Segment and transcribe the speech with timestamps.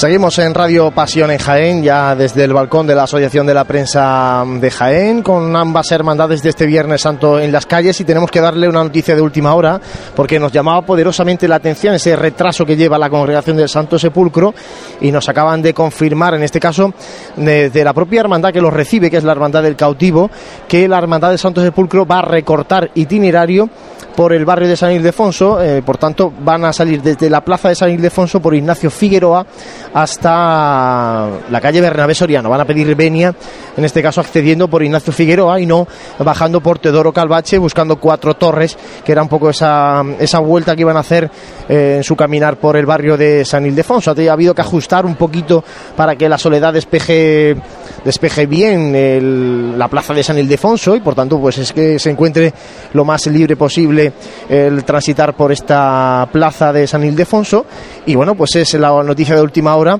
[0.00, 3.64] Seguimos en Radio Pasión en Jaén, ya desde el balcón de la Asociación de la
[3.64, 8.30] Prensa de Jaén, con ambas hermandades de este Viernes Santo en las calles y tenemos
[8.30, 9.78] que darle una noticia de última hora
[10.16, 14.54] porque nos llamaba poderosamente la atención ese retraso que lleva la congregación del Santo Sepulcro
[15.02, 16.94] y nos acaban de confirmar, en este caso,
[17.36, 20.30] de, la propia hermandad que los recibe, que es la Hermandad del Cautivo,
[20.66, 23.68] que la Hermandad del Santo Sepulcro va a recortar itinerario
[24.14, 27.68] por el barrio de San Ildefonso, eh, por tanto van a salir desde la plaza
[27.68, 29.46] de San Ildefonso por Ignacio Figueroa
[29.94, 32.50] hasta la calle Bernabé Soriano.
[32.50, 33.34] Van a pedir venia,
[33.76, 35.86] en este caso accediendo por Ignacio Figueroa y no
[36.18, 40.82] bajando por Teodoro Calvache, buscando cuatro torres, que era un poco esa, esa vuelta que
[40.82, 41.30] iban a hacer
[41.68, 44.10] eh, en su caminar por el barrio de San Ildefonso.
[44.10, 45.64] Ha habido que ajustar un poquito
[45.96, 47.56] para que la soledad despeje,
[48.04, 52.52] despeje bien la plaza de San Ildefonso y por tanto pues es que se encuentre
[52.92, 54.12] lo más libre posible
[54.48, 57.66] el transitar por esta plaza de San Ildefonso
[58.06, 59.98] y bueno pues es la noticia de última hora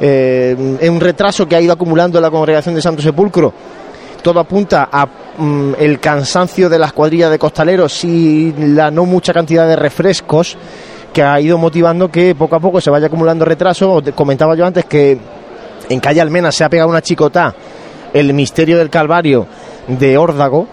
[0.00, 0.56] eh,
[0.88, 3.52] un retraso que ha ido acumulando la congregación de Santo Sepulcro
[4.22, 9.32] todo apunta a mm, el cansancio de las cuadrillas de costaleros y la no mucha
[9.32, 10.56] cantidad de refrescos
[11.12, 14.00] que ha ido motivando que poco a poco se vaya acumulando retraso.
[14.14, 15.18] Comentaba yo antes que
[15.90, 17.54] en calle Almena se ha pegado una chicota
[18.14, 19.46] el misterio del Calvario
[19.88, 20.66] de Órdago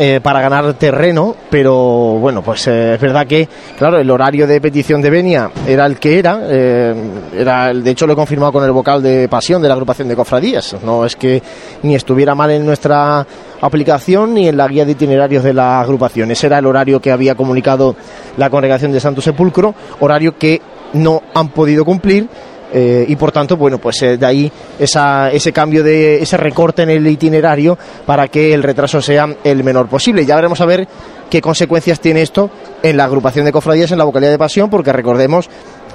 [0.00, 1.74] eh, para ganar terreno, pero
[2.20, 5.98] bueno, pues eh, es verdad que, claro, el horario de petición de Benia era el
[5.98, 6.94] que era, eh,
[7.36, 10.14] era de hecho lo he confirmado con el vocal de pasión de la agrupación de
[10.14, 11.42] cofradías, no es que
[11.82, 13.26] ni estuviera mal en nuestra
[13.60, 17.10] aplicación ni en la guía de itinerarios de la agrupación, ese era el horario que
[17.10, 17.96] había comunicado
[18.36, 20.62] la congregación de Santo Sepulcro, horario que
[20.92, 22.28] no han podido cumplir
[22.72, 26.90] eh, y por tanto, bueno, pues eh, de ahí ese cambio de ese recorte en
[26.90, 30.26] el itinerario para que el retraso sea el menor posible.
[30.26, 30.86] Ya veremos a ver
[31.30, 32.50] qué consecuencias tiene esto
[32.82, 35.48] en la agrupación de cofradías en la vocalidad de pasión, porque recordemos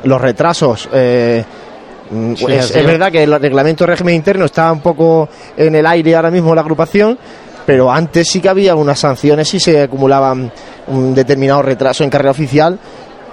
[0.03, 0.89] los retrasos.
[0.91, 1.43] Eh,
[2.47, 6.31] es, verdad que el reglamento de régimen interno está un poco en el aire ahora
[6.31, 7.17] mismo la agrupación,
[7.65, 10.51] pero antes sí que había unas sanciones si se acumulaban
[10.87, 12.77] un determinado retraso en carrera oficial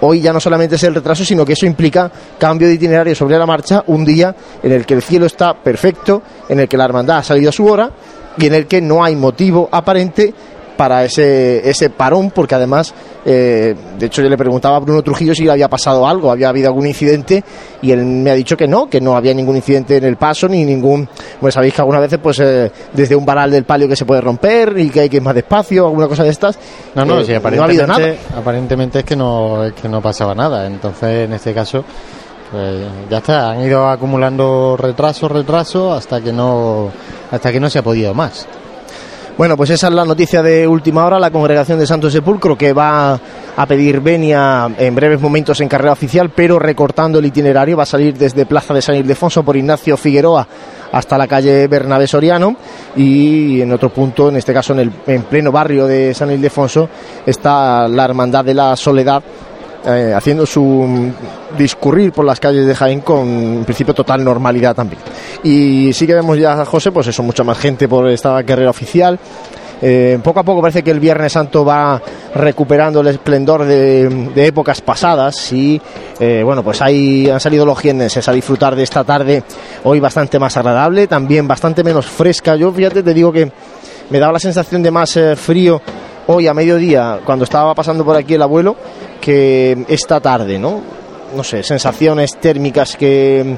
[0.01, 3.37] Hoy ya no solamente es el retraso, sino que eso implica cambio de itinerario sobre
[3.37, 6.85] la marcha, un día en el que el cielo está perfecto, en el que la
[6.85, 7.91] hermandad ha salido a su hora
[8.37, 10.33] y en el que no hay motivo aparente
[10.81, 12.91] para ese, ese parón, porque además,
[13.23, 16.49] eh, de hecho yo le preguntaba a Bruno Trujillo si le había pasado algo, había
[16.49, 17.43] habido algún incidente,
[17.83, 20.47] y él me ha dicho que no, que no había ningún incidente en el paso,
[20.47, 21.07] ni ningún,
[21.39, 24.21] pues sabéis que algunas veces, pues eh, desde un varal del palio que se puede
[24.21, 26.57] romper y que hay que ir más despacio, alguna cosa de estas.
[26.95, 28.15] No, no, eh, aparentemente, no ha habido nada.
[28.35, 31.85] Aparentemente es que no, es que no pasaba nada, entonces en este caso...
[32.51, 36.91] Pues ya está, han ido acumulando retraso, retraso hasta que no
[37.31, 38.45] hasta que no se ha podido más.
[39.37, 41.19] Bueno, pues esa es la noticia de última hora.
[41.19, 43.19] La congregación de Santo Sepulcro que va
[43.55, 47.77] a pedir venia en breves momentos en carrera oficial, pero recortando el itinerario.
[47.77, 50.47] Va a salir desde Plaza de San Ildefonso por Ignacio Figueroa
[50.91, 52.55] hasta la calle Bernabé Soriano
[52.95, 56.89] y en otro punto, en este caso en el en pleno barrio de San Ildefonso,
[57.25, 59.23] está la Hermandad de la Soledad
[59.85, 61.11] eh, haciendo su
[61.57, 65.01] discurrir por las calles de Jaén con principio total normalidad también.
[65.43, 69.17] Y sí que vemos ya, José, pues eso, mucha más gente por esta carrera oficial.
[69.81, 71.99] Eh, poco a poco parece que el Viernes Santo va
[72.35, 75.81] recuperando el esplendor de, épocas pasadas y
[76.19, 79.41] eh, bueno, pues ahí han salido los jienenses a disfrutar de esta tarde
[79.83, 82.55] hoy bastante más agradable, también bastante menos fresca.
[82.55, 83.51] Yo fíjate, te digo que
[84.11, 85.81] me daba la sensación de más frío
[86.27, 88.75] hoy a mediodía cuando estaba pasando por aquí el abuelo
[89.21, 90.81] que esta tarde, ¿no?
[91.35, 93.57] No sé, sensaciones térmicas que,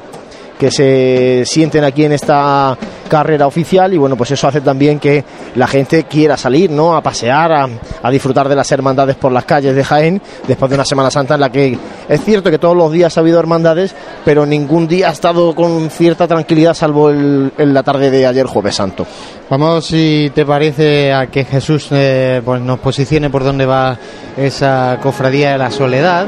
[0.64, 2.78] que se sienten aquí en esta
[3.10, 5.22] carrera oficial y bueno, pues eso hace también que
[5.56, 6.96] la gente quiera salir, ¿no?
[6.96, 10.86] A pasear, a, disfrutar de las hermandades por las calles de Jaén, después de una
[10.86, 11.78] Semana Santa en la que
[12.08, 13.94] es cierto que todos los días ha habido hermandades,
[14.24, 18.46] pero ningún día ha estado con cierta tranquilidad, salvo el, en la tarde de ayer,
[18.46, 19.06] Jueves Santo.
[19.50, 23.98] Vamos, si te parece, a que Jesús eh, pues nos posicione por dónde va
[24.38, 26.26] esa cofradía de la soledad,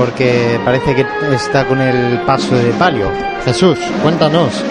[0.00, 1.04] porque parece que
[1.34, 3.12] está con el paso de palio.
[3.44, 4.64] Jesús, cuéntanos.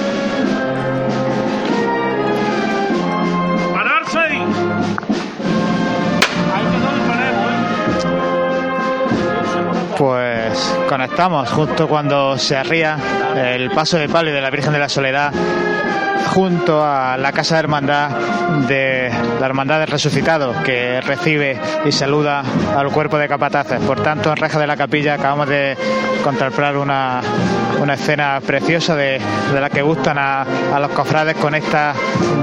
[9.99, 12.97] Pues conectamos justo cuando se arría
[13.35, 15.31] el paso de palio de la Virgen de la Soledad
[16.33, 18.09] junto a la Casa de Hermandad
[18.67, 22.43] de la Hermandad del Resucitado, que recibe y saluda
[22.77, 23.79] al cuerpo de capataces.
[23.81, 25.75] Por tanto, en Reja de la Capilla acabamos de
[26.23, 27.21] contemplar una,
[27.81, 29.19] una escena preciosa de,
[29.53, 30.41] la que gustan a,
[30.73, 31.93] a, los cofrades con esta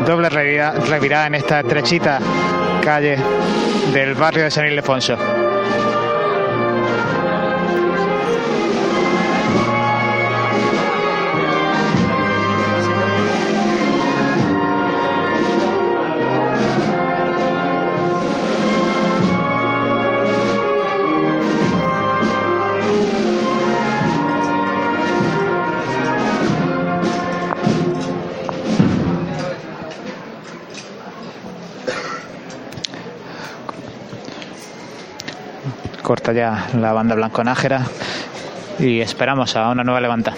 [0.04, 2.18] doble revirada, revirada en esta estrechita
[2.82, 3.18] calle
[3.92, 5.16] del barrio de San Ildefonso.
[36.06, 37.84] Corta ya la banda blanco-nájera
[38.78, 40.34] y esperamos a una nueva levanta.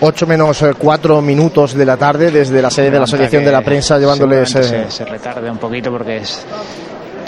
[0.00, 3.62] 8 menos 4 minutos de la tarde desde la sede de la Asociación de la
[3.62, 4.50] Prensa llevándoles...
[4.50, 6.46] Se, se retarde un poquito porque es...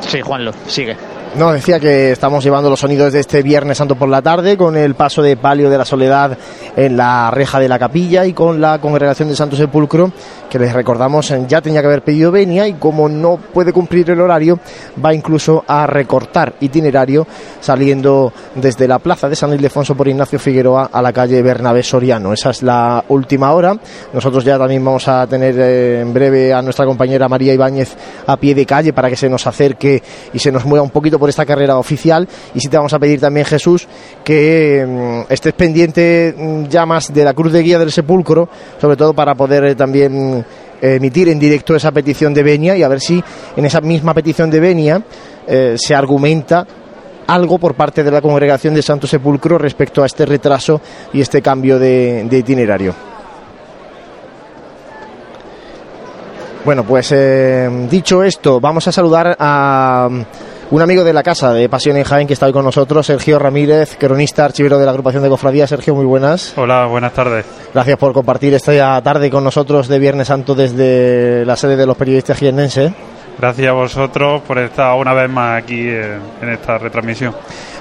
[0.07, 0.97] Sí, Juanlo, sigue.
[1.34, 4.75] No, decía que estamos llevando los sonidos de este Viernes Santo por la tarde con
[4.75, 6.38] el paso de palio de la soledad
[6.76, 10.11] en la reja de la capilla y con la congregación de Santo Sepulcro,
[10.49, 14.20] que les recordamos ya tenía que haber pedido venia y como no puede cumplir el
[14.23, 14.58] horario,
[15.05, 17.26] va incluso a recortar itinerario
[17.61, 22.32] saliendo desde la plaza de San Ildefonso por Ignacio Figueroa a la calle Bernabé Soriano.
[22.32, 23.76] Esa es la última hora.
[24.14, 27.94] Nosotros ya también vamos a tener eh, en breve a nuestra compañera María Ibáñez
[28.26, 30.02] a pie de calle para que se nos acerque
[30.32, 32.99] y se nos mueva un poquito por esta carrera oficial y sí te vamos a
[32.99, 33.87] pedir también Jesús
[34.25, 38.49] que mm, estés pendiente mm, ya más de la cruz de guía del sepulcro
[38.81, 40.45] sobre todo para poder eh, también
[40.81, 43.23] emitir en directo esa petición de venia y a ver si
[43.57, 45.03] en esa misma petición de venia
[45.47, 46.67] eh, se argumenta
[47.27, 50.81] algo por parte de la congregación de Santo Sepulcro respecto a este retraso
[51.13, 52.95] y este cambio de, de itinerario.
[56.65, 60.09] Bueno, pues eh, dicho esto, vamos a saludar a
[60.71, 63.39] un amigo de la casa de Pasión en Jaén que está hoy con nosotros, Sergio
[63.39, 65.67] Ramírez, cronista archivero de la agrupación de Cofradía.
[65.67, 66.55] Sergio, muy buenas.
[66.57, 67.45] Hola, buenas tardes.
[67.73, 71.97] Gracias por compartir esta tarde con nosotros de Viernes Santo desde la sede de los
[71.97, 72.93] periodistas jiennenses.
[73.39, 77.35] Gracias a vosotros por estar una vez más aquí en, en esta retransmisión.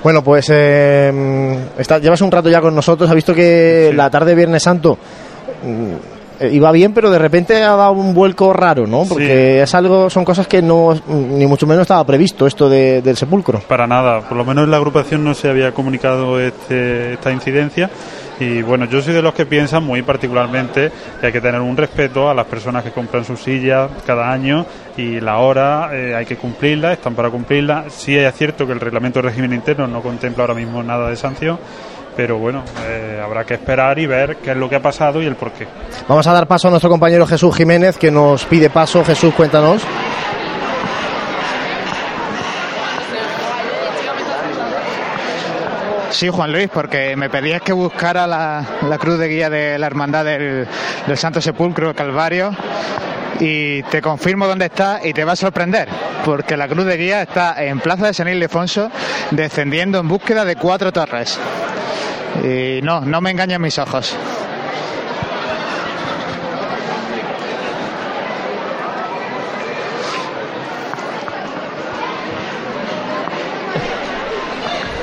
[0.03, 3.09] Bueno, pues eh, está, llevas un rato ya con nosotros.
[3.09, 3.95] Ha visto que sí.
[3.95, 4.97] la tarde de Viernes Santo
[5.63, 5.97] eh,
[6.51, 9.05] iba bien, pero de repente ha dado un vuelco raro, ¿no?
[9.07, 9.61] Porque sí.
[9.61, 13.59] es algo, son cosas que no, ni mucho menos estaba previsto esto de, del sepulcro.
[13.61, 17.89] Para nada, por lo menos en la agrupación no se había comunicado este, esta incidencia.
[18.39, 21.77] Y bueno, yo soy de los que piensan muy particularmente que hay que tener un
[21.77, 24.65] respeto a las personas que compran sus sillas cada año
[24.97, 27.85] y la hora eh, hay que cumplirla, están para cumplirla.
[27.89, 31.15] Sí es cierto que el reglamento de régimen interno no contempla ahora mismo nada de
[31.15, 31.57] sanción
[32.15, 35.25] pero bueno, eh, habrá que esperar y ver qué es lo que ha pasado y
[35.25, 35.67] el por qué.
[36.07, 39.03] Vamos a dar paso a nuestro compañero Jesús Jiménez, que nos pide paso.
[39.03, 39.81] Jesús, cuéntanos.
[46.15, 49.87] Sí, Juan Luis, porque me pedías que buscara la, la cruz de guía de la
[49.87, 50.65] Hermandad del,
[51.05, 52.55] del Santo Sepulcro Calvario
[53.41, 55.89] y te confirmo dónde está y te va a sorprender,
[56.23, 58.89] porque la cruz de guía está en Plaza de San Ildefonso
[59.31, 61.37] descendiendo en búsqueda de cuatro torres.
[62.45, 64.15] Y no, no me engañan mis ojos.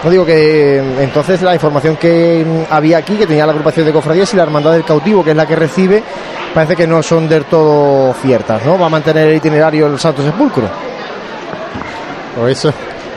[0.04, 4.32] No digo que entonces la información que había aquí, que tenía la agrupación de cofradías
[4.34, 6.02] y la hermandad del cautivo, que es la que recibe,
[6.52, 8.78] parece que no son del todo ciertas, ¿no?
[8.78, 10.68] Va a mantener el itinerario el Santo Sepulcro.
[12.40, 12.72] O eso,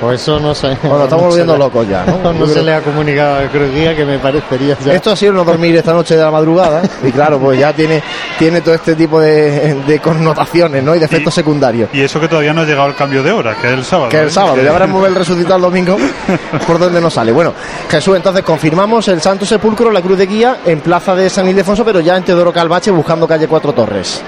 [0.06, 0.78] Pues eso no sé.
[0.84, 2.32] Bueno, estamos volviendo locos ya, ¿no?
[2.34, 4.94] No, se le ha comunicado a Cruz Guía que me parecería ya.
[4.94, 8.04] Esto ha sido no dormir esta noche de la madrugada y claro, pues ya tiene,
[8.38, 10.96] tiene todo este tipo de, de connotaciones, ¿no?
[10.96, 11.90] Y de efectos secundarios.
[11.92, 14.10] Y eso que todavía no ha llegado el cambio de hora, que es el sábado.
[14.10, 14.32] Que es el ¿eh?
[14.32, 15.98] sábado, ya veremos el resucitado el domingo
[16.68, 17.32] por donde nos sale.
[17.32, 17.54] Bueno,
[17.90, 21.84] Jesús, entonces confirmamos el Santo Sepulcro, la Cruz de Guía, en plaza de San Ildefonso,
[21.84, 24.22] pero ya en Teodoro Calvache buscando calle Cuatro Torres.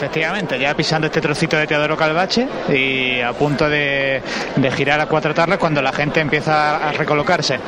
[0.00, 4.22] Efectivamente, ya pisando este trocito de Teodoro Calvache y a punto de,
[4.56, 7.58] de girar a cuatro tardes cuando la gente empieza a recolocarse.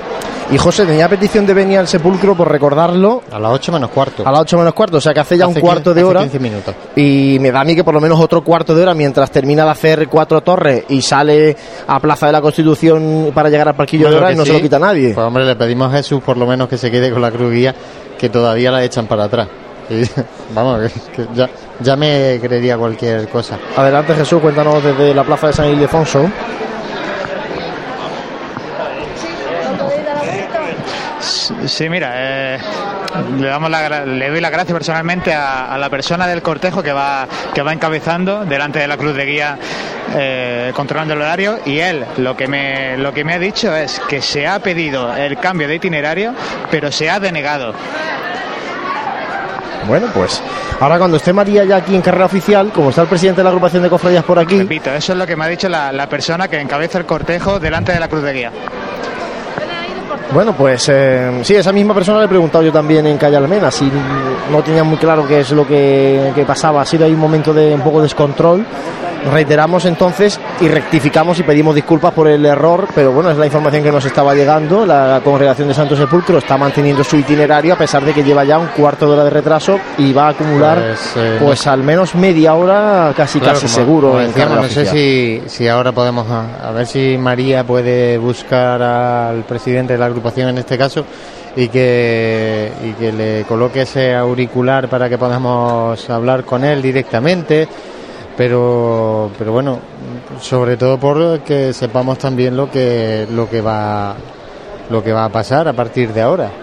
[0.50, 3.22] Y José, tenía petición de venir al sepulcro por recordarlo.
[3.30, 4.26] A las 8 menos cuarto.
[4.26, 6.10] A las 8 menos cuarto, o sea que hace ya Hace un cuarto de hace
[6.10, 6.20] hora.
[6.20, 6.74] 15 minutos.
[6.96, 9.64] Y me da a mí que por lo menos otro cuarto de hora mientras termina
[9.64, 11.54] de hacer cuatro torres y sale
[11.86, 14.54] a Plaza de la Constitución para llegar al parquillo de Bueno, hora y no se
[14.54, 15.12] lo quita nadie.
[15.12, 17.52] Pues hombre, le pedimos a Jesús por lo menos que se quede con la cruz
[17.52, 17.74] guía,
[18.18, 19.48] que todavía la echan para atrás.
[19.92, 20.08] Y,
[20.54, 21.48] vamos, que, ya,
[21.80, 23.58] ya me creería cualquier cosa.
[23.76, 26.30] Adelante Jesús, cuéntanos desde la Plaza de San Ildefonso.
[31.66, 32.58] Sí, mira, eh,
[33.38, 36.82] le, damos la gra- le doy las gracias personalmente a, a la persona del cortejo
[36.82, 39.58] que va, que va encabezando delante de la cruz de guía
[40.14, 44.00] eh, controlando el horario y él lo que, me, lo que me ha dicho es
[44.08, 46.34] que se ha pedido el cambio de itinerario
[46.70, 47.72] pero se ha denegado.
[49.86, 50.42] Bueno, pues
[50.80, 53.50] ahora cuando esté María ya aquí en carrera oficial, como está el presidente de la
[53.50, 56.08] agrupación de cofradías por aquí, Repito, eso es lo que me ha dicho la, la
[56.08, 58.52] persona que encabeza el cortejo delante de la cruz de guía.
[60.32, 63.70] Bueno, pues eh, sí, esa misma persona le he preguntado yo también en Calle Almena,
[63.70, 63.90] si
[64.50, 67.52] no tenía muy claro qué es lo que, que pasaba, ha sido ahí un momento
[67.52, 68.64] de un poco de descontrol.
[69.32, 73.84] Reiteramos entonces y rectificamos y pedimos disculpas por el error, pero bueno, es la información
[73.84, 74.84] que nos estaba llegando.
[74.84, 78.58] La congregación de Santo Sepulcro está manteniendo su itinerario a pesar de que lleva ya
[78.58, 82.16] un cuarto de hora de retraso y va a acumular Pues, eh, pues al menos
[82.16, 86.26] media hora casi Claro, casi como- seguro como decíamos, no sé si, si ahora podemos,
[86.28, 91.04] a, a ver si María puede buscar al presidente de la agrupación en este caso
[91.56, 97.68] y que, y que le coloque ese auricular para que podamos hablar con él directamente.
[98.36, 99.78] Pero, pero bueno,
[100.40, 104.14] sobre todo por que sepamos también lo que, lo que va,
[104.88, 106.61] lo que va a pasar a partir de ahora.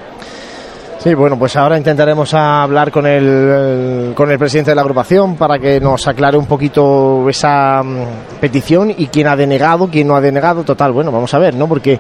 [1.01, 5.58] Sí, bueno, pues ahora intentaremos hablar con el, con el presidente de la agrupación para
[5.58, 10.22] que nos aclare un poquito esa mm, petición y quién ha denegado, quién no ha
[10.22, 10.65] denegado.
[10.65, 11.70] Total, bueno, vamos a ver, ¿no?
[11.70, 11.98] Porque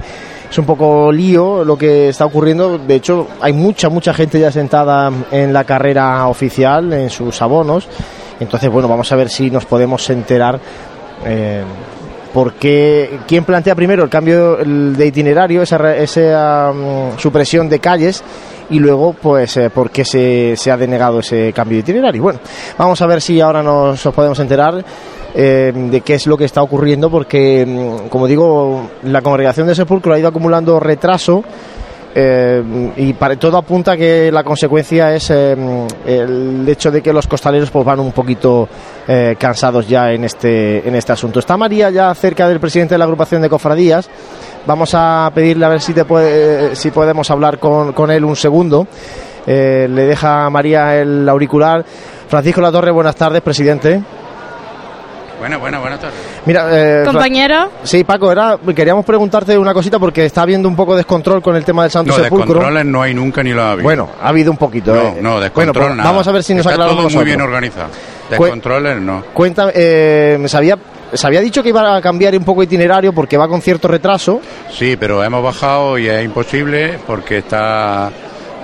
[0.51, 2.77] es un poco lío lo que está ocurriendo.
[2.77, 7.87] De hecho, hay mucha, mucha gente ya sentada en la carrera oficial, en sus abonos.
[8.37, 10.59] Entonces, bueno, vamos a ver si nos podemos enterar.
[11.25, 11.63] Eh,
[12.33, 18.23] porque quién plantea primero el cambio de itinerario, esa, esa mm, supresión de calles
[18.69, 22.21] y luego pues eh, por qué se, se ha denegado ese cambio de itinerario.
[22.21, 22.39] Bueno,
[22.77, 24.83] vamos a ver si ahora nos, podemos enterar
[25.33, 29.75] eh, de qué es lo que está ocurriendo porque mm, como digo la congregación de
[29.75, 31.43] Sepulcro ha ido acumulando retraso
[32.15, 35.55] eh, y para, todo apunta que la consecuencia es eh,
[36.05, 38.67] el hecho de que los costaleros pues van un poquito
[39.07, 41.39] eh, cansados ya en este en este asunto.
[41.39, 44.09] Está María ya cerca del presidente de la agrupación de cofradías.
[44.65, 48.35] Vamos a pedirle a ver si te puede, si podemos hablar con, con él un
[48.35, 48.87] segundo.
[49.47, 51.83] Eh, le deja a María el auricular.
[52.27, 54.01] Francisco Latorre, buenas tardes, presidente.
[55.39, 56.17] Bueno, bueno, buenas tardes.
[56.45, 60.93] Mira, eh, Compañero, Sí, Paco, era, queríamos preguntarte una cosita porque está habiendo un poco
[60.93, 62.55] de descontrol con el tema del Santo No, Sepulcro.
[62.55, 63.83] descontroles no hay nunca ni lo ha habido.
[63.83, 64.93] Bueno, ha habido un poquito.
[64.93, 65.17] no, eh.
[65.21, 66.09] no, descontrol Bueno, pues nada.
[66.09, 67.25] vamos a ver si nos Está aclaramos todo muy nosotros.
[67.25, 67.87] bien organizado.
[68.29, 69.23] Descontroles no.
[69.33, 70.77] Cuéntame, eh, se, había,
[71.13, 74.41] se había dicho que iba a cambiar un poco itinerario porque va con cierto retraso.
[74.71, 78.11] Sí, pero hemos bajado y es imposible porque está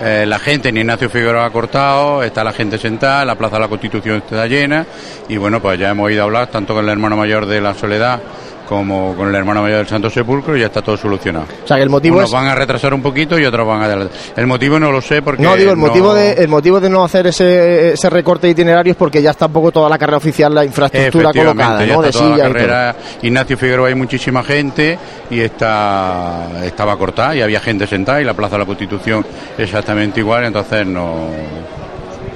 [0.02, 3.62] eh, la gente en Ignacio Figueroa ha cortado, está la gente sentada, la Plaza de
[3.62, 4.86] la Constitución está llena
[5.28, 7.74] y bueno, pues ya hemos ido a hablar tanto con el hermano mayor de la
[7.74, 8.22] Soledad
[8.68, 11.46] como con el hermano mayor del Santo Sepulcro y ya está todo solucionado.
[11.64, 12.34] O sea, que el motivo Unos es...
[12.34, 14.18] van a retrasar un poquito y otros van a adelantar.
[14.36, 16.90] El motivo no lo sé porque No, digo, el no- motivo, de, el motivo de
[16.90, 19.98] no hacer ese, ese recorte de itinerario es porque ya está un poco toda la
[19.98, 22.02] carrera oficial, la infraestructura colocada, ya ¿no?
[22.02, 22.54] De está toda la sillas y todo.
[22.54, 22.96] carrera.
[23.22, 24.98] Ignacio Figueroa hay muchísima gente
[25.30, 29.26] y está estaba cortada y había gente sentada y la Plaza de la Constitución
[29.58, 31.28] exactamente igual, entonces no,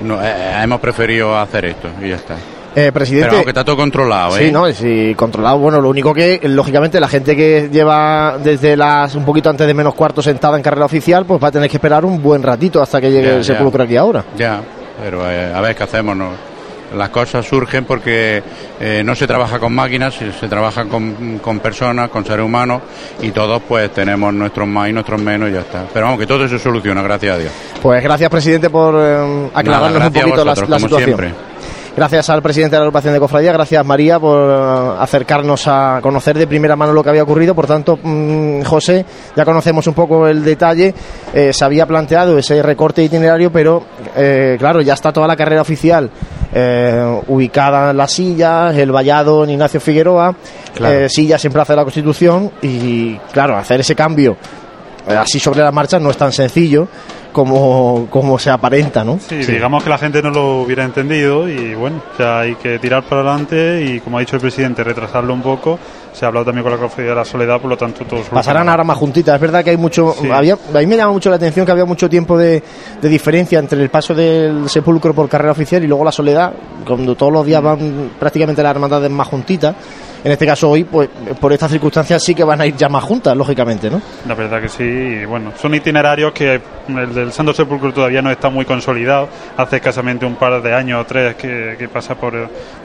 [0.04, 2.36] no eh, hemos preferido hacer esto y ya está.
[2.76, 4.46] Eh, presidente, Pero aunque está todo controlado, ¿eh?
[4.46, 5.58] Sí, no, sí, controlado.
[5.58, 9.74] Bueno, lo único que, lógicamente, la gente que lleva desde las un poquito antes de
[9.74, 12.82] menos cuarto sentada en carrera oficial, pues va a tener que esperar un buen ratito
[12.82, 13.56] hasta que llegue Ya, el ya.
[13.56, 14.24] sepulcro aquí ahora.
[14.38, 14.62] Ya,
[15.04, 16.30] pero eh, a ver qué hacemos, ¿no?
[16.96, 18.42] Las cosas surgen porque
[18.80, 22.82] eh, no se trabaja con máquinas, se, trabaja con, con personas, con seres humanos
[23.22, 25.84] y todos pues tenemos nuestros más y nuestros menos y ya está.
[25.94, 27.52] Pero vamos, que todo se soluciona, gracias a Dios.
[27.80, 31.06] Pues gracias, presidente, por eh, aclararnos Nada, un poquito la, vosotros, la como situación.
[31.20, 31.49] siempre.
[32.00, 36.38] Gracias al presidente de la agrupación de Cofradía, gracias María por eh, acercarnos a conocer
[36.38, 37.54] de primera mano lo que había ocurrido.
[37.54, 40.94] Por tanto, mm, José, ya conocemos un poco el detalle.
[41.34, 43.84] Eh, se había planteado ese recorte itinerario, pero
[44.16, 46.10] eh, claro, ya está toda la carrera oficial
[47.28, 50.34] ubicada en las sillas, el vallado en Ignacio Figueroa,
[51.10, 54.38] sillas en Plaza de la Constitución y claro, hacer ese cambio
[55.06, 56.88] así sobre la marcha no es tan sencillo
[57.32, 59.20] como, como se aparenta, ¿no?
[59.20, 63.04] Sí, digamos que la gente no lo hubiera entendido y bueno, ya hay que tirar
[63.04, 65.80] para adelante y como ha dicho el presidente, retrasarlo un poco.
[66.12, 68.28] Se ha hablado también con la Cofradía de la Soledad, por lo tanto todos...
[68.30, 70.16] Pasarán ahora más juntitas, es verdad que hay mucho...
[70.34, 72.64] Había, a mí me llama mucho la atención que había mucho tiempo de,
[73.02, 76.52] de, diferencia entre el paso del sepulcro por carrera oficial y luego la Soledad,
[76.86, 79.76] cuando todos los días van prácticamente las hermandades más juntitas
[80.24, 81.10] en este caso hoy, pues
[81.40, 84.02] por estas circunstancias sí que van a ir ya más juntas, lógicamente, ¿no?
[84.28, 88.32] La verdad que sí, y bueno, son itinerarios que el del Santo Sepulcro todavía no
[88.32, 92.34] está muy consolidado, hace escasamente un par de años o tres que, pasa por,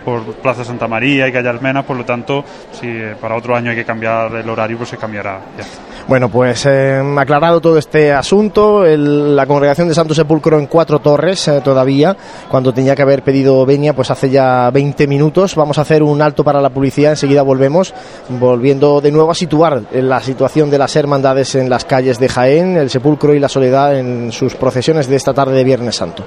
[0.04, 2.88] por Plaza Santa María y Calle Almena, por lo tanto, si
[3.20, 5.64] para otro año hay que cambiar el horario, pues se cambiará ya.
[6.06, 11.48] Bueno, pues eh, aclarado todo este asunto, la congregación de Santo Sepulcro en Cuatro Torres
[11.48, 12.14] eh, todavía,
[12.48, 15.54] cuando tenía que haber pedido venia, pues hace ya 20 minutos.
[15.54, 17.94] Vamos a hacer un alto para la publicidad, enseguida volvemos,
[18.28, 22.76] volviendo de nuevo a situar la situación de las hermandades en las calles de Jaén,
[22.76, 26.26] el Sepulcro y la Soledad en sus procesiones de esta tarde de Viernes Santo.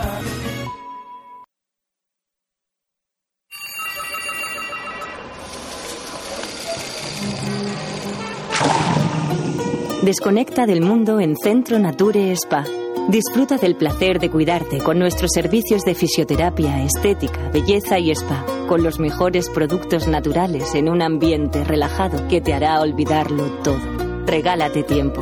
[10.11, 12.65] Desconecta del mundo en Centro Nature Spa.
[13.07, 18.83] Disfruta del placer de cuidarte con nuestros servicios de fisioterapia, estética, belleza y spa, con
[18.83, 23.79] los mejores productos naturales en un ambiente relajado que te hará olvidarlo todo.
[24.25, 25.21] Regálate tiempo.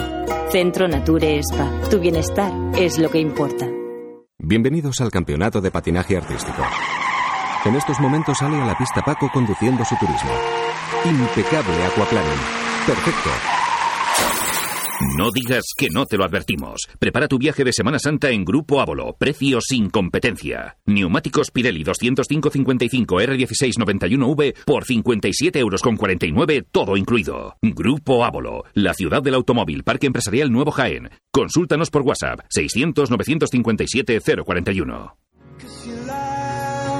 [0.49, 1.69] Centro Nature Spa.
[1.91, 3.69] Tu bienestar es lo que importa.
[4.39, 6.63] Bienvenidos al Campeonato de Patinaje Artístico.
[7.63, 10.32] En estos momentos sale a la pista Paco conduciendo su turismo.
[11.06, 12.39] Impecable aquaplaning.
[12.88, 13.30] Perfecto
[15.18, 16.88] no digas que no te lo advertimos.
[17.00, 19.16] Prepara tu viaje de Semana Santa en Grupo Ávolo.
[19.18, 20.78] Precio sin competencia.
[20.86, 27.56] Neumáticos Pirelli 205-55 R1691V por 57 euros con 49, todo incluido.
[27.62, 31.10] Grupo Ávolo, la ciudad del automóvil, Parque Empresarial Nuevo Jaén.
[31.32, 36.38] Consúltanos por WhatsApp 600 957 041.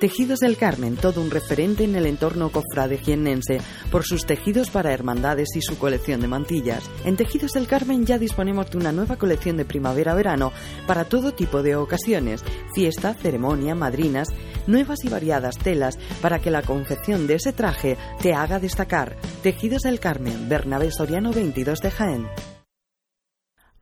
[0.00, 3.58] Tejidos del Carmen, todo un referente en el entorno cofrade jiennense
[3.90, 6.90] por sus tejidos para hermandades y su colección de mantillas.
[7.04, 10.52] En Tejidos del Carmen ya disponemos de una nueva colección de primavera-verano
[10.86, 12.42] para todo tipo de ocasiones,
[12.74, 14.28] fiesta, ceremonia, madrinas,
[14.66, 19.16] nuevas y variadas telas para que la confección de ese traje te haga destacar.
[19.42, 22.26] Tejidos del Carmen, Bernabé Soriano 22 de Jaén.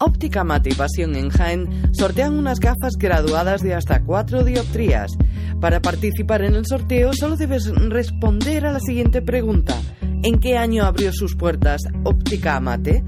[0.05, 5.12] Óptica Mate y Pasión en Jaén sortean unas gafas graduadas de hasta 4 dioptrías.
[5.62, 9.81] Para participar en el sorteo solo debes responder a la siguiente pregunta.
[10.25, 13.05] ¿En qué año abrió sus puertas Óptica Amate?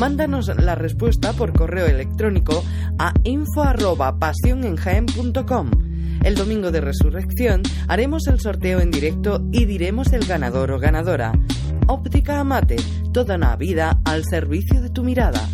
[0.00, 2.64] Mándanos la respuesta por correo electrónico
[2.98, 5.70] a info@pasionenjaen.com.
[6.24, 11.30] El domingo de resurrección haremos el sorteo en directo y diremos el ganador o ganadora.
[11.86, 12.78] Óptica Amate,
[13.12, 15.48] toda una vida al servicio de tu mirada.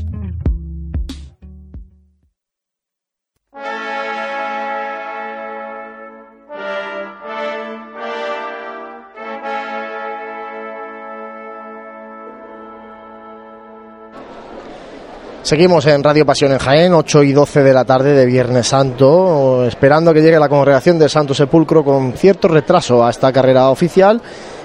[15.48, 19.64] Seguimos en Radio Pasión en Jaén, 8 y 12 de la tarde de Viernes Santo,
[19.64, 24.20] esperando que llegue la congregación del Santo Sepulcro con cierto retraso a esta carrera oficial.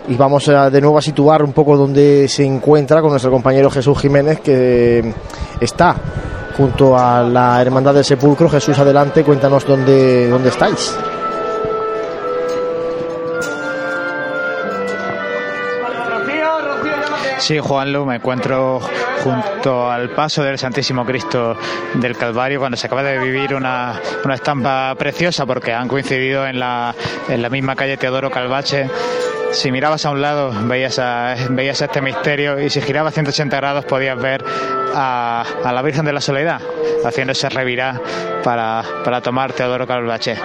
[0.10, 3.98] Y vamos de nuevo a situar un poco donde se encuentra con nuestro compañero Jesús
[3.98, 5.14] Jiménez, que
[5.62, 5.96] está
[6.58, 8.50] junto a la Hermandad del Sepulcro.
[8.50, 10.94] Jesús, adelante, cuéntanos dónde, dónde estáis.
[17.44, 18.80] Sí, Juanlu, me encuentro
[19.22, 21.58] junto al paso del Santísimo Cristo
[21.96, 26.58] del Calvario cuando se acaba de vivir una, una estampa preciosa porque han coincidido en
[26.58, 26.96] la,
[27.28, 28.90] en la misma calle Teodoro Calvache
[29.52, 33.84] si mirabas a un lado veías, a, veías este misterio y si girabas 180 grados
[33.84, 34.42] podías ver
[34.96, 36.62] a, a la Virgen de la Soledad
[37.04, 38.00] haciéndose revirar
[38.42, 40.38] para, para tomar Teodoro Calvache.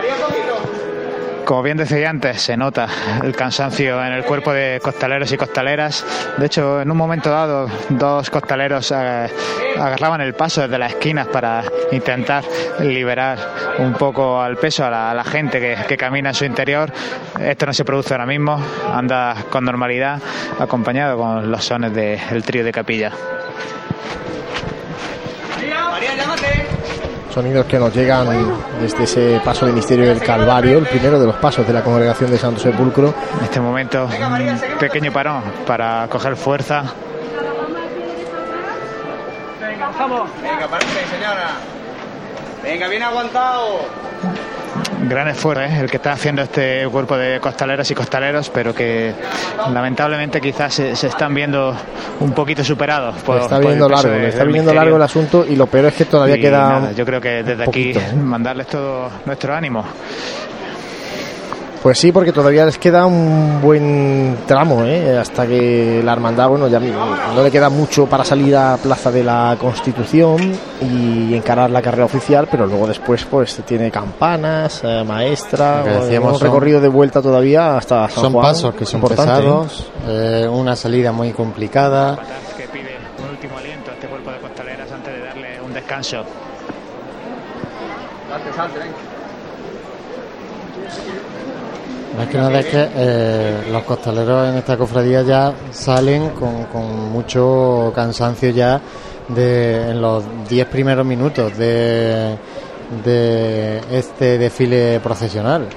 [1.49, 2.87] Como bien decía antes, se nota
[3.25, 6.05] el cansancio en el cuerpo de costaleros y costaleras.
[6.37, 9.31] De hecho, en un momento dado, dos costaleros eh,
[9.79, 12.45] agarraban el paso desde las esquinas para intentar
[12.81, 13.39] liberar
[13.79, 16.93] un poco al peso a la, a la gente que, que, camina en su interior.
[17.41, 20.21] Esto no se produce ahora mismo, anda con normalidad,
[20.61, 23.11] acompañado con los sones del trío de capilla.
[25.91, 26.67] María, llámate
[27.39, 28.27] sonidos que nos llegan
[28.81, 32.33] desde ese paso de misterio del Calvario, el primero de los pasos de la congregación
[32.33, 33.15] de Santo Sepulcro.
[33.39, 36.83] En este momento, un pequeño parón para coger fuerza.
[39.61, 40.29] Venga, vamos.
[40.43, 41.51] Venga, parte, señora.
[42.61, 43.83] Venga, bien aguantado.
[45.07, 45.81] Gran esfuerzo ¿eh?
[45.81, 49.13] el que está haciendo este cuerpo de costaleros y costaleros, pero que
[49.73, 51.75] lamentablemente quizás se, están viendo
[52.21, 53.17] un poquito superados.
[53.17, 56.93] está viendo largo, está viendo largo el asunto y lo peor es que todavía queda.
[56.93, 58.15] yo creo que desde aquí ¿eh?
[58.15, 59.85] mandarles todo nuestro ánimo.
[61.83, 65.17] Pues sí, porque todavía les queda un buen tramo, ¿eh?
[65.17, 69.23] hasta que la hermandad, bueno, ya no le queda mucho para salir a Plaza de
[69.23, 75.85] la Constitución y encarar la carrera oficial, pero luego después pues tiene campanas, eh, maestra,
[76.21, 81.13] un recorrido de vuelta todavía hasta San Son pasos que son pesados, eh, una salida
[81.13, 82.19] muy complicada.
[82.57, 86.25] Que pide un último aliento a este cuerpo de costaleras antes de darle un descanso.
[88.29, 89.08] Salte, salte, venga.
[92.19, 97.93] Más que nada es que eh, los costaleros en esta cofradía ya salen con, mucho
[97.95, 98.81] cansancio ya
[99.37, 102.37] en los 10 primeros minutos de,
[103.93, 105.69] este desfile procesional.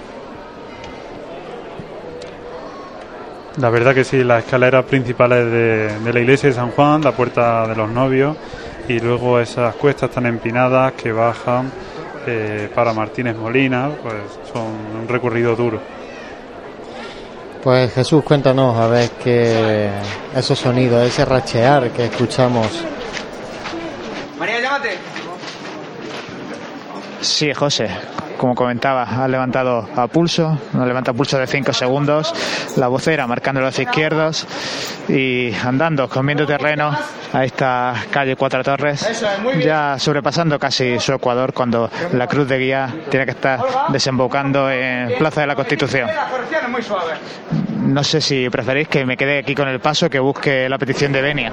[3.58, 7.12] La verdad que sí, las escaleras principales de, de, la iglesia de San Juan, la
[7.12, 8.36] puerta de los novios
[8.88, 11.72] y luego esas cuestas tan empinadas que bajan
[12.26, 14.16] eh, para Martínez Molina, pues
[14.52, 16.01] son un recorrido duro.
[17.64, 19.90] Pues Jesús, cuéntanos a ver qué
[20.36, 22.68] esos sonidos, ese rachear que escuchamos.
[24.40, 24.98] María, llámate.
[27.22, 27.88] Sí, José,
[28.42, 32.34] como comentaba, ha levantado a pulso, nos levanta pulso de 5 segundos,
[32.76, 34.48] la vocera marcando los izquierdos
[35.08, 36.92] y andando, comiendo terreno
[37.32, 39.08] a esta calle Cuatro Torres,
[39.64, 45.20] ya sobrepasando casi su ecuador cuando la cruz de guía tiene que estar desembocando en
[45.20, 46.10] Plaza de la Constitución.
[47.84, 51.12] No sé si preferís que me quede aquí con el paso, que busque la petición
[51.12, 51.52] de Benia.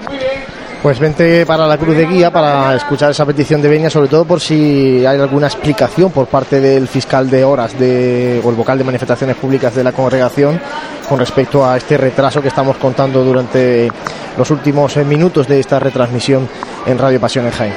[0.83, 4.25] Pues vente para la cruz de guía para escuchar esa petición de Benia, sobre todo
[4.25, 8.79] por si hay alguna explicación por parte del fiscal de horas de, o el vocal
[8.79, 10.61] de manifestaciones públicas de la congregación
[11.09, 13.91] con respecto a este retraso que estamos contando durante
[14.37, 16.49] los últimos eh, minutos de esta retransmisión
[16.87, 17.75] en Radio Pasión en Jaén.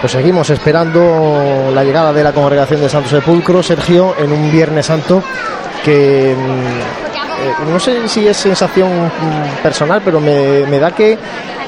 [0.00, 4.86] Pues seguimos esperando la llegada de la congregación de Santo Sepulcro, Sergio, en un Viernes
[4.86, 5.22] Santo
[5.84, 7.03] que mm,
[7.70, 8.90] no sé si es sensación
[9.62, 11.18] personal, pero me, da que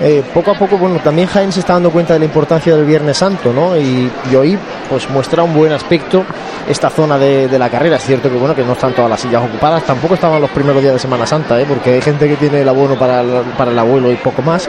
[0.00, 2.85] eh, poco a poco, bueno, también Jaén se está dando cuenta de la importancia del
[2.85, 3.76] Viernes Santo, ¿no?
[3.76, 6.24] Y, hoy, pues muestra un buen aspecto
[6.68, 7.96] esta zona de, la carrera.
[7.96, 10.83] Es cierto que, bueno, que no están todas las sillas ocupadas, tampoco estaban los primeros
[10.83, 11.64] días de Semana Santa, ¿eh?
[11.66, 13.22] Porque hay gente que tiene el abono para
[13.57, 14.68] para el abuelo y poco más.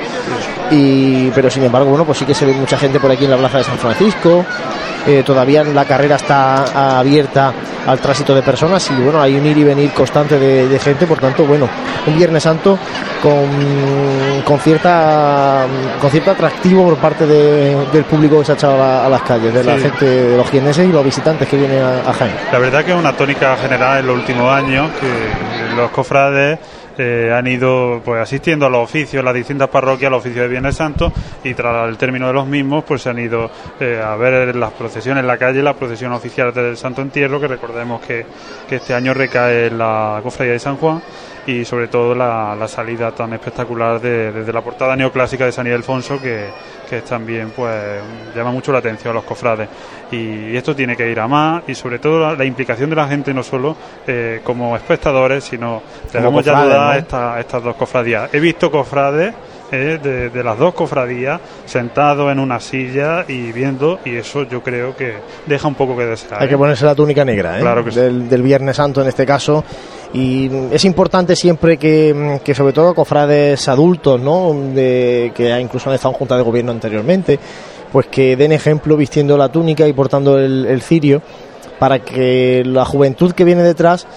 [0.72, 3.32] Y, pero sin embargo, bueno, pues sí que se ve mucha gente por aquí en
[3.32, 4.46] la plaza de San Francisco.
[5.08, 7.54] Eh, todavía la carrera está abierta
[7.86, 11.18] al tránsito de personas y bueno, hay un ir y venir constante de, gente, por
[11.18, 11.70] tanto, bueno,
[12.06, 12.78] un Viernes Santo
[13.24, 15.66] con, con cierta
[16.02, 19.64] con cierto atractivo por parte del público que se ha echado a, las calles, de
[19.64, 22.36] la gente, de los quieneses y los visitantes que vienen a, a Jaén.
[22.52, 26.60] La verdad que es una tónica general en los últimos años que los cofrades
[26.98, 30.76] eh, han ido pues asistiendo a los oficios, las distintas parroquias, los oficios de Viernes
[30.76, 31.12] Santo
[31.44, 34.72] y tras el término de los mismos pues se han ido eh, a ver las
[34.74, 38.26] procesiones en la calle, la procesión oficial del Santo Entierro, que recordemos que,
[38.68, 41.02] que este año recae en la cofradía de San Juan
[41.48, 46.22] y sobre todo la, salida tan espectacular de, desde la portada neoclásica de San Ildefonso
[46.22, 46.50] que,
[46.90, 48.02] que también pues
[48.36, 49.70] llama mucho la atención a los cofrades.
[50.12, 53.34] Y esto tiene que ir a más y sobre todo la, implicación de la gente
[53.34, 55.82] no solo eh, como espectadores sino
[56.12, 56.98] debemos ya dudar
[57.40, 58.34] estas dos cofradías.
[58.34, 59.34] He visto cofrades
[59.72, 64.96] eh, de, las dos cofradías sentados en una silla y viendo y eso yo creo
[64.96, 68.42] que deja un poco que desear hay que ponerse la túnica negra claro del, del
[68.42, 69.64] Viernes Santo en este caso.
[70.14, 74.56] Y es importante siempre que, sobre todo cofrades adultos, ¿no?
[74.74, 77.38] De, que incluso han estado en junta de gobierno anteriormente,
[77.92, 81.22] pues que den ejemplo vistiendo la túnica y portando el cirio
[81.80, 84.08] para que la juventud que viene detrás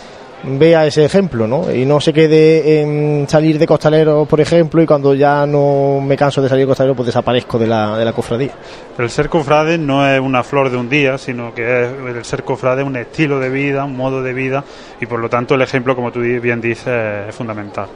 [0.45, 1.73] vea ese ejemplo, ¿no?
[1.73, 6.17] Y no se quede en salir de costalero, por ejemplo, y cuando ya no me
[6.17, 8.53] canso de salir de costalero, pues desaparezco de la, de la cofradía.
[8.99, 12.45] El ser cofrade no es una flor de un día, sino que es, el ser
[12.45, 14.65] cofrade un estilo de vida, un modo de vida,
[15.01, 17.89] y por lo tanto el ejemplo, como tú bien dices, es fundamental.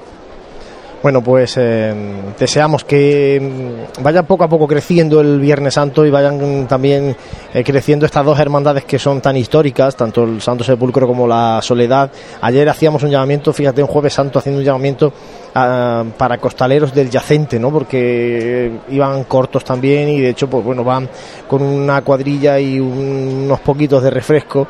[1.05, 1.93] Bueno, pues eh,
[2.39, 7.15] deseamos que mm, vaya poco a poco creciendo el Viernes Santo y vayan también
[7.53, 11.61] eh, creciendo estas dos hermandades que son tan históricas, tanto el Santo Sepulcro como la
[11.61, 12.11] Soledad.
[12.41, 15.13] Ayer hacíamos un llamamiento, fíjate, un Jueves Santo haciendo un llamamiento
[15.55, 17.71] ah, para costaleros del yacente, ¿no?
[17.71, 21.07] Porque iban cortos también y de hecho, pues bueno, van
[21.47, 24.67] con una cuadrilla y unos poquitos de refresco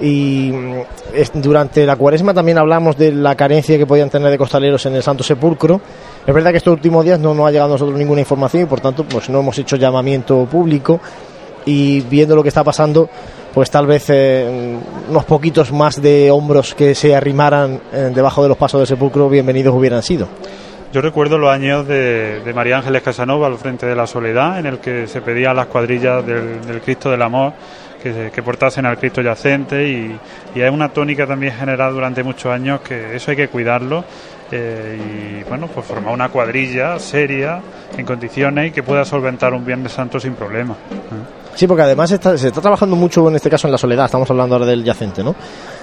[0.00, 4.84] y mm, durante la cuaresma también hablamos de la carencia que podían tener de costaleros
[4.86, 5.80] en el Santo Sepulcro.
[6.26, 8.66] Es verdad que estos últimos días no nos ha llegado a nosotros ninguna información y
[8.66, 11.00] por tanto pues no hemos hecho llamamiento público
[11.64, 13.08] y viendo lo que está pasando
[13.52, 18.48] pues tal vez eh, unos poquitos más de hombros que se arrimaran eh, debajo de
[18.48, 20.28] los pasos del sepulcro bienvenidos hubieran sido.
[20.90, 24.78] Yo recuerdo los años de, María Ángeles Casanova al frente de la Soledad, en el
[24.78, 27.52] que se pedía a las cuadrillas del, Cristo del Amor
[28.02, 30.18] que, que, portasen al Cristo yacente y,
[30.54, 34.04] y, es una tónica también generada durante muchos años que eso hay que cuidarlo
[34.50, 37.60] eh, y bueno, pues formar una cuadrilla seria
[37.96, 40.74] en condiciones y que pueda solventar un Viernes Santo sin problema.
[41.54, 44.54] Sí, porque además se está trabajando mucho en este caso en la soledad, estamos hablando
[44.54, 45.34] ahora del yacente, ¿no?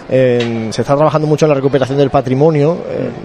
[0.08, 2.78] se está trabajando mucho en la recuperación del patrimonio,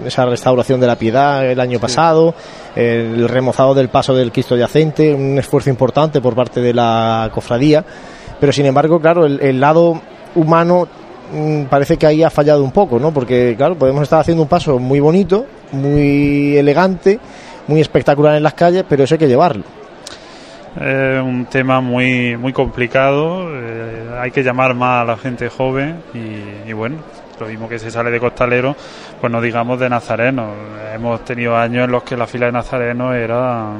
[0.03, 2.33] esa restauración de la piedad el año pasado,
[2.75, 7.85] el remozado del paso del Cristo yacente, un esfuerzo importante por parte de la cofradía,
[8.41, 10.01] pero sin embargo, claro, el, lado
[10.33, 10.87] humano
[11.31, 13.13] mm, parece que ahí ha fallado un poco, ¿no?
[13.13, 17.19] Porque, claro, podemos estar haciendo un paso muy bonito, muy elegante,
[17.67, 19.63] muy espectacular en las calles, pero eso hay que llevarlo.
[20.75, 25.97] Es un tema muy, muy complicado, eh, hay que llamar más a la gente joven
[26.15, 26.95] y, bueno,
[27.39, 28.75] lo mismo que se sale de costalero,
[29.19, 30.49] pues no digamos de nazareno.
[30.95, 33.73] Hemos tenido años en los que la fila de nazarenos era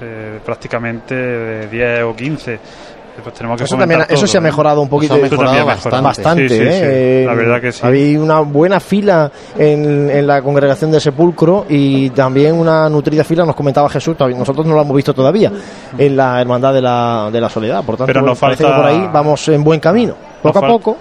[0.00, 2.58] eh, prácticamente de 10 o 15
[3.22, 5.18] pues eso, también, eso se ha mejorado un poquito.
[6.02, 6.46] bastante.
[6.50, 7.24] ¿eh?
[7.26, 7.80] la verdad que sí.
[7.82, 13.44] Había una buena fila en, en, la congregación de Sepulcro y también una nutrida fila,
[13.44, 15.52] nos comentaba Jesús, nosotros no lo hemos visto todavía,
[15.96, 17.84] en la Hermandad de la, de la Soledad.
[17.84, 20.14] Por tanto, Pero nos falta, por ahí vamos en buen camino.
[20.42, 20.96] Poco a poco.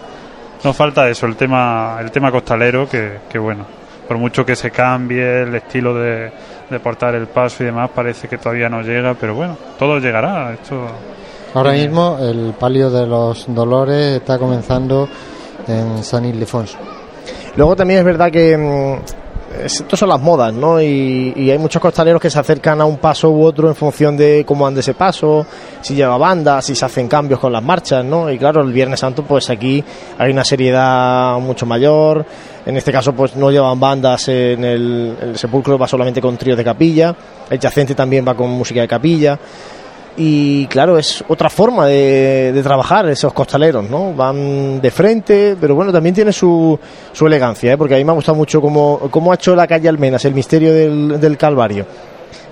[0.63, 3.65] Nos falta eso, el tema, el tema costalero, que, que bueno,
[4.07, 6.31] por mucho que se cambie el estilo de,
[6.69, 10.53] de portar el paso y demás, parece que todavía no llega, pero bueno, todo llegará.
[10.53, 10.87] Esto
[11.53, 15.09] Ahora mismo el palio de los dolores está comenzando
[15.67, 16.77] en San Ildefonso.
[17.55, 20.79] Luego también es verdad que mm, estas son las modas, ¿no?
[20.79, 24.43] Y, hay muchos costaleros que se acercan a un paso u otro en función de
[24.45, 25.45] cómo ande ese paso,
[25.81, 28.29] si lleva banda, si se hacen cambios con las marchas, ¿no?
[28.29, 29.83] Y claro, el Viernes Santo, pues aquí
[30.19, 32.25] hay una seriedad mucho mayor.
[32.63, 36.57] En este caso, pues no llevan bandas en el, el sepulcro, va solamente con tríos
[36.57, 37.15] de capilla.
[37.49, 39.39] El yacente también va con música de capilla
[40.17, 44.13] y claro, es otra forma de, trabajar esos costaleros, ¿no?
[44.13, 46.77] Van de frente, pero bueno, también tiene su,
[47.13, 47.77] su elegancia, ¿eh?
[47.77, 50.33] porque a mí me ha gustado mucho cómo, cómo ha hecho la calle Almenas, el
[50.33, 51.85] misterio del, del Calvario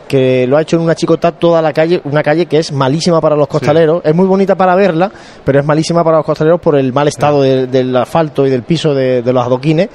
[0.07, 3.19] que lo ha hecho en una chicota toda la calle, una calle que es malísima
[3.19, 5.11] para los costaleros, es muy bonita para verla,
[5.43, 8.95] pero es malísima para los costaleros por el mal estado del asfalto y del piso
[8.95, 9.89] de, los adoquines,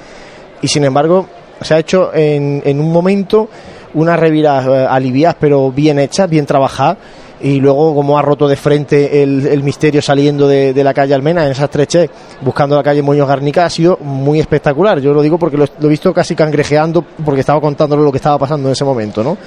[0.61, 1.27] y sin embargo
[1.61, 3.49] se ha hecho en, en un momento
[3.95, 6.97] unas reviras eh, aliviadas pero bien hechas, bien trabajadas,
[7.43, 11.51] y luego como ha roto de frente el, misterio saliendo de, la calle Almena en
[11.51, 12.09] esa estrechez
[12.41, 15.87] buscando la calle Moños Garnica ha sido muy espectacular yo lo digo porque lo, he
[15.87, 19.37] visto casi cangrejeando porque estaba contándole lo que estaba pasando en ese momento ¿no?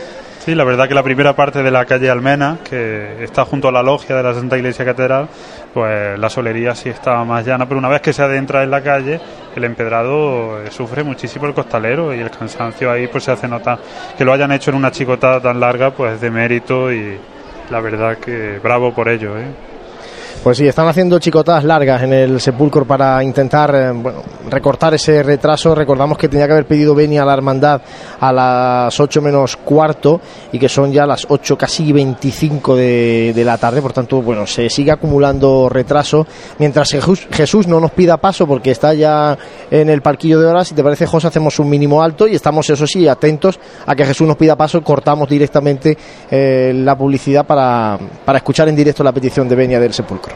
[0.44, 3.72] Sí, la verdad que la primera parte de la calle Almena, que está junto a
[3.72, 5.28] la logia de la Santa Iglesia Catedral,
[5.74, 8.80] pues la solería sí estaba más llana, pero una vez que se adentra en la
[8.80, 9.18] calle,
[9.56, 13.80] el empedrado eh, sufre muchísimo el costalero y el cansancio ahí pues se hace notar.
[14.16, 17.18] Que lo hayan hecho en una chicotada tan larga, pues de mérito y,
[17.68, 19.38] la verdad que bravo por ello.
[19.38, 19.56] ¿eh?
[20.46, 23.92] Pues sí, están haciendo chicotadas largas en el sepulcro para intentar eh,
[24.48, 25.74] recortar ese retraso.
[25.74, 27.82] Recordamos que tenía que haber pedido Beni a la hermandad
[28.20, 30.20] a las 8 menos cuarto
[30.52, 33.82] y que son ya las 8 casi 25 de, de la tarde.
[33.82, 36.24] Por tanto, bueno, se sigue acumulando retraso.
[36.60, 39.36] Mientras Jesús, Jesús no nos pida paso porque está ya
[39.68, 42.70] en el parquillo de horas, si te parece, José, hacemos un mínimo alto y estamos,
[42.70, 44.80] eso sí, atentos a que Jesús nos pida paso.
[44.80, 45.98] Cortamos directamente
[46.30, 50.35] eh, la publicidad para, para escuchar en directo la petición de Benia del sepulcro.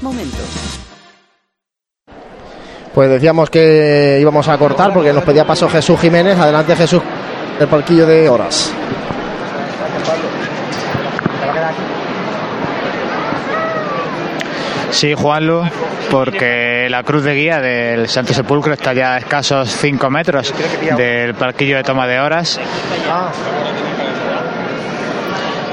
[0.01, 0.81] momentos.
[2.93, 6.37] Pues decíamos que íbamos a cortar porque nos pedía paso Jesús Jiménez.
[6.37, 7.01] Adelante Jesús,
[7.59, 8.73] el palquillo de horas.
[14.91, 15.63] Sí, Juanlu,
[16.11, 20.53] porque la cruz de guía del Santo Sepulcro está ya a escasos 5 metros
[20.97, 22.59] del palquillo de toma de horas.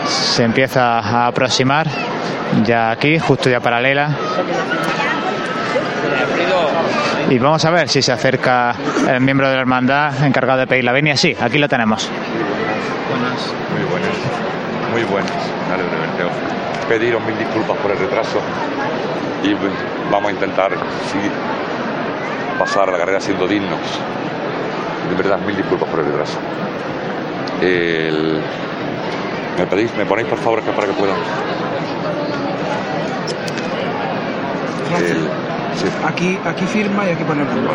[0.06, 1.88] Se empieza a aproximar
[2.64, 4.10] ya aquí, justo ya paralela.
[7.30, 8.74] Y vamos a ver si se acerca
[9.08, 11.16] el miembro de la hermandad encargado de pedir la venia.
[11.16, 12.08] Sí, aquí lo tenemos.
[13.10, 13.52] Buenas.
[13.74, 14.16] Muy buenas.
[14.92, 15.32] Muy buenas.
[15.70, 15.82] Dale.
[16.88, 18.40] Pediros mil disculpas por el retraso
[19.44, 19.54] y
[20.10, 20.70] vamos a intentar
[21.12, 21.30] seguir,
[22.58, 23.78] pasar la carrera siendo dignos.
[25.10, 26.38] De verdad, mil disculpas por el retraso.
[27.60, 28.40] El-
[29.58, 31.14] ¿Me, pedís, ¿Me ponéis por favor que para que pueda?
[34.96, 35.28] El-
[35.76, 35.86] sí.
[36.06, 37.72] Aquí, aquí firma y aquí pone el nombre.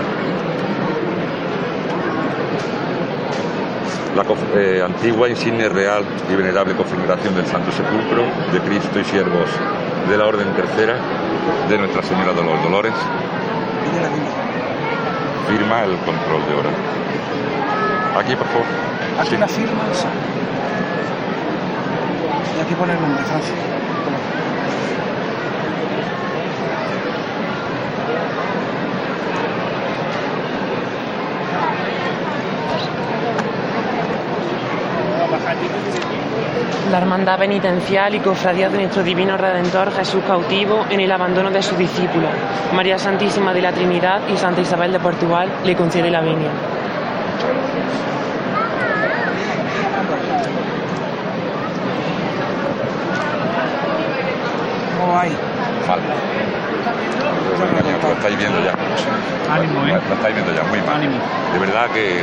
[4.15, 4.23] La
[4.61, 9.49] eh, antigua insignia real y venerable configuración del Santo Sepulcro de Cristo y siervos
[10.09, 10.95] de la Orden Tercera
[11.69, 12.93] de Nuestra Señora de los Dolores.
[15.49, 16.69] Firma el control de hora.
[18.19, 18.65] Aquí, por favor.
[19.19, 19.81] Aquí la firma
[22.63, 22.75] aquí.
[36.91, 41.63] La Hermandad Penitencial y Cofradía de nuestro Divino Redentor Jesús cautivo en el abandono de
[41.63, 42.29] sus discípulos.
[42.71, 46.51] María Santísima de la Trinidad y Santa Isabel de Portugal le concede la venia.
[54.99, 55.31] ¿Cómo hay?
[55.95, 56.01] Mal.
[58.01, 58.73] Lo estáis viendo ya.
[59.53, 59.99] Ánimo, ¿eh?
[60.09, 61.01] Lo estáis viendo ya, muy mal.
[61.53, 62.21] De verdad que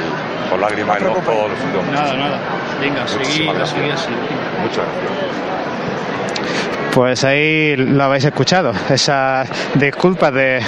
[0.51, 1.93] con lágrimas en los ojos lo.
[1.93, 2.39] Nada, nada.
[2.81, 3.71] Venga, gracias.
[3.71, 4.11] seguí así.
[4.63, 5.51] Muchas gracias.
[6.93, 10.61] Pues ahí lo habéis escuchado, esas disculpas de,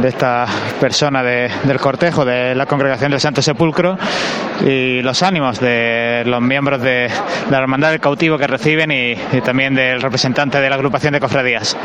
[0.00, 0.46] de esta
[0.80, 3.96] persona de- del cortejo de la congregación del Santo Sepulcro
[4.64, 7.08] y los ánimos de los miembros de
[7.50, 11.76] la Hermandad del Cautivo que reciben y, también del representante de la agrupación de cofradías.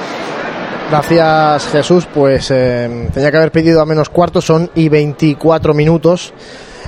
[0.90, 6.34] Gracias Jesús, pues eh, tenía que haber pedido a menos cuarto, son y 24 minutos.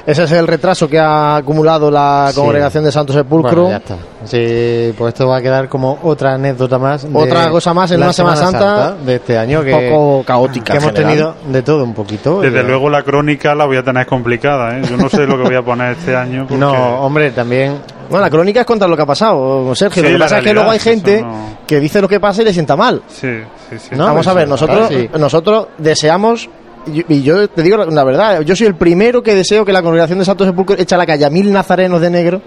[0.05, 2.35] Ese es el retraso que ha acumulado la Sí.
[2.39, 3.63] congregación de Santo Sepulcro.
[3.63, 3.95] Bueno, ya está.
[4.25, 7.07] Sí, pues esto va a quedar como otra anécdota más.
[7.13, 10.73] Otra cosa más en la una Semana Santa de este año un que poco caótica
[10.73, 11.09] que hemos general.
[11.11, 12.41] tenido de todo un poquito.
[12.41, 14.81] Desde Eh, luego la crónica la voy a tener complicada, ¿eh?
[14.89, 16.41] Yo no sé lo que voy a poner este año.
[16.49, 17.77] porque- No, hombre, también.
[18.09, 20.03] Bueno, la crónica es contar lo que ha pasado, Sergio.
[20.03, 22.41] Sí, lo que pasa es que luego hay gente no- que dice lo que pasa
[22.41, 23.01] y le sienta mal.
[23.07, 23.39] Sí,
[23.69, 23.95] sí, sí.
[23.95, 25.09] Vamos a ver, nosotros, sí.
[25.17, 26.49] nosotros deseamos,
[26.87, 29.73] y y yo te digo la- la verdad, yo soy el primero que deseo que
[29.73, 32.41] la congregación de Santo Sepulcro eche a la calle a mil nazarenos de negro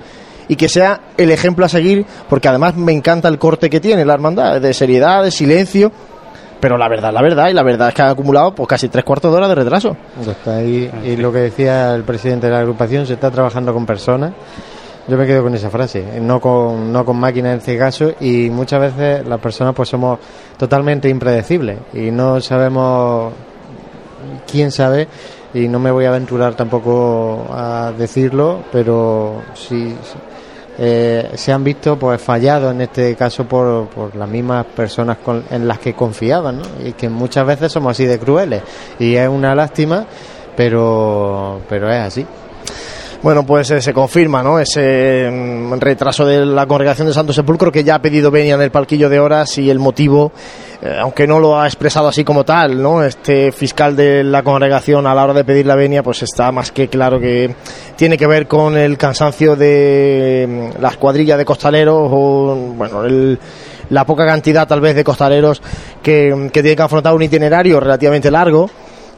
[0.48, 4.04] y que sea el ejemplo a seguir, porque además me encanta el corte que tiene
[4.04, 5.90] la hermandad, de seriedad, de silencio.
[6.60, 9.04] Pero la verdad, la verdad, y la verdad es que ha acumulado pues casi tres
[9.04, 9.94] cuartos de hora de retraso.
[10.26, 13.84] Está ahí, y lo que decía el presidente de la agrupación, se está trabajando con
[13.84, 14.32] personas.
[15.08, 18.48] Yo me quedo con esa frase, no con, no con máquinas en este caso, y
[18.50, 20.18] muchas veces las personas pues somos
[20.56, 23.32] totalmente impredecibles y no sabemos
[24.50, 25.08] quién sabe,
[25.54, 29.94] y no me voy a aventurar tampoco a decirlo, pero sí
[30.78, 35.44] eh, se han visto pues fallados en este caso por, por las mismas personas con-
[35.50, 36.64] en las que confiaban, ¿no?
[36.84, 38.62] Y que muchas veces somos así de crueles
[38.98, 40.04] y es una lástima,
[40.56, 42.26] pero pero es así.
[43.22, 44.58] Bueno, pues eh, se confirma, ¿no?
[44.58, 48.60] Ese mm, retraso de la congregación de Santo Sepulcro que ya ha pedido venia en
[48.62, 50.32] el palquillo de horas y el motivo,
[50.82, 53.02] eh, aunque no lo ha expresado así como tal, ¿no?
[53.02, 56.70] Este fiscal de la congregación a la hora de pedir la venia, pues está más
[56.72, 57.54] que claro que
[57.96, 63.38] tiene que ver con el cansancio de mm, las cuadrillas de costaleros o, bueno, el-
[63.90, 65.62] la poca cantidad tal vez de costaleros
[66.02, 68.68] que, que tienen que afrontar un itinerario relativamente largo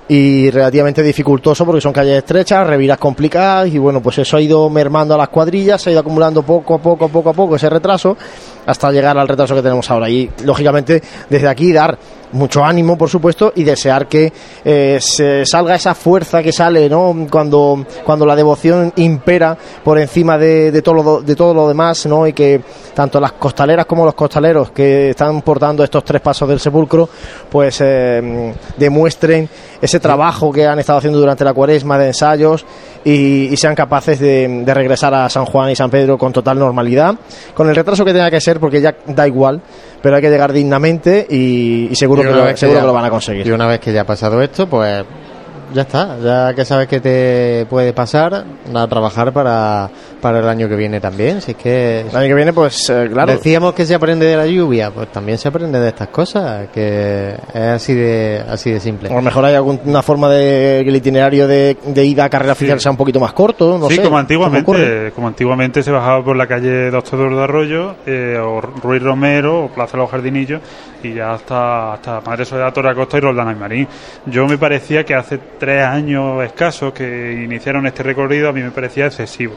[0.08, 4.68] y relativamente dificultoso porque son calles estrechas, reviras complicadas y bueno, pues eso ha ido
[4.70, 7.68] mermando a las cuadrillas, se ha ido acumulando poco a poco, poco a poco ese
[7.68, 8.16] retraso
[8.64, 10.08] hasta llegar al retraso que tenemos ahora.
[10.08, 11.98] Y lógicamente desde aquí dar
[12.32, 14.32] mucho ánimo por supuesto y desear que
[14.64, 20.38] eh, se salga esa fuerza que sale no cuando cuando la devoción impera por encima
[20.38, 22.60] de, de todo lo, de todo lo demás no y que
[22.94, 27.08] tanto las costaleras como los costaleros que están portando estos tres pasos del sepulcro
[27.50, 29.48] pues eh, demuestren
[29.80, 32.64] ese trabajo que han estado haciendo durante la cuaresma de ensayos
[33.08, 36.58] y, y sean capaces de, de regresar a San Juan y San Pedro con total
[36.58, 37.14] normalidad,
[37.54, 39.60] con el retraso que tenga que ser, porque ya da igual,
[40.02, 43.04] pero hay que llegar dignamente y, y seguro, que lo, seguro ya- que lo van
[43.04, 43.46] a conseguir.
[43.46, 45.04] Y una vez que ya ha pasado esto, pues
[45.72, 48.44] ya está, ya que sabes que te puede pasar,
[48.74, 49.90] a trabajar para,
[50.20, 51.40] para el año que viene también.
[51.40, 53.32] Si es que el año que viene, pues eh, claro.
[53.32, 57.34] Decíamos que se aprende de la lluvia, pues también se aprende de estas cosas, que
[57.54, 59.08] es así de así de simple.
[59.10, 62.52] A lo mejor hay alguna forma de que el itinerario de, de ida a carrera
[62.52, 64.02] oficial sea un poquito más corto, no sí, sé.
[64.02, 69.02] como antiguamente, como antiguamente se bajaba por la calle Doctor de Arroyo, eh, o Ruiz
[69.02, 70.60] Romero, o Plaza de los Jardinillos,
[71.02, 73.88] y ya hasta, hasta Madre Soledad, Torre Acosta y Roldán y Marín.
[74.26, 78.70] Yo me parecía que hace tres años escasos que iniciaron este recorrido, a mí me
[78.70, 79.54] parecía excesivo.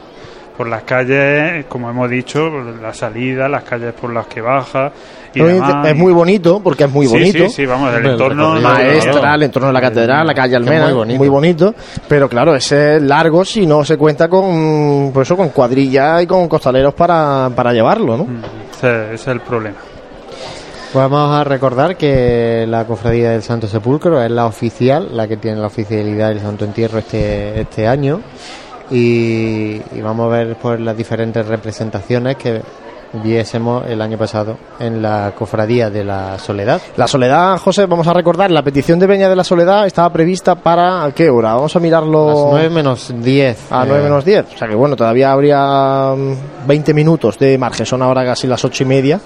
[0.56, 4.92] Por las calles, como hemos dicho, la salida, las calles por las que baja.
[5.34, 5.86] Y demás.
[5.86, 7.44] Es muy bonito, porque es muy Sí, bonito.
[7.44, 10.92] sí, sí, vamos, el entorno- maestra, el entorno de la catedral, la calle Almena, muy
[10.92, 11.18] bonito.
[11.18, 11.74] muy bonito.
[12.06, 16.26] Pero claro, ese es largo si no se cuenta con, pues eso, con cuadrillas y
[16.26, 18.26] con costaleros para, para llevarlo, ¿no?
[18.76, 19.76] Ese, ese es el problema.
[20.94, 25.58] Vamos a recordar que la cofradía del Santo Sepulcro es la oficial, la que tiene
[25.58, 28.20] la oficialidad del Santo Entierro este, este año.
[28.90, 32.60] Y, y vamos a ver pues las diferentes representaciones que
[33.22, 36.80] viésemos el año pasado en la cofradía de la Soledad.
[36.96, 40.56] La Soledad, José, vamos a recordar, la petición de Peña de la Soledad estaba prevista
[40.56, 41.54] para ¿a qué hora?
[41.54, 42.28] Vamos a mirarlo.
[42.28, 43.72] A las 9 menos 10.
[43.72, 44.46] A eh, 9 menos 10.
[44.54, 47.86] O sea que bueno, todavía habría mm, 20 minutos de margen.
[47.86, 49.20] Son ahora casi las 8 y media.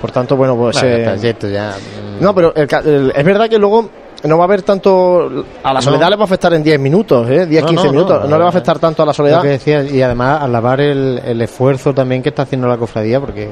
[0.00, 0.80] Por tanto, bueno, pues.
[0.80, 1.70] Bueno, eh, trayecto ya.
[2.18, 3.88] mm, No, pero el es verdad que luego
[4.24, 5.44] no va a haber tanto.
[5.62, 5.82] A la No.
[5.82, 7.46] soledad le va a afectar en 10 minutos, ¿eh?
[7.46, 8.28] 10, No, 15 no, minutos.
[8.28, 9.42] no, le va a afectar tanto a la Lo soledad.
[9.42, 13.48] que decía, y además alabar el, el esfuerzo también que está haciendo la cofradía, porque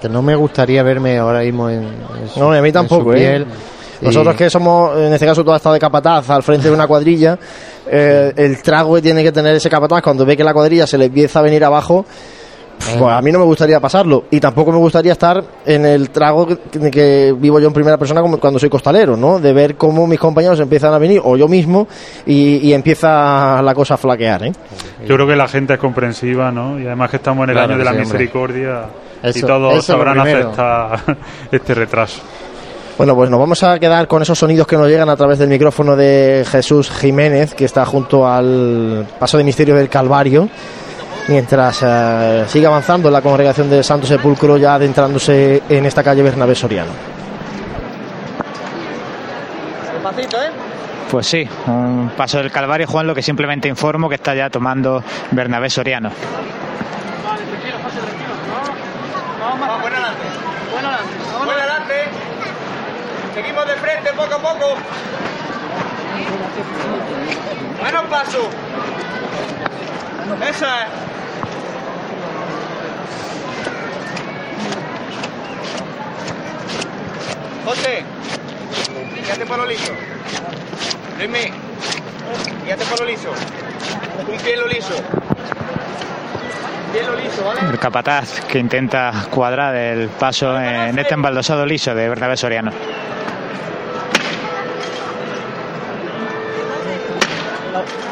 [0.00, 3.44] que no me gustaría verme ahora mismo en, en su, No, a mí tampoco, ¿eh?
[4.00, 7.38] Nosotros que somos, en este caso, todo estado de capataz al frente de una cuadrilla,
[7.88, 10.98] eh, el trago que tiene que tener ese capataz cuando ve que la cuadrilla se
[10.98, 12.04] le empieza a venir abajo.
[12.78, 16.46] Pues a mí no me gustaría pasarlo y tampoco me gustaría estar en el trago
[16.46, 19.38] que, que vivo yo en primera persona como cuando soy costalero, ¿no?
[19.38, 21.86] De ver cómo mis compañeros empiezan a venir o yo mismo
[22.26, 24.52] y, y empieza la cosa a flaquear, ¿eh?
[25.06, 26.78] Yo creo que la gente es comprensiva, ¿no?
[26.78, 28.82] Y además que estamos en el Claro año de la sí, misericordia
[29.32, 31.00] y todos sabrán aceptar
[31.52, 32.20] este retraso.
[32.98, 35.48] Bueno, pues nos vamos a quedar con esos sonidos que nos llegan a través del
[35.48, 40.48] micrófono de Jesús Jiménez, que está junto al paso de misterio del Calvario,
[41.28, 46.54] mientras eh, sigue avanzando la congregación del Santo Sepulcro, ya adentrándose en esta calle Bernabé
[46.54, 46.90] Soriano.
[49.92, 50.50] Despacito, ¿eh?
[51.10, 55.02] Pues sí, un paso del Calvario, Juan, lo que simplemente informo que está ya tomando
[55.30, 56.10] Bernabé Soriano.
[59.40, 60.22] Vamos, buen adelante.
[60.72, 61.14] Buen adelante.
[61.44, 61.94] Buen adelante.
[63.34, 64.74] Seguimos de frente poco a poco.
[67.80, 68.46] Buenos pasos.
[70.48, 71.11] Eso es.
[77.64, 78.02] José,
[79.24, 79.92] guíate por lo liso.
[81.18, 81.52] Luismi,
[82.64, 83.30] guíate por lo liso.
[84.28, 84.94] Un pie lo liso.
[87.70, 92.70] El capataz que intenta cuadrar el paso en este embaldosado liso de Bernabé Soriano.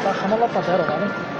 [0.03, 1.30] Bajamos los pateros, ¿vale?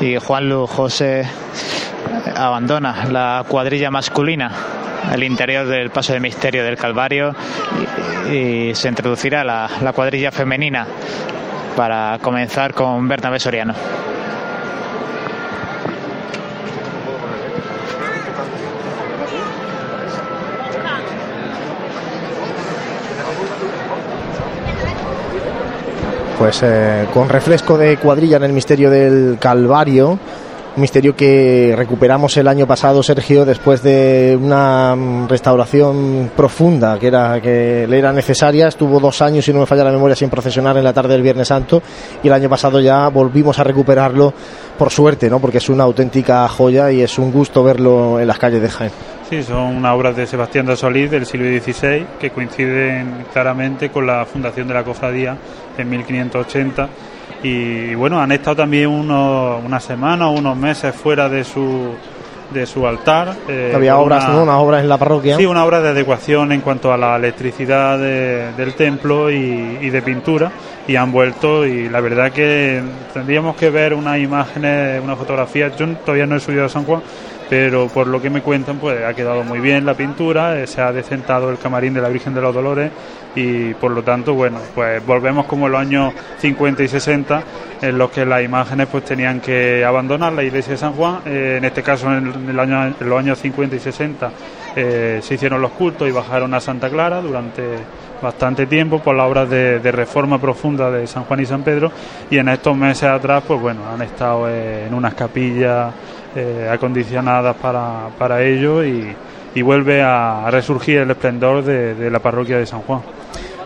[0.00, 1.26] Y Juan José
[2.36, 4.50] abandona la cuadrilla masculina
[5.10, 7.34] al interior del paso de misterio del Calvario
[8.30, 10.86] y, y se introducirá la, la cuadrilla femenina
[11.76, 13.74] para comenzar con Bernabé Soriano.
[26.42, 30.18] Pues eh, con refresco de cuadrilla en el misterio del Calvario,
[30.74, 34.96] misterio que recuperamos el año pasado, Sergio, después de una
[35.28, 38.66] restauración profunda que era que le era necesaria.
[38.66, 41.22] Estuvo dos años, si no me falla la memoria, sin procesionar en la tarde del
[41.22, 41.80] Viernes Santo
[42.24, 44.34] y el año pasado ya volvimos a recuperarlo
[44.76, 45.38] por suerte, ¿no?
[45.38, 49.21] Porque es una auténtica joya y es un gusto verlo en las calles de Jaén.
[49.32, 54.06] Sí, son unas obras de Sebastián de Solís del siglo XVI que coinciden claramente con
[54.06, 55.34] la fundación de la cofradía
[55.78, 56.86] en 1580
[57.42, 61.94] y bueno, han estado también unos, una semana o unos meses fuera de su
[62.52, 63.34] de su altar.
[63.48, 64.42] eh, Había obras, una- ¿no?
[64.42, 65.38] Unas obras en la parroquia.
[65.38, 69.88] Sí, una obra de adecuación en cuanto a la electricidad de- del templo y, y
[69.88, 70.52] de pintura.
[70.86, 72.82] y han vuelto y la verdad que
[73.14, 77.00] tendríamos que ver unas imágenes, una fotografía, yo todavía no he subido a San Juan,
[77.52, 80.80] pero por lo que me cuentan pues ha quedado muy bien la pintura, eh, se
[80.80, 82.90] ha decentado el camarín de la Virgen de los Dolores
[83.36, 87.42] y por lo tanto bueno pues volvemos como en los años 50 y 60
[87.82, 91.56] en los que las imágenes pues tenían que abandonar la iglesia de San Juan, eh,
[91.58, 94.30] en este caso en, el año, en los años 50 y 60
[94.74, 97.62] eh, se hicieron los cultos y bajaron a Santa Clara durante
[98.22, 101.90] bastante tiempo por las obras de, reforma profunda de San Juan y San Pedro.
[102.30, 105.92] Y en estos meses atrás pues bueno han estado en unas capillas
[106.34, 109.14] eh, acondicionadas para, para ello y,
[109.62, 113.00] vuelve a, resurgir el esplendor de, la parroquia de San Juan.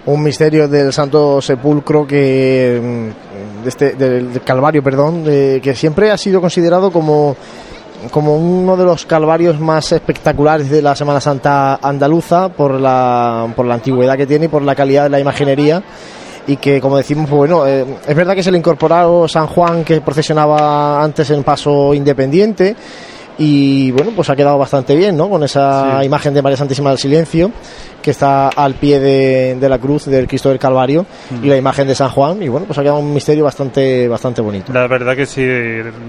[0.06, 6.40] Un misterio del Santo Sepulcro que mm, este, del Calvario, perdón, que siempre ha sido
[6.40, 7.36] considerado como
[8.10, 13.66] como uno de los calvarios más espectaculares de la Semana Santa andaluza por la, por
[13.66, 15.82] la antigüedad que tiene y por la calidad de la imaginería
[16.46, 20.00] y que como decimos bueno eh, es verdad que se le incorporó San Juan que
[20.00, 22.76] procesionaba antes en paso independiente
[23.38, 26.98] y bueno pues ha quedado bastante bien no con esa imagen de María Santísima del
[26.98, 27.50] Silencio
[28.06, 31.44] que está al pie de, la cruz del Cristo del Calvario mm.
[31.44, 34.40] y la imagen de San Juan y bueno pues ha quedado un misterio bastante bastante
[34.40, 34.72] bonito.
[34.72, 35.44] La verdad que sí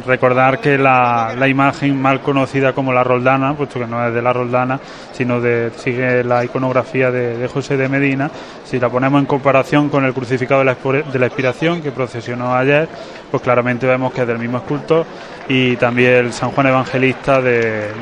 [0.06, 4.22] recordar que la, la imagen mal conocida como la Roldana puesto que no es de
[4.22, 4.80] la Roldana
[5.12, 8.30] sino de sigue la iconografía de, José de Medina
[8.64, 10.78] si la ponemos en comparación con el crucificado de la,
[11.12, 12.88] de la expiración que procesionó ayer
[13.32, 15.06] pues claramente vemos que es del mismo escultor
[15.50, 17.93] y también el San Juan Evangelista de,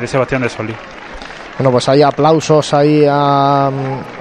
[0.00, 0.76] de Sebastián de Solís
[1.56, 3.70] bueno, pues hay aplausos ahí a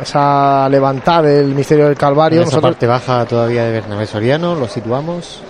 [0.02, 2.42] esa levantada del misterio del Calvario.
[2.42, 5.42] En esa parte baja todavía de Bernabé Soriano, lo situamos.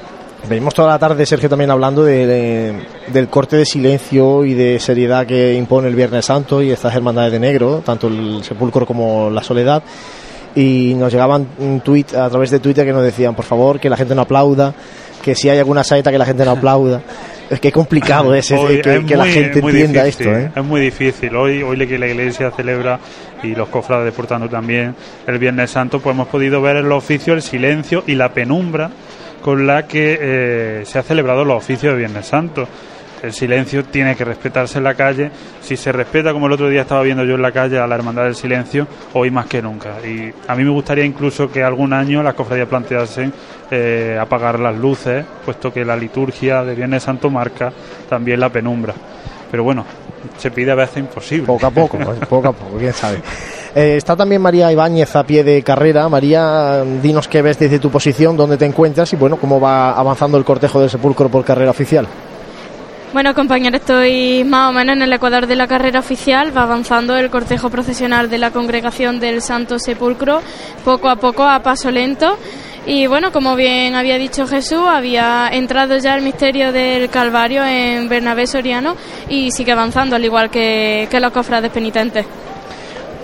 [0.47, 2.73] Venimos toda la tarde, Sergio, también hablando de,
[3.07, 7.33] del corte de silencio y de seriedad que impone el Viernes Santo y estas hermandades
[7.33, 9.83] de negro, tanto el sepulcro como la soledad.
[10.55, 13.89] Y nos llegaban un tuit a través de Twitter que nos decían, por favor, que
[13.89, 14.73] la gente no aplauda,
[15.23, 17.01] que si hay alguna saeta que la gente no aplauda.
[17.49, 20.23] Es que es complicado ese, que, la gente entienda esto.
[20.23, 20.51] ¿eh?
[20.55, 21.35] Es muy difícil.
[21.35, 22.99] Hoy, hoy que la iglesia celebra
[23.43, 24.95] y los cofrades portando también
[25.27, 28.89] el Viernes Santo, pues hemos podido ver en los oficios el silencio y la penumbra
[29.41, 32.67] con la que eh, se ha celebrado los oficios de Viernes Santo
[33.23, 35.31] el silencio tiene que respetarse en la calle.
[35.61, 37.95] Si se respeta, como el otro día estaba viendo yo en la calle, a la
[37.95, 39.95] Hermandad del Silencio, hoy más que nunca.
[40.05, 43.31] Y a mí me gustaría incluso que algún año las cofradías planteasen
[43.71, 47.71] eh, apagar las luces, puesto que la liturgia de Viernes Santo marca
[48.09, 48.93] también la penumbra.
[49.49, 49.85] Pero bueno,
[50.37, 51.47] se pide a veces imposible.
[51.47, 51.97] Poco a poco,
[52.29, 53.19] poco a poco, quién sabe.
[53.73, 56.09] Eh, está también María Ibáñez a pie de carrera.
[56.09, 60.37] María, dinos qué ves desde tu posición, dónde te encuentras y bueno, cómo va avanzando
[60.37, 62.05] el cortejo del sepulcro por carrera oficial.
[63.13, 66.51] Bueno, compañeros, estoy más o menos en el ecuador de la carrera oficial.
[66.57, 70.41] Va avanzando el cortejo procesional de la congregación del Santo Sepulcro,
[70.83, 72.39] poco a poco, a paso lento.
[72.87, 78.09] Y bueno, como bien había dicho Jesús, había entrado ya el misterio del Calvario en
[78.09, 78.95] Bernabé Soriano
[79.29, 82.25] y sigue avanzando, al igual que, que los cofrades penitentes.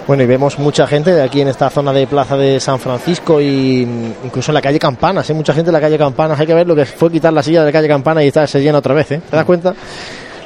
[0.10, 3.40] Bueno, y vemos mucha gente de aquí en esta zona de Plaza de San Francisco
[3.40, 3.88] y
[4.24, 6.66] incluso en la calle Campanas, hay mucha gente en la calle Campanas, hay que ver
[6.66, 8.96] lo que fue quitar la silla de la calle Campanas y está se llena otra
[8.96, 9.22] vez, ¿eh?
[9.30, 9.72] ¿Te das cuenta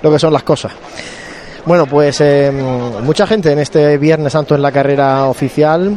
[0.02, 0.74] lo que son las cosas?
[1.66, 5.96] Bueno, pues eh, mucha gente en este Viernes Santo en la carrera oficial.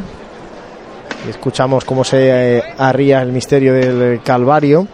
[1.29, 4.87] Escuchamos cómo se eh, arría el misterio del Calvario.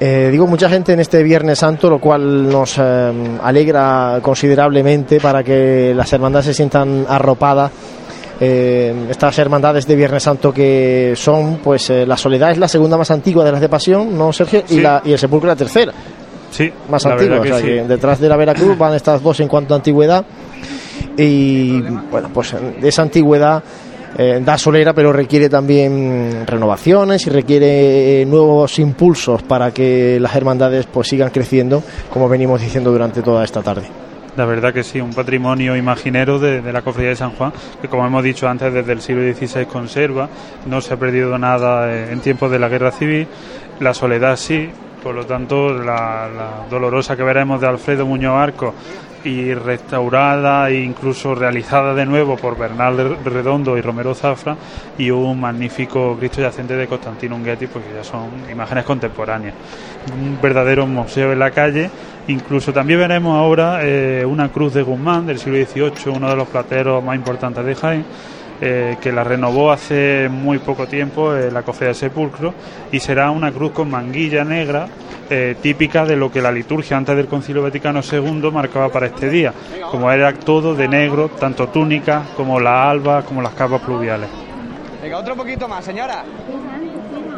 [0.00, 5.42] Eh, digo mucha gente en este Viernes Santo, lo cual nos eh, alegra considerablemente para
[5.42, 7.72] que las hermandades se sientan arropadas.
[8.40, 13.10] Eh, estas hermandades de Viernes Santo que son, pues la Soledad es la segunda más
[13.10, 14.62] antigua de las de Pasión, ¿no, Sergio?
[14.68, 15.92] Y, la, y el Sepulcro la tercera.
[16.50, 17.40] Sí, más antigua.
[17.40, 20.24] detrás de la Veracruz van estas dos en cuanto a antigüedad.
[21.16, 23.62] Y bueno, pues de esa antigüedad
[24.20, 30.34] eh, da solera, pero requiere también renovaciones y requiere eh, nuevos impulsos para que las
[30.34, 33.86] hermandades pues sigan creciendo, como venimos diciendo durante toda esta tarde.
[34.36, 38.06] La verdad que sí, un patrimonio imaginero de, la cofradía de San Juan, que como
[38.06, 40.28] hemos dicho antes, desde el siglo XVI conserva,
[40.66, 43.28] no se ha perdido nada eh, en tiempos de la guerra civil,
[43.78, 44.68] la soledad sí,
[45.00, 48.74] por lo tanto, la, la dolorosa que veremos de Alfredo Muñoz Arco
[49.24, 54.56] y restaurada e incluso realizada de nuevo por Bernal Redondo y Romero Zafra
[54.96, 59.54] y un magnífico Cristo yacente de Constantino Unguetti porque ya son imágenes contemporáneas.
[60.12, 61.90] Un verdadero museo en la calle.
[62.28, 66.48] Incluso también veremos ahora eh, una cruz de Guzmán del siglo XVIII uno de los
[66.48, 68.04] plateros más importantes de Jaén
[68.60, 72.54] eh, que la renovó hace muy poco tiempo eh, la cofea de sepulcro
[72.90, 74.86] y será una cruz con manguilla negra
[75.30, 79.28] eh, típica de lo que la liturgia antes del Concilio Vaticano II marcaba para este
[79.28, 79.52] día,
[79.90, 84.28] como era todo de negro, tanto túnica como la alba, como las capas pluviales.
[85.02, 86.24] Venga, otro poquito más, señora.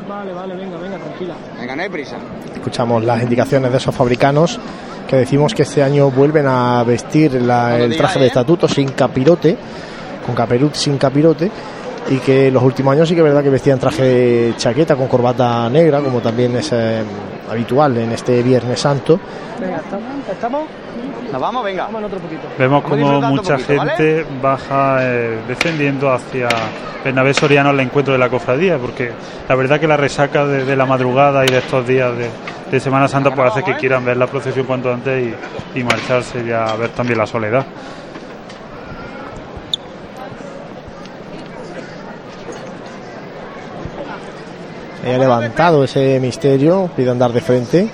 [0.08, 1.34] Vale, vale, venga, venga, tranquila.
[1.58, 2.16] Venga, no hay prisa.
[2.54, 4.58] Escuchamos las indicaciones de esos fabricanos
[5.08, 9.56] que decimos que este año vuelven a vestir la- el traje de estatuto sin capirote,
[10.24, 11.50] con caperut sin capirote,
[12.08, 15.06] y que los últimos años sí que es verdad que vestían traje de chaqueta con
[15.06, 17.02] corbata negra, como también es eh,
[17.50, 19.20] habitual en este Viernes Santo.
[19.60, 20.04] Venga, ¿estamos?
[20.30, 20.62] ¿Estamos?
[21.30, 21.64] ¿Nos vamos?
[21.64, 21.84] Venga.
[21.84, 22.42] Vamos en otro poquito.
[22.58, 26.48] Vemos Vamos como mucha gente baja eh, descendiendo hacia
[27.04, 29.12] Bernabé Soriano al encuentro de la cofradía, porque
[29.48, 32.28] la verdad que la resaca de, de la madrugada y de estos días de,
[32.70, 35.34] de Semana Santa pues hace que quieran ver la procesión cuanto antes
[35.74, 37.64] y, y marcharse ya a ver también la soledad.
[45.04, 47.88] He levantado ese misterio, pide andar de frente.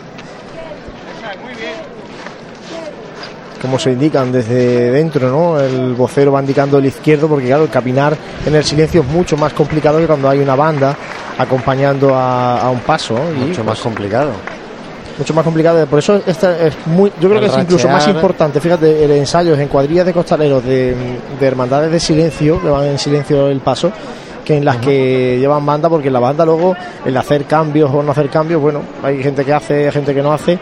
[3.63, 5.59] Como se indican desde dentro, ¿no?
[5.61, 9.37] El vocero va indicando el izquierdo, porque claro, el caminar en el silencio es mucho
[9.37, 10.95] más complicado que cuando hay una banda
[11.39, 13.15] acompañando a, a un paso.
[13.35, 14.31] y, Mucho más pues, complicado.
[15.19, 15.87] mucho más complicado.
[15.87, 18.61] Por eso esta es muy, yo creo El que es incluso más importante.
[18.61, 20.95] Fíjate, el ensayo en cuadrillas de costaleros de,
[21.41, 23.91] de hermandades de silencio, que van en silencio el paso,
[24.47, 28.01] que en las que llevan banda, porque en la banda luego el hacer cambios o
[28.01, 30.57] no hacer cambios, bueno, hay gente que hace, hay gente que no hace.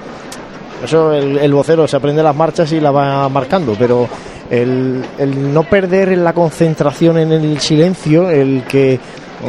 [0.82, 4.08] Eso el, el vocero se aprende las marchas y la va marcando, pero
[4.50, 8.98] el, el no perder la concentración en el silencio, el que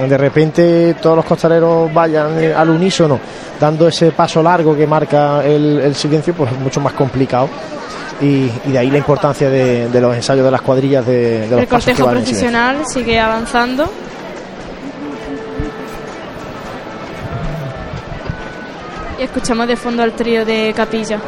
[0.08, 3.18] de repente todos los costaleros vayan al unísono,
[3.58, 7.48] dando ese paso largo que marca el, el silencio, pues es mucho más complicado.
[8.22, 11.48] Y, y de ahí la importancia de, de los ensayos de las cuadrillas de, de
[11.50, 13.90] los El cortejo procesional sigue avanzando.
[19.18, 21.20] Y escuchamos de fondo al trío de capilla.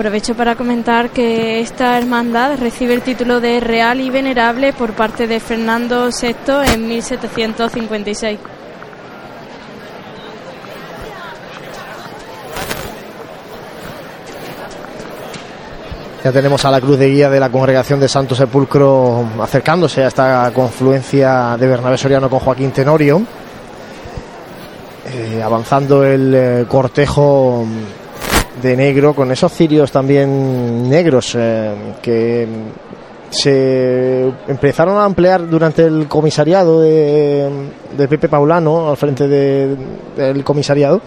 [0.00, 5.26] Aprovecho para comentar que esta hermandad recibe el título de Real y Venerable por parte
[5.26, 8.38] de Fernando VI en 1756.
[16.24, 20.08] Ya tenemos a la cruz de guía de la congregación de Santo Sepulcro acercándose a
[20.08, 23.20] esta confluencia de Bernabé Soriano con Joaquín Tenorio.
[25.12, 27.66] Eh, avanzando el eh, cortejo
[28.62, 32.46] de negro con esos cirios también negros eh, que
[33.30, 37.48] se empezaron a ampliar durante el comisariado de,
[38.08, 39.76] Pepe Paulano al frente de-
[40.16, 41.00] del comisariado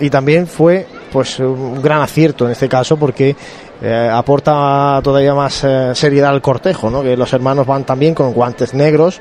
[0.00, 3.36] y también fue pues un gran acierto en este caso porque
[3.82, 7.02] eh, aporta todavía más eh, seriedad al cortejo, ¿no?
[7.02, 9.20] que los hermanos van también con guantes negros,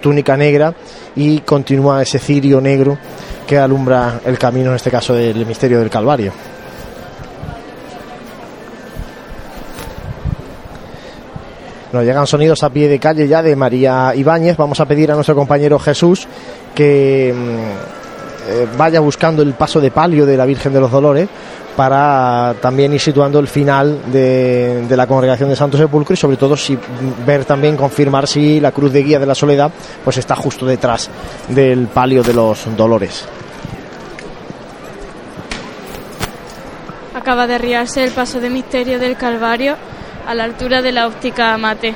[0.00, 0.74] túnica negra
[1.14, 2.96] y continúa ese cirio negro
[3.46, 6.32] que alumbra el camino en este caso del misterio del Calvario.
[11.92, 14.56] Nos llegan sonidos a pie de calle ya de María Ibáñez.
[14.56, 16.26] Vamos a pedir a nuestro compañero Jesús
[16.74, 21.28] que mm, eh, vaya buscando el paso de palio de la Virgen de los Dolores
[21.76, 26.36] para también ir situando el final de, de la congregación de Santo Sepulcro y sobre
[26.36, 26.78] todo si
[27.26, 29.72] ver también confirmar si la cruz de guía de la soledad
[30.04, 31.10] pues está justo detrás
[31.48, 33.24] del palio de los dolores.
[37.14, 39.76] Acaba de arriarse el paso de misterio del Calvario
[40.26, 41.94] a la altura de la óptica Mate.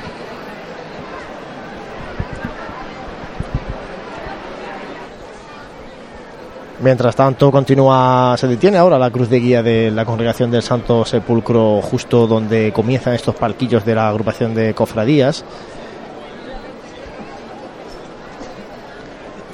[6.81, 11.05] Mientras tanto continúa, se detiene ahora la cruz de guía de la congregación del Santo
[11.05, 15.45] Sepulcro justo donde comienzan estos palquillos de la agrupación de cofradías.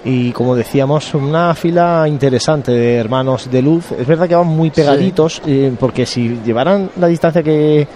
[0.04, 3.92] Y como decíamos, una fila interesante de hermanos de luz.
[3.92, 7.88] Es verdad que van muy pegaditos, eh, porque si llevaran la distancia que,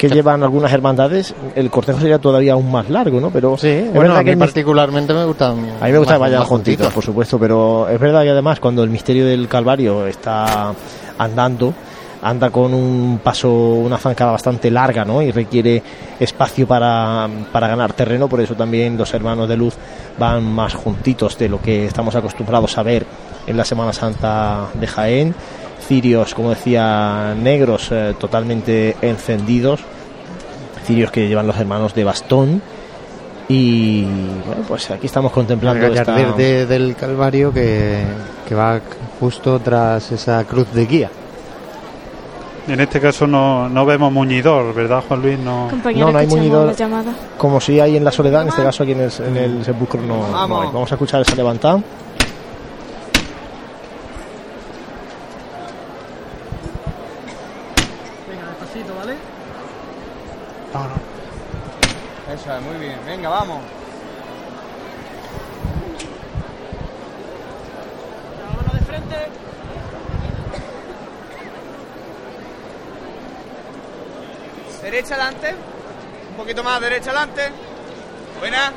[0.00, 3.30] que llevan algunas hermandades, el cortejo sería todavía aún más largo, ¿no?
[3.30, 5.58] Pero es Bueno, a que mí particularmente me gustan.
[5.80, 8.30] a mí me gusta que más- vayan más juntitos, por supuesto, pero es verdad que
[8.30, 10.72] además cuando el misterio del Calvario está
[11.18, 11.74] andando,
[12.22, 15.20] anda con un paso, una zancada bastante larga, ¿no?
[15.22, 15.82] Y requiere
[16.18, 19.74] espacio para, para ganar terreno, por eso también los hermanos de luz
[20.18, 23.04] van más juntitos de lo que estamos acostumbrados a ver
[23.46, 25.34] en la Semana Santa de Jaén.
[25.94, 29.80] Cirios, como decía, negros eh, totalmente encendidos,
[30.86, 32.62] cirios que llevan los hermanos de bastón.
[33.48, 38.04] Y bueno, pues aquí estamos contemplando El esta, de- del Calvario que,
[38.48, 38.78] que va
[39.18, 41.10] justo tras esa cruz de guía.
[42.68, 45.38] En este caso no, no vemos muñidor, ¿verdad, Juan Luis?
[45.40, 46.72] No, Compañero, No, no hay muñidor.
[47.36, 50.00] Como si hay en la soledad, en este caso aquí en el, en el sepulcro
[50.00, 50.68] no, no hay.
[50.68, 51.80] Vamos a escuchar esa levantada.
[58.28, 59.14] Venga, despacito, ¿vale?
[62.34, 62.98] Eso es, muy bien.
[63.06, 63.58] Venga, vamos.
[68.46, 69.16] Vámonos de frente.
[74.82, 75.54] Derecha adelante.
[76.30, 77.42] Un poquito más, derecha adelante.
[78.38, 78.72] Buena.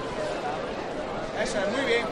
[1.41, 2.05] Eso es, muy bien.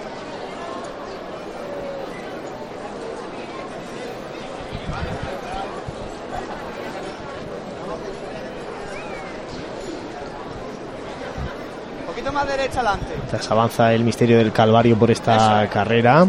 [11.99, 13.13] Un poquito más derecha adelante.
[13.15, 16.27] Mientras avanza el misterio del Calvario por esta carrera.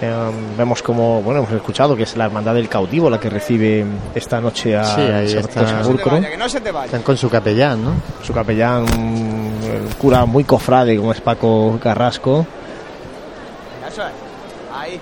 [0.00, 3.84] Eh, vemos como, bueno, hemos escuchado que es la hermandad del cautivo la que recibe
[4.14, 5.62] esta noche a Sí, ahí está.
[5.62, 5.94] No.
[6.84, 7.94] Están con su capellán, ¿no?
[8.22, 12.46] Su capellán, el cura muy cofrade como es Paco Carrasco,
[13.88, 14.12] Eso es.
[14.72, 15.00] Ahí.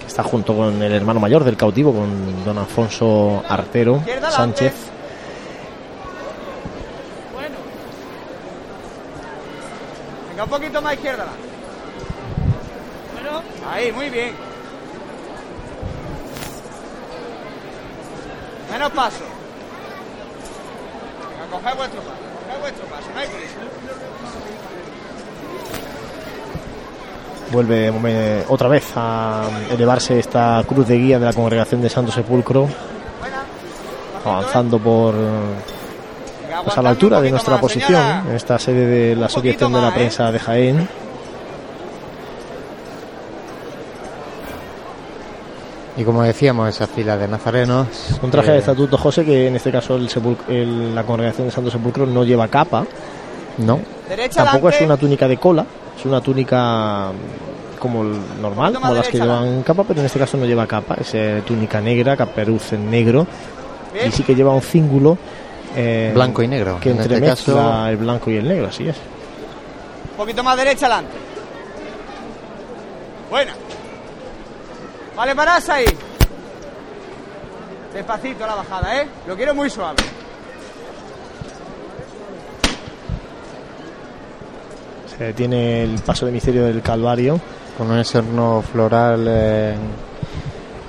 [0.00, 4.74] que está junto con el hermano mayor del cautivo, con don Alfonso Artero Sánchez.
[7.34, 7.56] Bueno.
[10.30, 11.26] Venga, un poquito más izquierda.
[13.70, 14.32] Ahí, muy bien.
[18.70, 19.24] Menos paso.
[21.30, 22.16] Venga, coged vuestro paso.
[22.46, 23.54] Coged vuestro paso, no hay prisa.
[27.50, 32.68] Vuelve otra vez a elevarse esta cruz de guía de la congregación de Santo Sepulcro,
[34.24, 35.14] avanzando por
[36.62, 39.92] pues a la altura de nuestra posición en esta sede de la Asociación de la
[39.92, 40.88] Prensa de Jaén.
[46.00, 47.86] Y como decíamos, esa fila de nazarenos.
[48.22, 50.08] Un traje de eh, estatuto, José, que en este caso el
[50.48, 52.86] el- la congregación de Santo Sepulcro no lleva capa.
[53.58, 53.78] No.
[54.08, 55.66] Derecha Tampoco es una túnica de cola,
[55.98, 60.18] es una túnica mm, como el normal, como las que llevan capa, pero en este
[60.18, 63.26] caso no lleva capa, es eh, túnica negra, caperuz en negro,
[64.06, 65.18] y sí que lleva un cíngulo
[65.76, 66.78] eh, Blanco y negro.
[66.80, 68.96] que En este entremezcla caso- el blanco y el negro, así es.
[70.12, 71.12] Un poquito más derecha adelante.
[73.30, 73.52] Buena.
[75.20, 75.84] Vale, parás ahí.
[77.92, 79.06] Despacito la bajada, ¿eh?
[79.26, 79.98] Lo quiero muy suave.
[85.18, 87.38] Se detiene el paso de misterio del Calvario.
[87.76, 89.26] Con un eserno floral.
[89.28, 89.76] eh,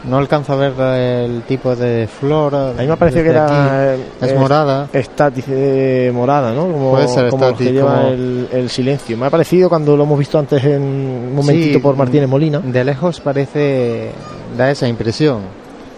[0.05, 2.55] no alcanzo a ver eh, el tipo de flor.
[2.55, 3.93] A mí me pareció que era.
[3.95, 4.87] eh, Es morada.
[4.91, 6.63] Estátice morada, ¿no?
[6.63, 9.15] Como, Puede ser como que lleva el, el silencio.
[9.17, 12.59] Me ha parecido cuando lo hemos visto antes en un momentito Sí, por Martínez Molina.
[12.59, 14.09] De lejos parece.
[14.57, 15.39] da esa impresión.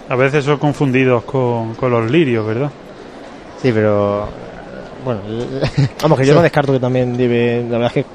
[0.09, 2.69] A veces son confundidos con, con los lirios, ¿verdad?
[3.61, 4.27] Sí, pero.
[5.05, 5.21] Bueno.
[6.01, 7.63] Vamos, que yo no descarto que también lleve.
[7.63, 8.05] La verdad es que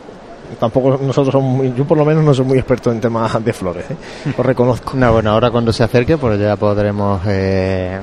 [0.59, 1.73] tampoco nosotros somos muy.
[1.75, 3.97] Yo por lo menos no soy muy experto en temas de flores, ¿eh?
[4.37, 4.97] Lo reconozco.
[4.97, 7.99] No, bueno, ahora cuando se acerque, pues ya podremos eh,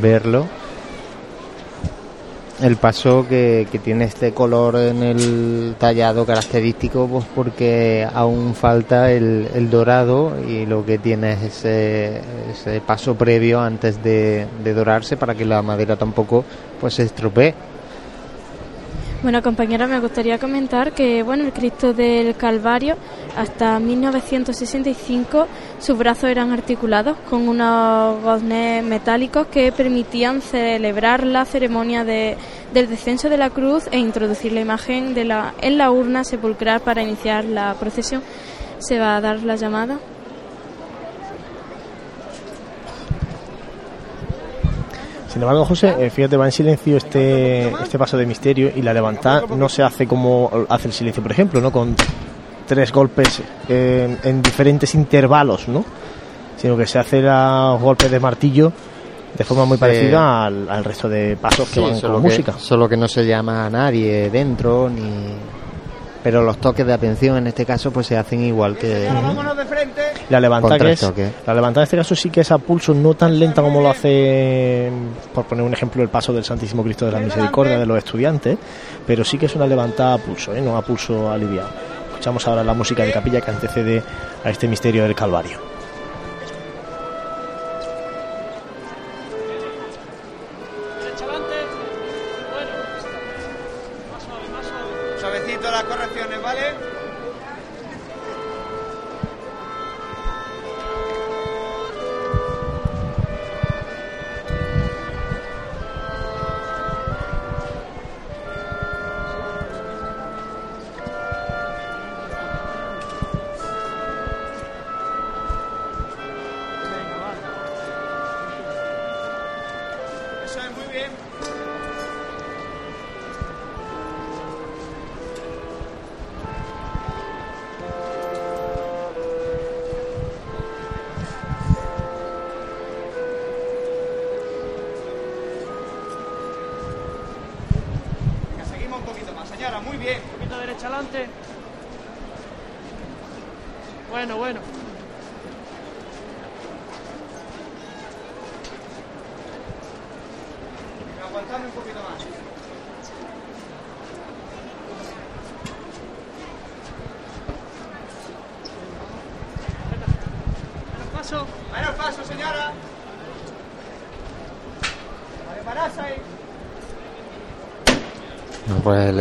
[0.00, 0.46] verlo.
[2.62, 9.10] El paso que, que tiene este color en el tallado característico, pues porque aún falta
[9.10, 12.20] el, dorado y lo que tiene es ese,
[12.52, 16.44] ese paso previo antes de, de dorarse para que la madera tampoco
[16.80, 17.54] pues se estropee.
[19.24, 22.94] Bueno, compañera, me gustaría comentar que bueno, el Cristo del Calvario
[23.36, 25.46] hasta 1965
[25.80, 32.36] sus brazos eran articulados con unos goznes metálicos que permitían celebrar la ceremonia de-
[32.74, 36.80] del descenso de la cruz e introducir la imagen de la, en la urna sepulcral
[36.82, 38.22] para iniciar la procesión.
[38.78, 39.98] Se va a dar la llamada.
[45.34, 48.94] Sin embargo, José, eh, fíjate, va en silencio este, este paso de misterio y la
[48.94, 51.70] levantada no se hace como hace el silencio, por ejemplo, ¿no?
[51.72, 51.94] Con
[52.66, 55.84] tres golpes eh, en diferentes intervalos, ¿no?
[56.56, 58.72] Sino que se hace los golpes de martillo
[59.36, 62.54] de forma muy parecida al, al resto de pasos que Sí, van con que- música.
[62.56, 65.02] Solo que no se llama a nadie dentro, ni...
[66.24, 69.10] pero los toques de atención en este caso pues se hacen igual que...
[69.12, 70.00] Vámonos de frente.
[70.30, 72.94] La levantada que tres es, la levantada en este caso sí que es a pulso
[72.94, 74.90] no tan lenta como lo hace,
[75.34, 78.56] por poner un ejemplo, el paso del Santísimo Cristo de la Misericordia de los estudiantes,
[79.06, 80.62] pero sí que es una levantada a pulso, ¿eh?
[80.62, 81.68] no a pulso aliviado.
[82.08, 84.02] Escuchamos ahora la música de capilla que antecede
[84.42, 85.73] a este misterio del Calvario.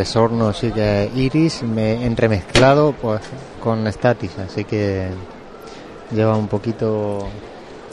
[0.04, 3.22] No, Pues el Esorno sí que Iris me entremezclado pues
[3.62, 5.08] con Statis, así que
[6.12, 7.28] lleva un poquito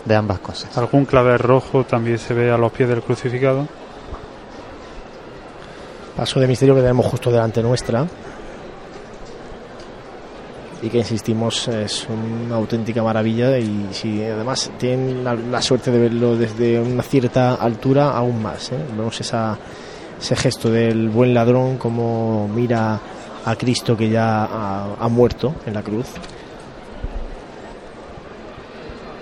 [0.04, 0.76] de ambas cosas.
[0.76, 3.68] Algún clavel rojo también se ve a los pies del crucificado.
[6.16, 8.06] Paso de misterio que tenemos justo delante nuestra.
[10.82, 15.98] Y que insistimos es una auténtica maravilla y si además tienen la, la suerte de
[15.98, 18.72] verlo desde una cierta altura aún más.
[18.72, 18.78] ¿eh?
[18.96, 19.58] Vemos esa,
[20.20, 23.00] ese gesto del buen ladrón como mira
[23.44, 26.06] a Cristo que ya ha, muerto en la cruz.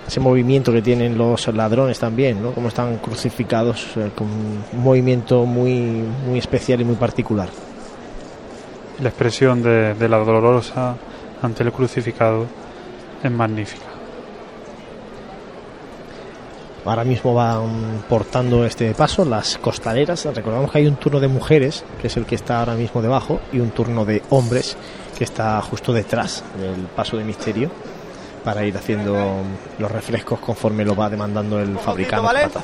[0.07, 2.51] Ese movimiento que tienen los ladrones también, ¿no?
[2.51, 7.49] Como están crucificados eh, con un movimiento muy, muy especial y muy particular.
[9.01, 10.95] La expresión de la dolorosa
[11.41, 12.47] ante el crucificado
[13.23, 13.98] es magnífica.
[16.85, 20.25] Ahora mismo van portando este paso las costaleras.
[20.33, 23.41] Recordamos que hay un turno de mujeres, que es el que está ahora mismo debajo,
[23.51, 24.77] y un turno de hombres,
[25.17, 27.69] que está justo detrás del paso de misterio,
[28.43, 29.43] para ir haciendo
[29.77, 32.27] los refrescos conforme lo va demandando el fabricante.
[32.27, 32.63] Pataz.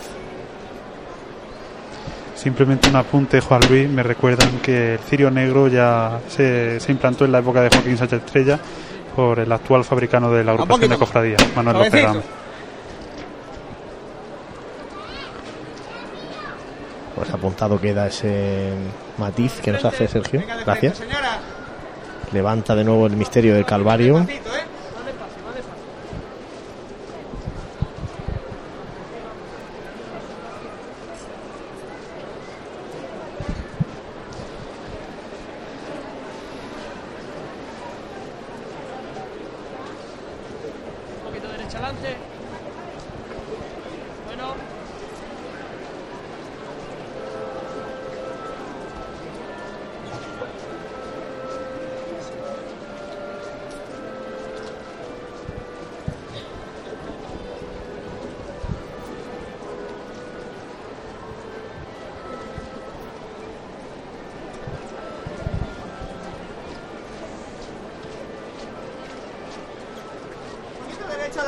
[2.36, 7.26] Simplemente un apunte, Juan Luis, me recuerdan que el cirio negro ya se, se implantó
[7.26, 8.60] en la época de Joaquín Sánchez Estrella
[9.16, 12.45] por el actual fabricano de la agrupación de cofradías, Manuel López Suavecito.
[17.16, 18.74] Pues apuntado queda ese
[19.18, 20.44] matiz que nos hace Sergio.
[20.66, 21.02] Gracias.
[22.34, 24.28] Levanta de nuevo el misterio del Calvario.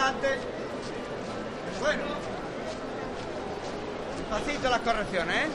[0.08, 0.28] Derecha adelante.
[1.80, 2.04] Bueno.
[4.18, 5.48] Despacito las correcciones, ¿eh?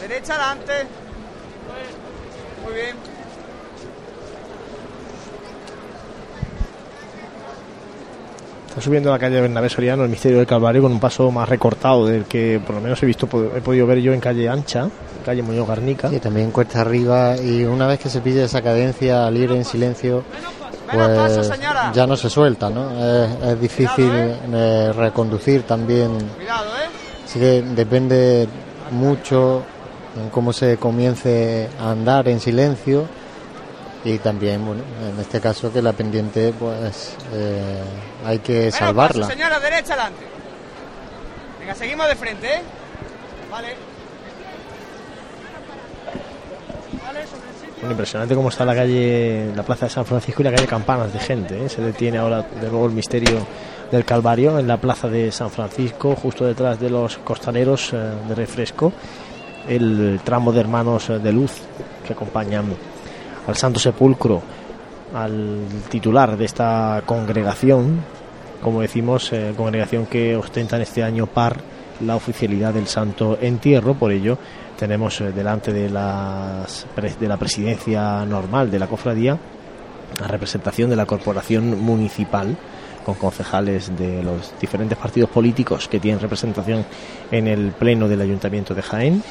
[0.00, 0.86] Derecha adelante.
[2.64, 3.11] Muy bien.
[8.72, 12.06] Está subiendo la calle Bernabé Soriano el misterio del Calvario con un paso más recortado
[12.06, 14.88] del que por lo menos he visto he podido ver yo en calle Ancha,
[15.22, 16.08] calle Muñoz Garnica.
[16.10, 19.66] Y también cuesta arriba y una vez que se pilla esa cadencia al ir en
[19.66, 20.24] silencio,
[20.90, 21.50] pues
[21.92, 22.92] ya no se suelta, ¿no?
[22.98, 26.12] Es, es difícil eh, reconducir también.
[27.26, 28.48] Así que depende
[28.90, 29.64] mucho
[30.18, 33.04] en cómo se comience a andar en silencio
[34.04, 37.82] y también, bueno, en este caso que la pendiente, pues eh,
[38.24, 39.20] hay que salvarla.
[39.22, 40.24] paso, señora, derecha adelante.
[41.60, 42.62] Venga, seguimos de frente, ¿eh?
[43.50, 43.68] Vale.
[47.04, 47.74] Vale, sobre el sitio.
[47.76, 51.12] Bueno, impresionante cómo está la calle, la plaza de San Francisco y la calle Campanas
[51.12, 51.64] de gente.
[51.64, 51.68] ¿eh?
[51.68, 53.46] Se detiene ahora de nuevo el misterio
[53.92, 57.96] del Calvario en la plaza de San Francisco, justo detrás de los costaleros eh,
[58.26, 58.92] de refresco,
[59.68, 61.52] el tramo de hermanos de luz
[62.04, 62.74] que acompañan
[63.46, 64.42] al Santo Sepulcro,
[65.14, 68.00] al titular de esta congregación,
[68.62, 71.56] como decimos, eh, congregación que ostenta en este año par
[72.00, 74.38] la oficialidad del Santo Entierro, por ello
[74.78, 76.86] tenemos eh, delante de, las,
[77.20, 79.38] de la presidencia normal de la cofradía
[80.20, 82.56] la representación de la corporación municipal
[83.04, 86.84] con concejales de los diferentes partidos políticos que tienen representación
[87.30, 89.22] en el pleno del ayuntamiento de Jaén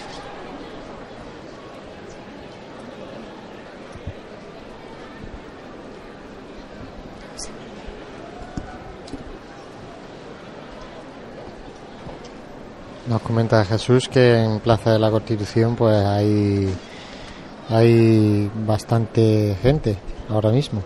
[13.11, 16.73] Nos comenta Jesús que en Plaza de la Constitución pues hay
[17.67, 19.97] hay bastante gente
[20.29, 20.81] ahora mismo.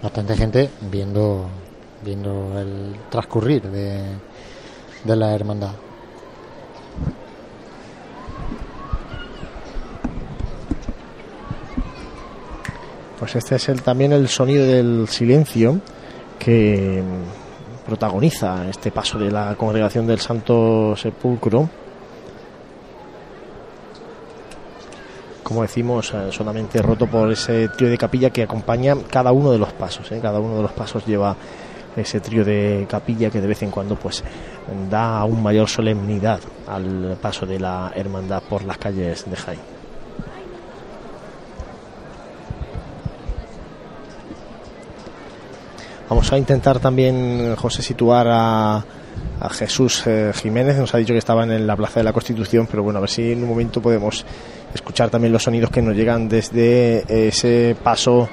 [0.00, 1.48] Bastante gente viendo
[2.04, 4.00] viendo el transcurrir de,
[5.02, 5.72] de la hermandad.
[13.18, 15.80] Pues este es el, también el sonido del silencio
[16.38, 17.02] que
[17.84, 21.68] protagoniza este paso de la congregación del Santo Sepulcro.
[25.42, 29.58] Como decimos, eh, solamente roto por ese trío de capilla que acompaña cada uno de
[29.58, 30.10] los pasos.
[30.12, 30.20] ¿eh?
[30.22, 31.36] Cada uno de los pasos lleva
[31.96, 34.24] ese trío de capilla que de vez en cuando pues
[34.88, 39.71] da aún mayor solemnidad al paso de la hermandad por las calles de Jaén.
[46.12, 48.84] Vamos a intentar también, José, situar a,
[49.50, 50.76] Jesús eh, Jiménez.
[50.76, 53.08] Nos ha dicho que estaba en la Plaza de la Constitución, pero bueno, a ver
[53.08, 54.22] si en un momento podemos
[54.74, 58.28] escuchar también los sonidos que nos llegan desde ese paso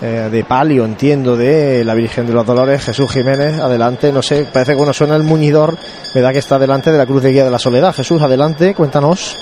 [0.00, 2.84] eh, de palio, entiendo, de la Virgen de los Dolores.
[2.84, 4.12] Jesús Jiménez, adelante.
[4.12, 5.76] No sé, parece que cuando suena el muñidor,
[6.14, 7.92] me da que está delante de la Cruz de Guía de la Soledad.
[7.92, 9.36] Jesús, adelante, cuéntanos.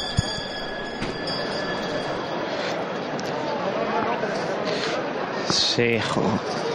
[5.50, 5.98] Sí,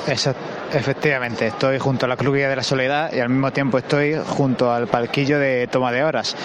[0.07, 0.36] esa-
[0.74, 4.72] efectivamente, estoy junto a la Guía de la Soledad y al mismo tiempo estoy junto
[4.72, 6.36] al palquillo de toma de horas,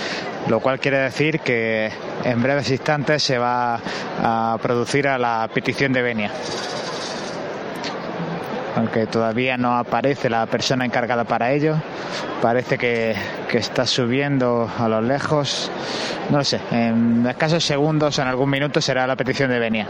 [0.49, 1.91] lo cual quiere decir que
[2.25, 3.81] en breves instantes se va
[4.23, 6.31] a producir a la petición de venia.
[8.77, 11.77] Aunque todavía no aparece la persona encargada para ello,
[12.41, 13.15] parece que,
[13.49, 15.71] que está subiendo a lo lejos.
[16.31, 19.87] No lo sé, en escasos segundos, en algún minuto será la petición de venia.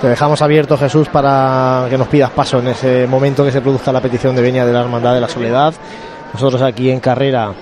[0.00, 3.90] Te dejamos abierto, Jesús, para que nos pidas paso en ese momento que se produzca
[3.90, 5.74] la petición de venia de la Hermandad de la Soledad.
[6.32, 7.52] Nosotros aquí en carrera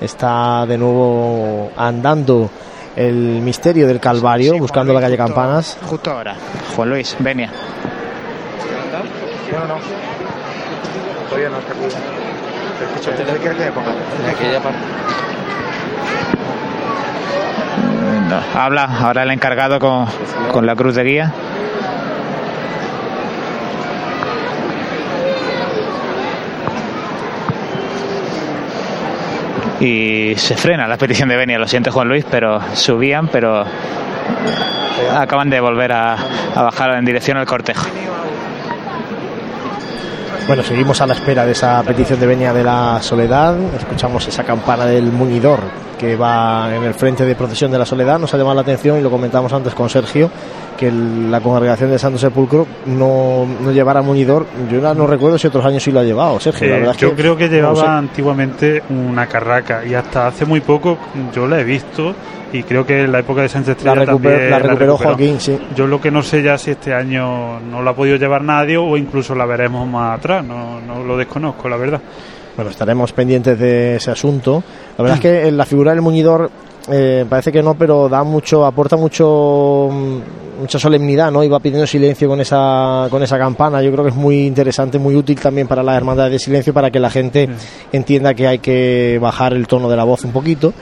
[0.00, 2.48] está de nuevo andando
[2.96, 5.76] el misterio del Calvario, buscando la calle Campanas.
[5.86, 6.36] Justo ahora,
[6.74, 7.50] Juan Luis, venia.
[9.52, 9.74] No, no.
[11.28, 11.84] Todavía no está aquí.
[12.82, 13.90] Escucha, ¿qué quieres que me ponga?
[13.90, 14.78] En aquella parte.
[18.30, 20.06] No, habla ahora el encargado con,
[20.50, 21.32] con la cruz de guía.
[29.84, 33.66] Y se frena la petición de venia, lo siente Juan Luis, pero subían, pero
[35.14, 36.16] acaban de volver a,
[36.54, 37.86] a bajar en dirección al cortejo.
[40.46, 43.58] Bueno, seguimos a la espera de esa petición de venia de la Soledad.
[43.76, 45.60] Escuchamos esa campana del muñidor
[45.98, 48.18] que va en el frente de procesión de la Soledad.
[48.18, 50.30] Nos ha llamado la atención y lo comentamos antes con Sergio
[50.76, 54.46] que el- la congregación de Santo Sepulcro no, no llevara muñidor.
[54.70, 56.68] Yo no, no recuerdo si otros años sí lo ha llevado, Sergio.
[56.68, 57.86] la Eh, verdad es yo creo que no llevaba lo sé.
[57.86, 60.98] antiguamente una carraca y hasta hace muy poco
[61.34, 62.14] yo la he visto
[62.52, 65.40] y creo que en la época de Sánchez Estrella La recuper- también la recuperó Joaquín,
[65.40, 65.58] sí.
[65.76, 68.76] Yo lo que no sé ya si este año no la ha podido llevar nadie
[68.76, 72.00] o incluso la veremos más atrás, no, no lo desconozco, la verdad.
[72.56, 74.62] Bueno, estaremos pendientes de ese asunto.
[74.96, 76.48] La verdad es que la figura del muñidor
[76.90, 81.42] eh, parece que no, pero da mucho, aporta mucho, mm, mucha solemnidad, ¿no?
[81.42, 83.82] Y va pidiendo silencio con esa, con esa campana.
[83.82, 86.90] Yo creo que es muy interesante, muy útil también para la hermandad de silencio, para
[86.90, 87.48] que la gente
[87.90, 90.74] entienda que hay que bajar el tono de la voz un poquito,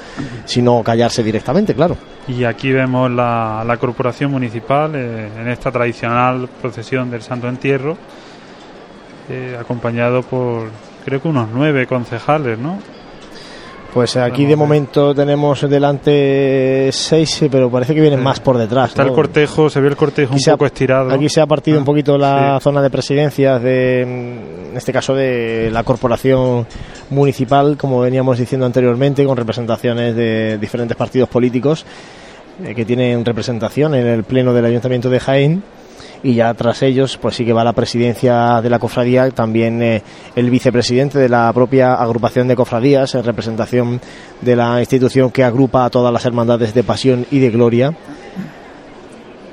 [0.44, 1.96] sino callarse directamente, claro.
[2.26, 7.96] Y aquí vemos la, la corporación municipal eh, en esta tradicional procesión del Santo Entierro,
[9.28, 10.68] eh, acompañado por
[11.04, 12.78] creo que unos nueve concejales, ¿no?
[13.92, 18.88] Pues aquí de momento tenemos delante seis, pero parece que vienen más por detrás.
[18.90, 19.10] Está ¿no?
[19.10, 21.10] el cortejo, se ve el cortejo Aquí un se ha- poco estirado.
[21.12, 22.64] Aquí se ha partido un poquito la sí.
[22.64, 26.66] zona de presidencias de, en este caso de la corporación
[27.10, 31.84] municipal, como veníamos diciendo anteriormente, con representaciones de diferentes partidos políticos
[32.64, 35.62] eh, que tienen representación en el pleno del Ayuntamiento de Jaén.
[36.24, 40.02] Y ya tras ellos, pues sí que va la presidencia de la cofradía, también eh,
[40.36, 44.00] el vicepresidente de la propia agrupación de cofradías, en representación
[44.40, 47.92] de la institución que agrupa a todas las hermandades de pasión y de gloria.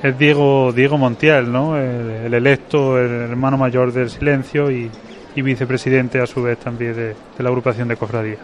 [0.04, 1.76] Es Diego, Diego Montiel, ¿no?
[1.76, 4.90] El, el electo, el hermano mayor del silencio y,
[5.36, 8.40] vicepresidente a su vez también de, la agrupación de cofradía.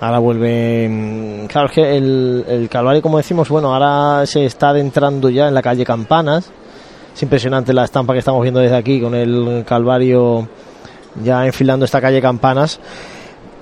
[0.00, 0.88] Ahora vuelve.
[0.88, 5.48] mm, Claro, es que el, el Calvario, como decimos, bueno, ahora se está adentrando ya
[5.48, 6.50] en la calle Campanas.
[7.14, 10.48] Es impresionante la estampa que estamos viendo desde aquí con el Calvario
[11.22, 12.78] ya enfilando esta calle Campanas.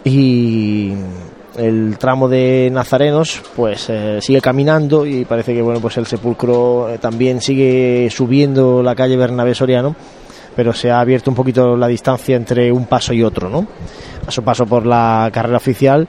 [0.04, 0.92] Y
[1.56, 6.90] el tramo de Nazarenos, pues eh, sigue caminando y parece que, bueno, pues el sepulcro
[6.90, 9.96] eh, también sigue subiendo la calle Bernabé Soriano.
[10.56, 13.66] Pero se ha abierto un poquito la distancia entre un paso y otro, ¿no?
[14.26, 16.06] a su paso por la carrera oficial.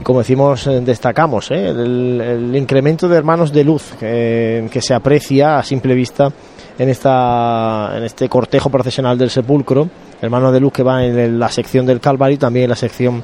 [0.00, 1.68] Y como decimos, eh, destacamos ¿eh?
[1.68, 6.30] el, incremento de hermanos de luz que, se aprecia a simple vista
[6.78, 9.88] en, esta, en este cortejo procesional del sepulcro.
[10.20, 13.22] Hermanos de luz que va en la sección del Calvario y también en la sección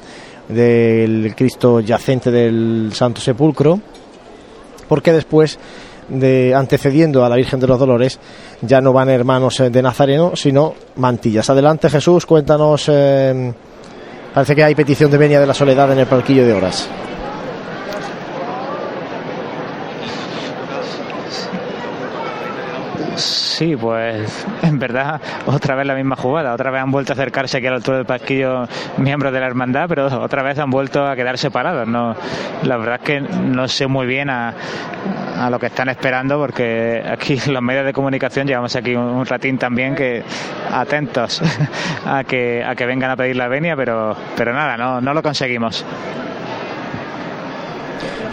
[0.48, 3.80] del Cristo yacente del Santo Sepulcro,
[4.88, 5.58] porque después
[6.12, 8.18] de antecediendo a la Virgen de los Dolores
[8.60, 11.48] ya no van hermanos eh, de Nazareno, sino mantillas.
[11.50, 12.88] Adelante Jesús, cuéntanos.
[12.88, 13.52] eh,
[14.34, 16.88] parece que hay petición de venia de la soledad en el palquillo de horas.
[23.62, 27.58] Sí, pues en verdad otra vez la misma jugada, otra vez han vuelto a acercarse
[27.58, 28.66] aquí a la altura del pasquillo
[28.96, 31.86] miembros de la hermandad, pero otra vez han vuelto a quedar separados.
[31.86, 32.16] No,
[32.64, 34.52] la verdad es que no sé muy bien a,
[35.38, 39.26] a lo que están esperando porque aquí los medios de comunicación llevamos aquí un, un
[39.26, 40.24] ratín también que
[40.72, 41.40] atentos
[42.04, 45.22] a que a que vengan a pedir la venia, pero pero nada, no no lo
[45.22, 45.86] conseguimos.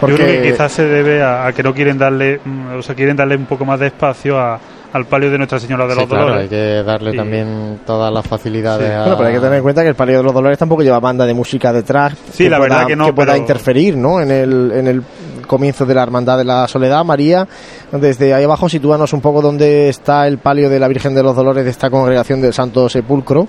[0.00, 2.96] Yo creo que quizás se debe a, a que no quieren darle, mm, o sea,
[2.96, 4.58] quieren darle un poco más de espacio a-
[4.92, 6.42] al palio de Nuestra Señora de Sí, los claro, Dolores.
[6.44, 9.00] hay que darle Y- también todas las facilidades a...
[9.02, 10.98] Bueno, pero hay que tener en cuenta que el Palio de los Dolores tampoco lleva
[11.00, 12.14] banda de música detrás.
[12.32, 14.20] Sí, la pueda, verdad que no, pueda pero- interferir, ¿no?
[14.20, 15.02] En el, en el
[15.46, 17.04] comienzo de la Hermandad de la Soledad.
[17.04, 17.46] María,
[17.92, 21.34] desde ahí abajo, sitúanos un poco dónde está el palio de la Virgen de los
[21.36, 23.46] Dolores de esta congregación del Santo Sepulcro.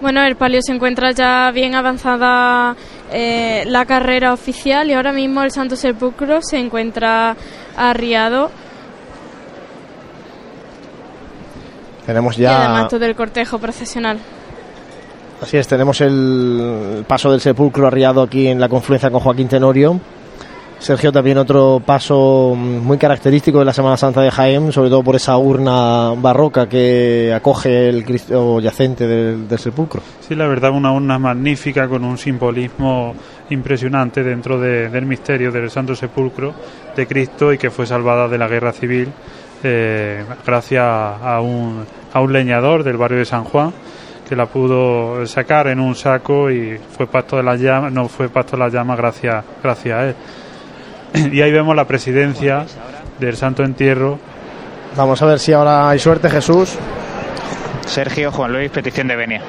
[0.00, 2.74] Bueno, el palio se encuentra ya bien avanzada
[3.12, 7.36] eh, la carrera oficial y ahora mismo el Santo Sepulcro se encuentra
[7.76, 8.50] arriado
[12.10, 12.64] Tenemos y ya.
[12.64, 14.18] además todo el cortejo procesional.
[15.40, 19.98] Así es, tenemos el paso del sepulcro arriado aquí en la confluencia con Joaquín Tenorio.
[20.80, 25.14] Sergio, también otro paso muy característico de la Semana Santa de Jaén, sobre todo por
[25.14, 30.00] esa urna barroca que acoge el Cristo yacente del, del sepulcro.
[30.26, 33.14] Sí, la verdad, una urna magnífica con un simbolismo
[33.50, 36.54] impresionante dentro de- del misterio del Santo Sepulcro
[36.96, 39.08] de Cristo y que fue salvada de la guerra civil
[39.62, 43.72] eh, gracias a un, a un leñador del barrio de San Juan
[44.28, 48.28] que la pudo sacar en un saco y fue pasto de las llamas, no fue
[48.28, 50.14] pasto de las llamas gracias, gracias a él.
[51.32, 52.64] Y ahí vemos la presidencia
[53.18, 54.18] del Santo Entierro
[54.96, 56.76] Vamos a ver si ahora hay suerte, Jesús.
[57.86, 59.42] Sergio Juan Luis, petición de venia.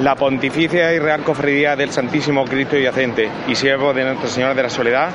[0.00, 4.62] La Pontificia y Real Cofradía del Santísimo Cristo Yacente y siervo de Nuestra Señora de
[4.62, 5.10] la Soledad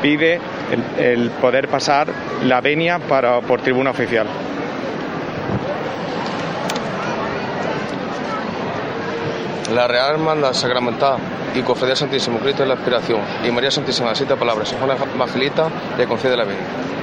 [0.00, 0.38] pide
[0.98, 2.06] el, poder pasar
[2.44, 4.28] la venia para, por tribuna oficial.
[9.74, 11.16] La Real Hermandad Sacramental
[11.56, 15.68] y Cofradía Santísimo Cristo de la Aspiración y María Santísima, siete palabras, San Juan Evangelista,
[15.98, 17.01] le concede la venia.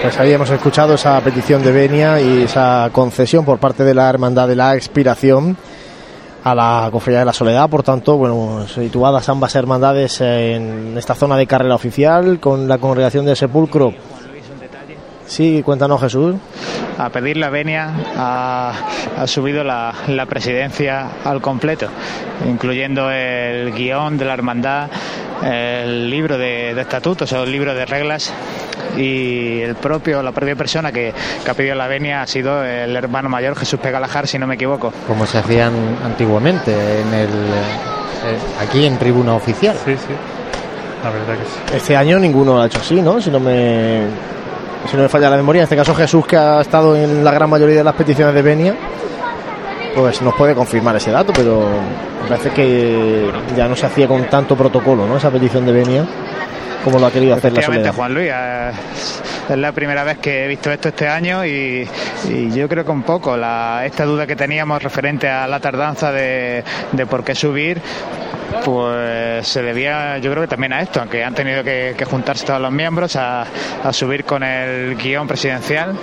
[0.00, 4.08] Pues ahí hemos escuchado esa petición de venia y esa concesión por parte de la
[4.08, 5.56] Hermandad de la Expiración
[6.44, 7.68] a la Cofradía de la Soledad.
[7.68, 13.26] Por tanto, bueno, situadas ambas hermandades en esta zona de carrera oficial con la congregación
[13.26, 13.92] del Sepulcro.
[15.28, 16.36] Sí, cuéntanos, Jesús.
[16.98, 18.72] a pedir la venia ha,
[19.18, 21.86] ha subido la, la presidencia al completo,
[22.48, 24.88] incluyendo el guion de la hermandad,
[25.44, 28.32] el libro de, de estatutos o el libro de reglas
[28.96, 31.12] y el propio la propia persona que,
[31.44, 34.54] que ha pedido la venia ha sido el hermano mayor Jesús Pegalajar, si no me
[34.54, 34.92] equivoco.
[35.06, 35.72] Como se hacían
[36.04, 39.76] antiguamente en el, eh, aquí en tribuna oficial.
[39.84, 40.14] Sí, sí.
[41.04, 41.76] La verdad que sí.
[41.76, 43.20] Este año ninguno lo ha hecho así, ¿no?
[43.20, 44.02] Si no me,
[44.86, 45.60] si no me falla la memoria.
[45.60, 48.42] En este caso Jesús, que ha estado en la gran mayoría de las peticiones de
[48.42, 48.74] venia,
[49.94, 51.66] pues nos puede confirmar ese dato, pero
[52.28, 55.16] parece que ya no se hacía con tanto protocolo, ¿no?
[55.16, 56.06] Esa petición de venia,
[56.88, 57.94] como lo ha querido hacer la Soledad.
[57.94, 58.70] Juan Luis, eh,
[59.50, 61.86] es la primera vez que he visto esto este año y,
[62.28, 66.10] y yo creo que un poco la, esta duda que teníamos referente a la tardanza
[66.12, 67.80] de, de por qué subir,
[68.64, 72.46] pues se debía yo creo que también a esto, aunque han tenido que, que juntarse
[72.46, 73.44] todos los miembros a,
[73.84, 75.94] a subir con el guion presidencial.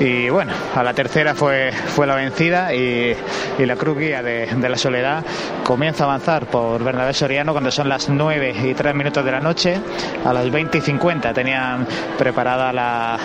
[0.00, 3.16] Y bueno, a la tercera fue, fue la vencida y,
[3.58, 5.24] y la cruz guía de, de la soledad
[5.64, 9.40] comienza a avanzar por Bernabé Soriano cuando son las 9 y 3 minutos de la
[9.40, 9.76] noche.
[10.24, 13.18] A las 20 y 50 tenían preparada la,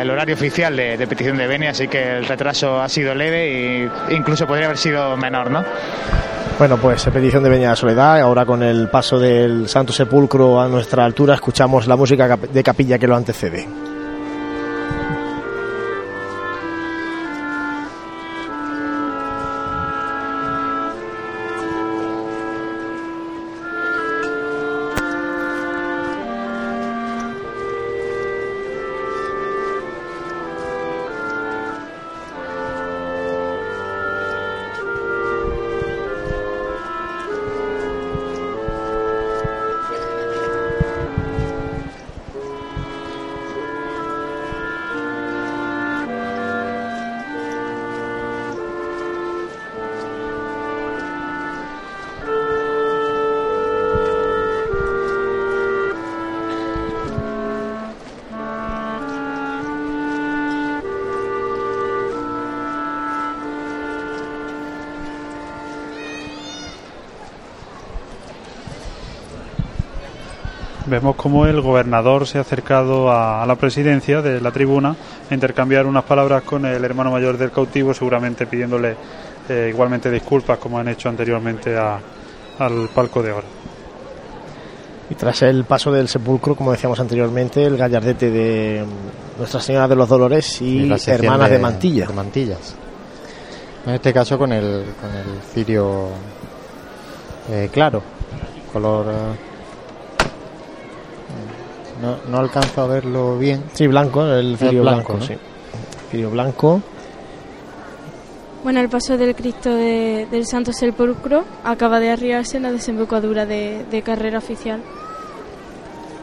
[0.00, 3.84] el horario oficial de, de petición de venia, así que el retraso ha sido leve
[3.84, 5.64] e incluso podría haber sido menor, ¿no?
[6.58, 8.20] Bueno, pues petición de Venia de Soledad.
[8.20, 12.98] Ahora con el paso del Santo Sepulcro a nuestra altura, escuchamos la música de capilla
[12.98, 13.66] que lo antecede.
[71.04, 74.96] Vemos como el gobernador se ha acercado a, la presidencia de la tribuna
[75.30, 78.96] a intercambiar unas palabras con el hermano mayor del cautivo, seguramente pidiéndole
[79.46, 83.46] eh, igualmente disculpas como han hecho anteriormente al palco de oro.
[85.10, 88.82] Y tras el paso del sepulcro, como decíamos anteriormente, el gallardete de
[89.36, 92.08] Nuestra Señora de los Dolores y, Hermanas de, Mantilla.
[92.08, 92.74] mantillas.
[93.86, 96.08] En este caso con el, con el cirio
[97.50, 98.02] eh, claro,
[98.72, 99.06] color...
[99.10, 99.53] Eh,
[102.04, 103.64] no, no alcanzo a verlo bien.
[103.72, 105.34] Sí, blanco, el cirio blanco, sí.
[106.10, 106.80] Cirio blanco.
[108.62, 113.84] Bueno, el paso del Cristo del Santo Sepulcro acaba de arriarse en la desembocadura de,
[113.90, 114.80] de carrera oficial.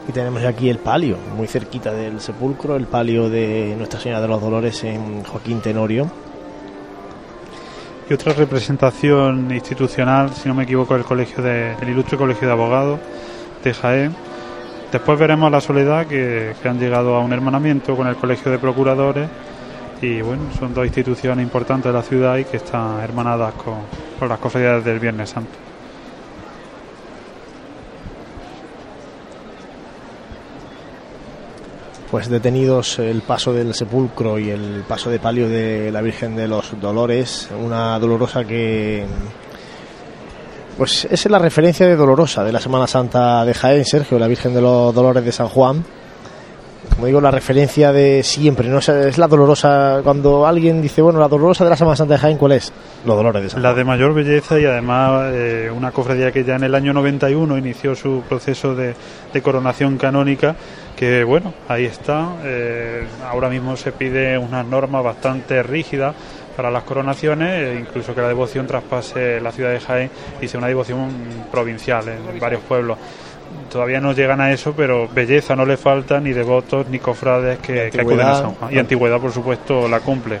[0.08, 4.26] Y tenemos aquí el palio, muy cerquita del sepulcro, el palio de Nuestra Señora de
[4.26, 6.10] los Dolores en Joaquín Tenorio.
[8.10, 12.52] Y otra representación institucional, si no me equivoco, el colegio de, el ilustre colegio de
[12.52, 12.98] abogados
[13.62, 14.16] de Jaén.
[14.92, 18.58] Después veremos la soledad que, que han llegado a un hermanamiento con el colegio de
[18.58, 19.28] procuradores
[20.02, 24.38] y bueno, son dos instituciones importantes de la ciudad y que están hermanadas con, las
[24.38, 25.52] cofradías del Viernes Santo.
[32.10, 36.46] Pues detenidos el paso del sepulcro y el paso de palio de la Virgen de
[36.46, 39.06] los Dolores, una dolorosa que
[40.76, 44.54] pues es la referencia de Dolorosa de la Semana Santa de Jaén, Sergio, la Virgen
[44.54, 45.84] de los Dolores de San Juan
[46.94, 48.78] como digo, la referencia de siempre, ¿no?
[48.78, 52.38] Es la dolorosa, cuando alguien dice, bueno, la dolorosa de la Semana Santa de Jaén,
[52.38, 52.72] ¿cuál es?
[53.06, 56.56] Los dolores de San La de mayor belleza y además eh, una cofradía que ya
[56.56, 58.94] en el año 91 inició su proceso de,
[59.42, 60.54] coronación canónica,
[60.96, 62.36] que bueno, ahí está.
[62.44, 66.14] Eh, ahora mismo se pide una norma bastante rígida
[66.56, 70.10] para las coronaciones, e incluso que la devoción traspase la ciudad de Jaén
[70.40, 71.10] y sea una devoción
[71.50, 72.98] provincial en varios pueblos
[73.70, 77.90] todavía no llegan a eso, pero belleza no le falta, ni devotos, ni cofrades que,
[77.90, 78.72] que acuden a San Juan.
[78.72, 80.38] Y antigüedad, por supuesto, la cumple.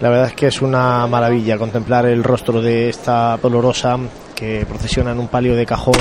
[0.00, 3.98] La verdad es que es una maravilla contemplar el rostro de esta dolorosa
[4.34, 5.94] que procesiona en un palio de cajón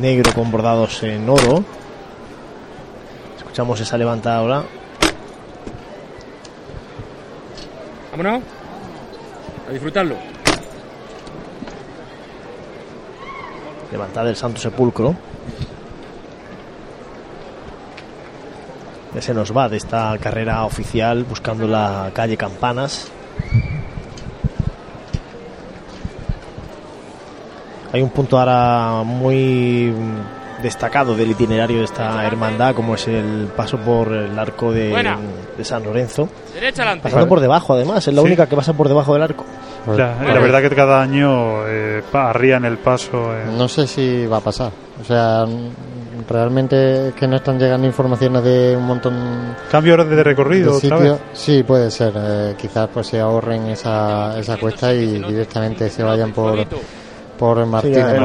[0.00, 1.64] negro con bordados en oro.
[3.36, 4.62] Escuchamos esa levantada ahora.
[8.12, 8.42] Vámonos.
[9.68, 10.16] A disfrutarlo.
[13.90, 15.14] levantada del Santo Sepulcro.
[19.14, 23.10] Ya se nos va de esta carrera oficial buscando la calle Campanas.
[27.92, 29.92] Hay un punto ahora muy
[30.62, 34.92] destacado del itinerario de esta hermandad, como es el paso por el arco de,
[35.62, 36.28] San Lorenzo.
[37.02, 39.44] Pasando por debajo, además, es la única que pasa por debajo del arco.
[39.86, 43.34] La, verdad que cada año eh, arrían el paso.
[43.34, 43.44] Eh.
[43.56, 44.70] No sé si va a pasar.
[45.00, 45.46] O sea,
[46.28, 49.56] realmente es que no están llegando informaciones de un montón.
[49.70, 50.78] ¿Cambio de recorrido?
[50.78, 52.12] De Sí, puede ser.
[52.16, 56.66] Eh, quizás pues se ahorren esa, esa cuesta y directamente se vayan por,
[57.38, 58.20] por Martínez.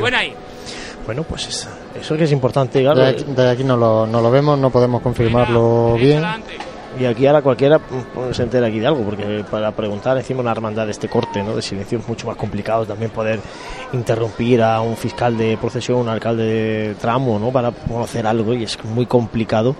[0.00, 0.18] Bueno,
[1.28, 1.68] pues eso,
[1.98, 2.82] eso que es importante.
[2.82, 3.00] Claro.
[3.00, 6.22] De, aquí, no, lo, no lo vemos, no podemos confirmarlo bien.
[6.98, 7.78] Y aquí ahora cualquiera
[8.32, 11.54] se entera aquí de algo, porque para preguntar encima una hermandad de este corte, ¿no?
[11.54, 13.38] de silencio, es mucho más complicado también poder
[13.92, 17.50] interrumpir a un fiscal de procesión, un alcalde de tramo, ¿no?
[17.50, 19.76] para conocer algo, y es muy complicado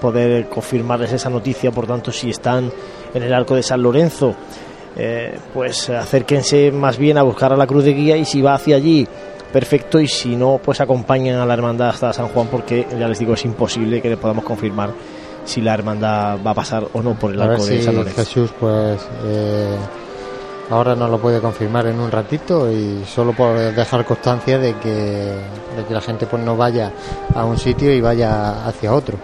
[0.00, 1.70] poder confirmarles esa noticia.
[1.70, 2.72] Por tanto, si están
[3.12, 4.34] en el arco de San Lorenzo,
[4.96, 8.54] eh, pues acérquense más bien a buscar a la cruz de guía y si va
[8.54, 9.06] hacia allí
[9.54, 13.20] perfecto y si no pues acompañen a la hermandad hasta San Juan porque ya les
[13.20, 14.90] digo es imposible que le podamos confirmar
[15.44, 18.16] si la hermandad va a pasar o no por el arco de San Lorenzo.
[18.16, 19.76] Jesús, pues eh,
[20.70, 24.90] ahora no lo puede confirmar en un ratito y solo por dejar constancia de que,
[24.90, 26.90] de que la gente pues no vaya
[27.32, 29.18] a un sitio y vaya hacia otro.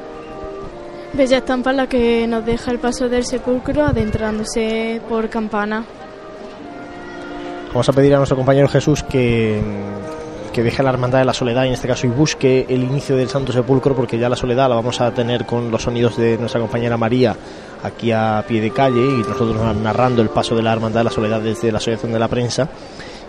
[1.12, 5.84] Bella estampa la que nos deja el paso del sepulcro adentrándose por campana.
[7.70, 9.60] Vamos a pedir a nuestro compañero Jesús que
[10.52, 13.28] que deje la hermandad de la soledad en este caso y busque el inicio del
[13.28, 16.60] Santo Sepulcro porque ya la soledad la vamos a tener con los sonidos de nuestra
[16.60, 17.36] compañera María
[17.82, 21.10] aquí a pie de calle y nosotros narrando el paso de la hermandad de la
[21.10, 22.68] soledad desde la asociación de la prensa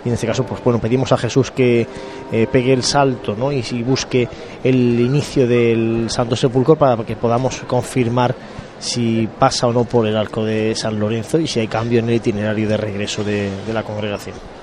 [0.04, 1.88] y en este caso pues bueno pedimos a Jesús que
[2.32, 3.52] eh, pegue el salto ¿no?
[3.52, 4.28] y busque
[4.64, 8.36] el inicio del Santo Sepulcro para que podamos confirmar
[8.80, 12.10] si pasa o no por el arco de San Lorenzo y si hay cambio en
[12.10, 14.61] el itinerario de regreso de la congregación.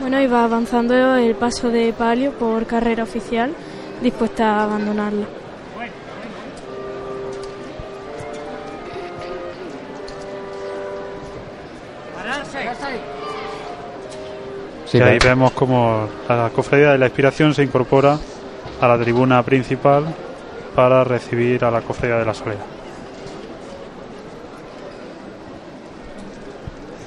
[0.00, 3.52] Bueno, y va avanzando el paso de palio por carrera oficial,
[4.00, 5.26] dispuesta a abandonarla.
[14.92, 18.18] y ahí vemos como la cofradía de la inspiración se incorpora
[18.80, 20.04] a la tribuna principal
[20.74, 22.79] para recibir a la cofradía de la soledad.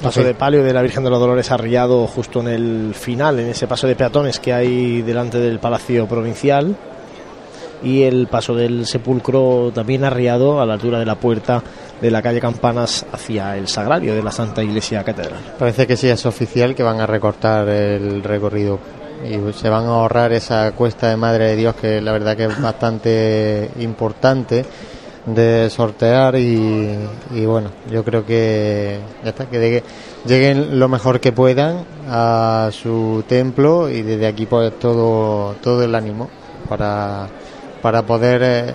[0.04, 3.48] Paso de palio de la Virgen de los Dolores arriado justo en el final, en
[3.48, 6.76] ese paso de peatones que hay delante del Palacio Provincial.
[7.82, 11.64] Y el paso del sepulcro también arriado a la altura de la puerta
[12.02, 15.40] de la calle Campanas hacia el sagrario de la Santa Iglesia Catedral.
[15.58, 18.80] Parece que sí es oficial que van a recortar el recorrido
[19.24, 22.46] y se van a ahorrar esa cuesta de Madre de Dios que la verdad que
[22.46, 24.66] es bastante importante
[25.26, 26.98] de sortear y,
[27.45, 29.84] bueno, yo creo que ya está, que
[30.26, 35.95] lleguen lo mejor que puedan a su templo y desde aquí pues todo, todo el
[35.95, 36.30] ánimo
[36.68, 37.28] para,
[37.82, 38.74] para poder eh,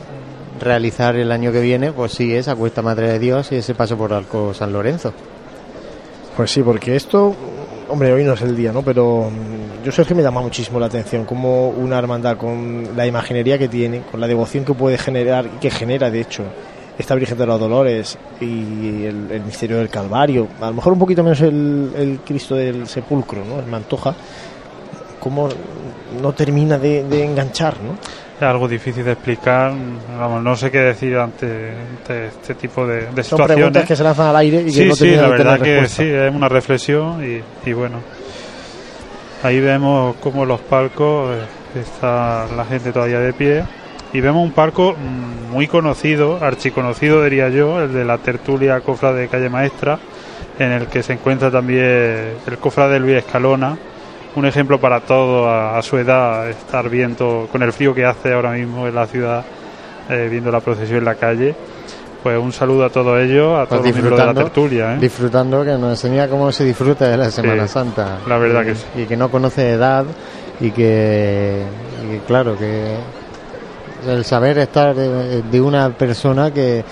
[0.58, 3.96] realizar el año que viene, pues sí, esa cuesta Madre de Dios y ese paso
[3.96, 5.12] por Arco San Lorenzo.
[6.36, 7.34] Pues sí, porque esto,
[7.88, 8.82] hombre, hoy no es el día, ¿no?
[8.82, 9.30] Pero
[9.88, 13.68] yo sé que me llama muchísimo la atención como una hermandad con la imaginería que
[13.68, 16.44] tiene, con la devoción que puede generar y que genera, de hecho,
[16.98, 21.22] esta Virgen de los Dolores y el, misterio del Calvario, a lo mejor un poquito
[21.22, 23.60] menos el, Cristo del Sepulcro, ¿no?
[23.60, 24.14] El Mantoja,
[25.18, 25.48] como
[26.20, 27.96] no termina de, de enganchar, ¿no?
[28.38, 29.72] es algo difícil de explicar.
[30.18, 31.72] Vamos, no sé qué decir ante,
[32.28, 34.94] este tipo de, de Son preguntas que se lanzan al aire y que sí, no
[34.94, 37.20] Sí, la verdad que sí, es una reflexión
[37.64, 37.98] y, bueno.
[39.42, 43.64] Ahí vemos como los palcos eh, está la gente todavía de pie
[44.12, 49.12] y vemos un palco mm, muy conocido, archiconocido diría yo, el de la tertulia cofra
[49.12, 49.98] de calle maestra,
[50.58, 53.78] en el que se encuentra también el cofra de Luis Escalona,
[54.34, 58.52] un ejemplo para todo a, su edad, estar viendo con el frío que hace ahora
[58.52, 59.44] mismo en la ciudad,
[60.08, 61.54] eh, viendo la procesión en la calle.
[62.22, 64.94] Pues un saludo a todos ellos, a pues todos los miembros de la tertulia.
[64.94, 64.98] ¿eh?
[64.98, 68.18] Disfrutando, que nos enseña cómo se disfruta de la Semana Santa.
[68.26, 68.84] La verdad que sí.
[68.96, 70.04] Y que no conoce edad
[70.60, 71.62] y que,
[72.26, 72.96] claro, que
[74.06, 76.84] el saber estar de, una persona que,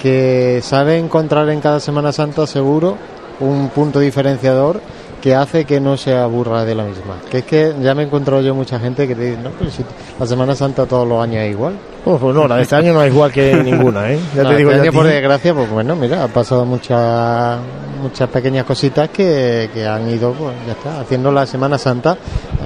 [0.00, 2.96] que sabe encontrar en cada Semana Santa seguro
[3.40, 4.80] un punto diferenciador
[5.22, 7.14] que hace que no se aburra de la misma.
[7.30, 9.70] Que es que ya me he encontrado yo mucha gente que te dice, no, pero
[9.70, 9.84] si
[10.18, 11.74] la Semana Santa todos los años es igual.
[12.04, 14.18] pues no, la de este año no es igual que ninguna, ¿eh?
[14.34, 17.60] Ya te digo, este año, por desgracia, pues bueno, mira, ha pasado muchas
[18.02, 22.18] muchas pequeñas cositas que, que han ido, pues ya está, haciendo la Semana Santa,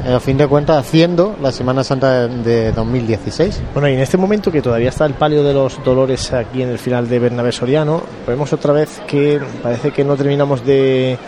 [0.06, 3.62] eh, a fin de cuentas, haciendo la Semana Santa de, 2016.
[3.74, 6.70] Bueno, y en este momento que todavía está el palio de los dolores aquí en
[6.70, 11.18] el final de Bernabé Soriano, vemos otra vez que parece que no terminamos de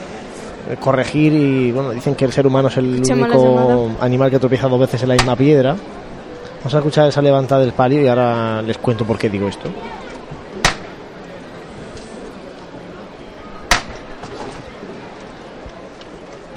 [0.77, 4.81] corregir y bueno, dicen que el ser humano es el único animal que tropieza dos
[4.81, 5.77] veces en la misma piedra.
[6.59, 9.71] Vamos a escuchar esa levantada del palio y ahora les cuento por qué digo esto.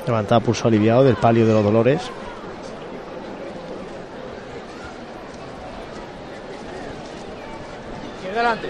[0.07, 2.01] Levantada pulso aliviado del palio de los dolores.
[8.17, 8.69] Izquierda adelante.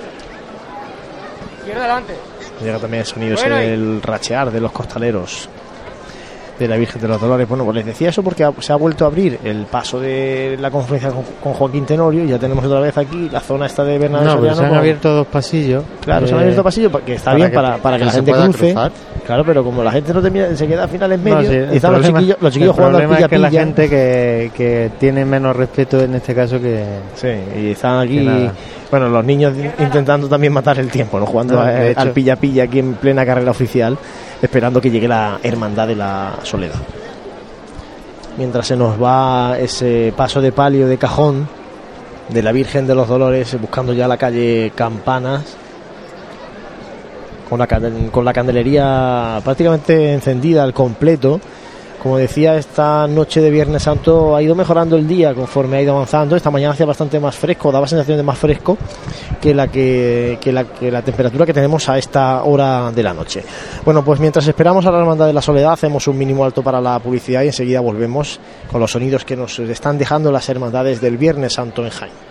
[1.59, 2.30] Izquierda adelante.
[2.63, 5.49] Llega también el sonido del rachear de los costaleros
[6.61, 7.47] de la Virgen de los Dolores.
[7.47, 10.69] Bueno, pues les decía eso porque se ha vuelto a abrir el paso de la
[10.69, 14.55] conferencia con, Joaquín Tenorio ya tenemos otra vez aquí la zona esta de Bernardo no,
[14.55, 15.83] se han abierto dos pasillos.
[16.01, 18.75] Claro, se han abierto pasillos que está bien para, para que, la gente cruce.
[19.25, 21.93] Claro, pero como la gente no termina, se queda al final en medio y están
[21.93, 25.55] los chiquillos, los chiquillos jugando al pilla, es que la gente que, que tiene menos
[25.55, 26.83] respeto en este caso que...
[27.15, 27.29] Sí,
[27.59, 28.27] y están aquí...
[28.89, 31.25] Bueno, los niños intentando también matar el tiempo, ¿no?
[31.25, 33.97] Jugando al pilla-pilla aquí en plena carrera oficial
[34.41, 36.75] esperando que llegue la Hermandad de la Soledad.
[38.37, 41.47] Mientras se nos va ese paso de palio de cajón
[42.29, 45.57] de la Virgen de los Dolores, buscando ya la calle Campanas,
[47.51, 47.67] con la,
[48.11, 51.41] con la candelería prácticamente encendida al completo
[52.01, 55.93] como decía, esta noche de Viernes Santo ha ido mejorando el día conforme ha ido
[55.93, 56.35] avanzando.
[56.35, 58.75] Esta mañana hacía bastante más fresco, daba sensación de más fresco
[59.39, 63.43] que la que, la, que la temperatura que tenemos a esta hora de la noche.
[63.85, 66.81] Bueno, pues mientras esperamos a la Hermandad de la Soledad, hacemos un mínimo alto para
[66.81, 68.39] la publicidad y enseguida volvemos
[68.71, 72.30] con los sonidos que nos están dejando las hermandades del Viernes Santo en Jaén.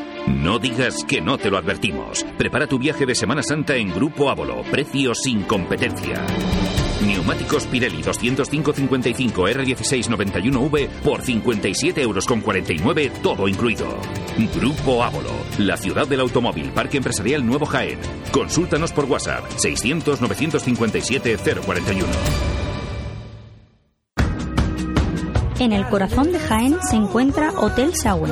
[0.27, 2.25] No digas que no te lo advertimos.
[2.37, 4.61] Prepara tu viaje de Semana Santa en Grupo Ávolo.
[4.71, 6.25] Precio sin competencia.
[7.05, 13.87] Neumáticos Pirelli 205-55 R1691V por 57 euros con 49, todo incluido.
[14.55, 17.99] Grupo Ávolo, la ciudad del automóvil, Parque Empresarial Nuevo Jaén.
[18.31, 22.05] Consúltanos por WhatsApp 600-957-041.
[25.59, 28.31] En el corazón de Jaén se encuentra Hotel Sauen,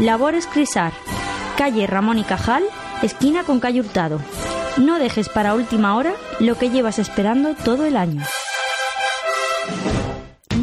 [0.00, 0.92] Labores Crisar,
[1.56, 2.64] calle Ramón y Cajal,
[3.02, 4.18] esquina con calle Hurtado.
[4.76, 8.20] No dejes para última hora lo que llevas esperando todo el año.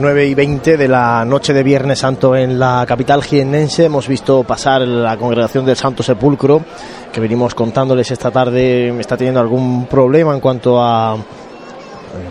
[0.00, 3.84] Nueve y 20 de la noche de Viernes Santo en la capital jiennense.
[3.84, 6.64] Hemos visto pasar la congregación del Santo Sepulcro,
[7.12, 11.18] que venimos contándoles esta tarde, está teniendo algún problema en cuanto a eh,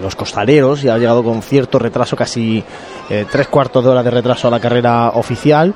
[0.02, 2.64] los costaleros y ha llegado con cierto retraso, casi
[3.08, 5.72] eh, tres cuartos de hora de retraso a la carrera oficial.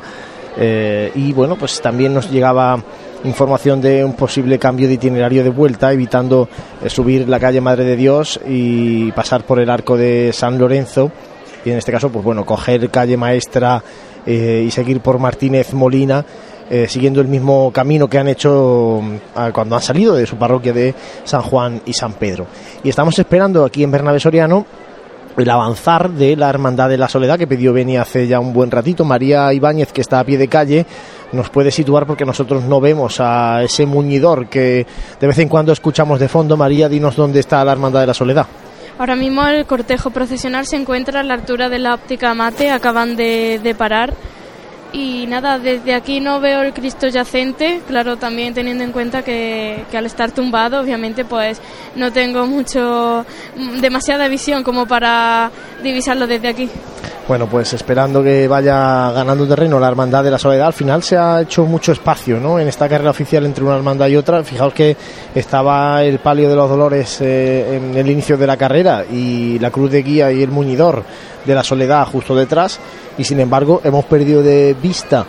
[0.58, 2.82] Eh, y bueno, pues también nos llegaba
[3.24, 6.50] información de un posible cambio de itinerario de vuelta, evitando
[6.88, 11.12] subir la calle Madre de Dios y pasar por el arco de San Lorenzo.
[11.66, 13.84] Y en este caso, pues bueno, coger calle Maestra
[14.26, 16.26] eh, y seguir por Martínez Molina.
[16.70, 20.74] eh, siguiendo el mismo camino que han hecho mm, cuando han salido de su parroquia
[20.74, 22.48] de San Juan y San Pedro.
[22.84, 24.66] Y estamos esperando aquí en Bernabé Soriano
[25.38, 28.72] el avanzar de la Hermandad de la Soledad que pidió Beni hace ya un buen
[28.72, 29.04] ratito.
[29.04, 30.86] María Ibáñez, que está a pie de calle,
[31.32, 34.86] nos puede situar porque nosotros no vemos a ese muñidor que
[35.20, 36.56] de vez en cuando escuchamos de fondo.
[36.56, 38.48] María, dinos dónde está la Hermandad de la Soledad.
[38.98, 43.16] Ahora mismo el cortejo procesional se encuentra a la altura de la óptica mate, acaban
[43.16, 44.14] de, parar.
[44.92, 49.86] Y nada, desde aquí no veo el Cristo yacente, claro, también teniendo en cuenta que,
[49.90, 51.60] que al estar tumbado, obviamente, pues
[51.96, 53.26] no tengo mucho,
[53.82, 55.50] demasiada visión como para
[55.82, 56.70] divisarlo desde aquí.
[57.26, 61.16] Bueno, pues esperando que vaya ganando terreno la Hermandad de la Soledad, al final se
[61.16, 62.60] ha hecho mucho espacio ¿no?
[62.60, 64.44] en esta carrera oficial entre una hermandad y otra.
[64.44, 64.98] Fijaos que
[65.34, 69.72] estaba el palio de los dolores eh, en el inicio de la carrera y la
[69.72, 71.04] cruz de guía y el muñidor
[71.46, 72.80] de la Soledad justo detrás,
[73.18, 75.26] y sin embargo hemos perdido de vista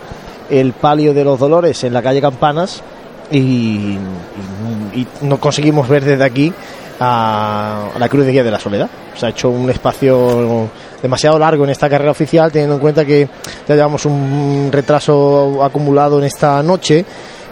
[0.51, 2.83] el palio de los dolores en la calle Campanas
[3.31, 3.97] y,
[5.23, 6.53] no conseguimos ver desde aquí
[7.01, 8.89] a, la Cruz de Guía de la Soledad.
[9.17, 10.69] Se ha hecho un espacio
[11.03, 13.29] demasiado largo en esta carrera oficial, teniendo en cuenta que
[13.69, 17.05] ya llevamos un retraso acumulado en esta noche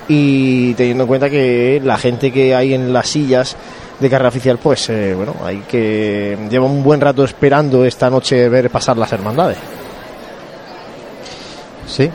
[0.09, 3.56] y teniendo en cuenta que la gente que hay en las sillas
[4.01, 8.48] de carrera oficial, pues eh, bueno, hay que lleva un buen rato esperando esta noche
[8.48, 9.59] ver pasar las hermandades.
[11.86, 12.10] Sí,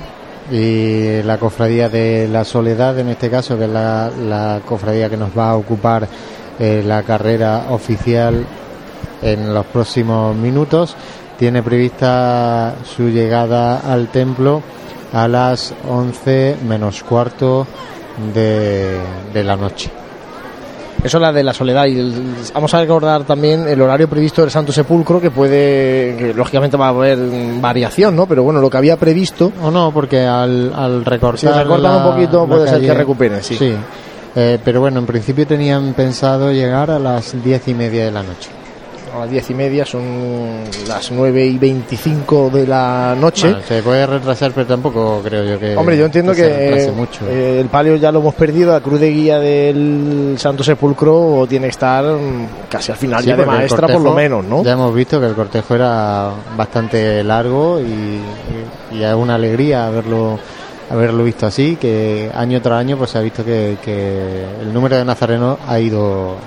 [0.51, 5.37] y la cofradía de la soledad, en este caso, que es la cofradía que nos
[5.37, 6.07] va a ocupar
[6.59, 8.45] eh, la carrera oficial
[9.21, 10.95] en los próximos minutos,
[11.37, 14.61] tiene prevista su llegada al templo
[15.13, 17.65] a las 11 menos cuarto
[18.33, 18.97] de,
[19.33, 19.89] de la noche.
[21.03, 21.85] Eso es la de la soledad.
[21.85, 26.33] Y el- vamos a recordar también el horario previsto del Santo Sepulcro, que puede, que
[26.35, 27.19] lógicamente va a haber
[27.61, 28.25] variación, ¿no?
[28.25, 29.51] Pero bueno, lo que había previsto.
[29.63, 31.39] O no, porque al, al recortar.
[31.39, 33.55] Si recortan la- un poquito, puede ser que recuperen, sí.
[34.39, 38.21] Eh, pero bueno, en principio tenían pensado llegar a las diez y media de la
[38.21, 38.49] noche.
[39.15, 40.03] A las diez y media son
[40.87, 43.47] las nueve y veinticinco de la noche.
[43.47, 45.75] Bueno, se puede retrasar, pero tampoco creo yo que.
[45.75, 47.21] Hombre, yo entiendo que, se retrase mucho.
[47.27, 51.65] eh, el palio ya lo hemos perdido, la cruz de guía del Santo Sepulcro tiene
[51.67, 52.05] que estar
[52.69, 54.63] casi al final Sí, ya de maestra por lo menos, ¿no?
[54.63, 57.83] Ya hemos visto que el cortejo era bastante largo y,
[58.93, 60.37] y- y es una alegría verlo
[60.89, 64.95] haberlo visto así, que año tras año pues se ha visto que, que el número
[64.95, 66.37] de nazarenos ha ido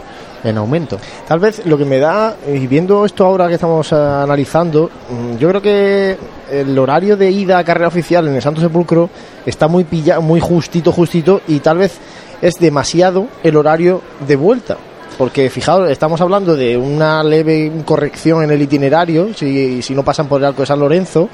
[0.45, 0.99] en aumento.
[1.27, 5.37] Tal vez lo que me da, y viendo esto ahora que estamos eh, analizando, mm,
[5.37, 6.17] yo creo que
[6.51, 9.11] el horario de ida a carrera oficial en el Santo Sepulcro
[9.47, 11.99] está muy pilla, muy justito, justito, y tal vez
[12.41, 14.77] es demasiado el horario de vuelta.
[15.19, 20.29] Porque fijaos, estamos hablando de una leve corrección en el itinerario, si, si no pasan
[20.29, 21.29] por el arco de San Lorenzo,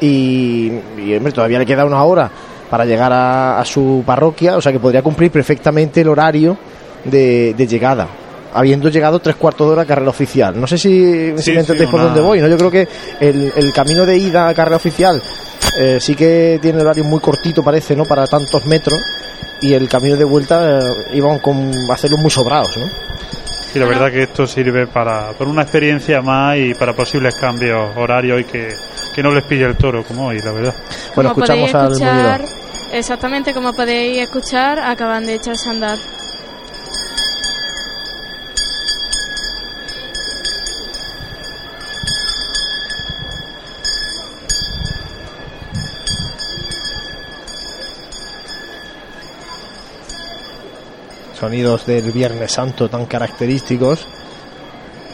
[0.00, 2.30] y, y, hombre, todavía le queda una hora
[2.70, 6.56] para llegar a, a su parroquia, o sea que podría cumplir perfectamente el horario
[7.04, 8.06] de, de llegada
[8.52, 10.60] habiendo llegado tres cuartos de hora a carrera oficial.
[10.60, 12.48] No sé si, si Sí, me entendéis sí, por una- dónde voy, ¿no?
[12.48, 12.88] Yo creo que
[13.20, 15.22] el, el camino de ida a carrera oficial
[15.80, 18.04] eh, sí que tiene horario muy cortito, parece, ¿no?
[18.04, 18.98] Para tantos metros.
[19.62, 20.80] Y el camino de vuelta eh,
[21.12, 22.86] iban con a hacerlo muy sobrados, ¿no?
[23.72, 27.96] Y la verdad que esto sirve para, para una experiencia más y para posibles cambios
[27.96, 28.74] horarios y que,
[29.14, 30.74] que no les pille el toro como hoy, la verdad.
[31.14, 32.44] Bueno, Como escuchamos al escuchar,
[32.92, 35.98] exactamente como podéis escuchar, acaban de echarse a andar.
[51.38, 54.06] Sonidos del Viernes Santo tan característicos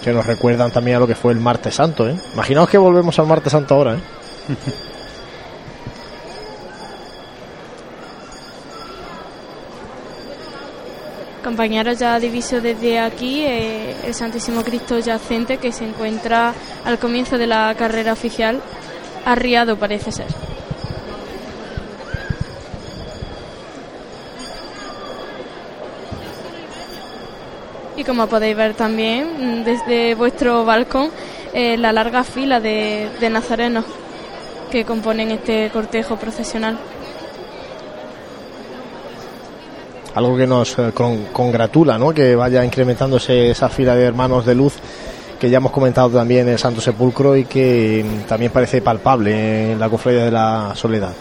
[0.07, 2.17] que nos recuerdan también a lo que fue el Martes Santo, ¿eh?
[2.33, 4.01] Imaginaos que volvemos al Martes Santo ahora, ¿eh?
[11.43, 16.55] Compañeros, ya diviso desde aquí eh, el Santísimo Cristo yacente que se encuentra
[16.85, 18.61] al comienzo de la carrera oficial,
[19.25, 20.29] arriado parece ser.
[27.97, 31.11] Y como podéis ver también mm, desde vuestro balcón,
[31.55, 33.85] eh, la larga fila de, de nazarenos
[34.71, 36.77] que componen este cortejo procesional.
[40.15, 42.13] algo que nos eh, con- congratula, ¿no?
[42.15, 44.73] Que vaya incrementándose esa fila de hermanos de luz
[45.39, 49.73] que ya hemos comentado también en el Santo Sepulcro y que mm, también parece palpable
[49.73, 51.13] en la cofradía de la Soledad.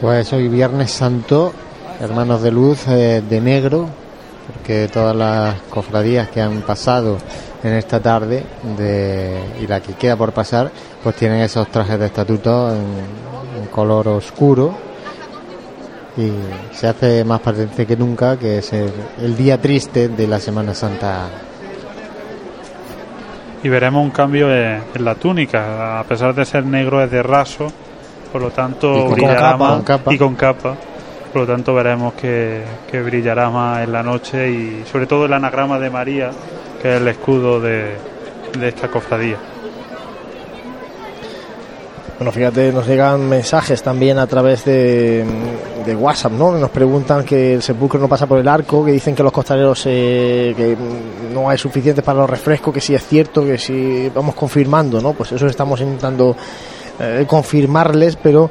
[0.00, 1.52] Pues hoy Viernes Santo,
[2.00, 3.86] hermanos de luz eh, de negro,
[4.46, 7.18] porque todas las cofradías que han pasado
[7.62, 8.42] en esta tarde
[8.78, 10.70] de, y la que queda por pasar,
[11.02, 14.74] pues tienen esos trajes de estatuto en, color oscuro.
[16.16, 16.32] Y
[16.74, 21.28] se hace más patente que nunca que es el, día triste de la Semana Santa.
[23.62, 27.70] Y veremos un cambio en la túnica, a pesar de ser negro es de raso,
[28.32, 30.14] por lo tanto Y con brillará capa, más con capa.
[30.14, 30.76] y con capa.
[31.32, 35.32] Por lo tanto veremos que, que brillará más en la noche y sobre todo el
[35.32, 36.30] anagrama de María,
[36.82, 37.94] que es el escudo de,
[38.58, 39.36] de esta cofradía.
[42.18, 45.24] Bueno, fíjate, nos llegan mensajes también a través de,
[45.86, 46.52] de WhatsApp, ¿no?
[46.52, 49.84] Nos preguntan que el sepulcro no pasa por el arco, que dicen que los costaleros
[49.86, 50.76] eh, que
[51.32, 55.14] no hay suficientes para los refrescos, que sí es cierto, que sí vamos confirmando, ¿no?
[55.14, 56.36] Pues eso estamos intentando
[57.00, 58.50] eh, confirmarles, pero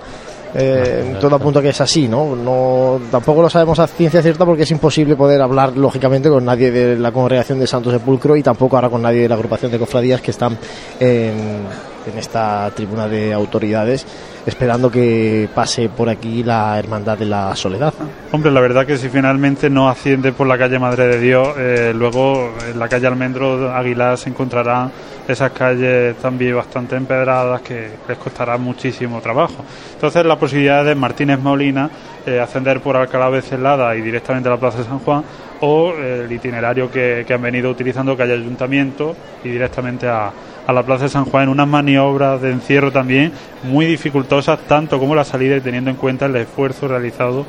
[0.55, 2.35] eh, todo apunta que es así, ¿no?
[2.35, 6.71] no Tampoco lo sabemos a ciencia cierta porque es imposible poder hablar, lógicamente, con nadie
[6.71, 9.77] de la congregación de Santo Sepulcro y tampoco ahora con nadie de la agrupación de
[9.77, 10.57] cofradías que están
[10.99, 11.61] en,
[12.05, 14.05] en esta tribuna de autoridades
[14.45, 17.93] esperando que pase por aquí la Hermandad de la Soledad.
[18.31, 21.93] Hombre, la verdad que si finalmente no asciende por la calle Madre de Dios, eh,
[21.95, 24.91] luego en la calle Almendro Aguilar se encontrarán
[25.27, 29.63] esas calles también bastante empedradas que les costará muchísimo trabajo.
[29.93, 31.89] Entonces la posibilidad de Martínez Molina
[32.25, 35.23] eh, ascender por Alcalá de Celada y directamente a la Plaza de San Juan
[35.61, 40.31] o el itinerario que, que han venido utilizando calle Ayuntamiento y directamente a,
[40.69, 43.31] a la Plaza de San Juan en unas maniobras de encierro también
[43.63, 47.45] muy dificultosas, tanto como la salida y teniendo en cuenta el esfuerzo realizado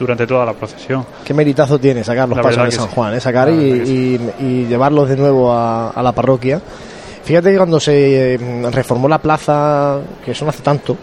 [0.00, 1.04] durante toda la procesión.
[1.24, 2.92] Qué meritazo tiene sacar los La pasos de San sí.
[2.94, 3.20] Juan, ¿eh?
[3.20, 6.60] sacar y llevarlos de nuevo a, a la parroquia.
[7.24, 10.96] Fíjate que cuando se eh, reformó la plaza, que eso no hace tanto,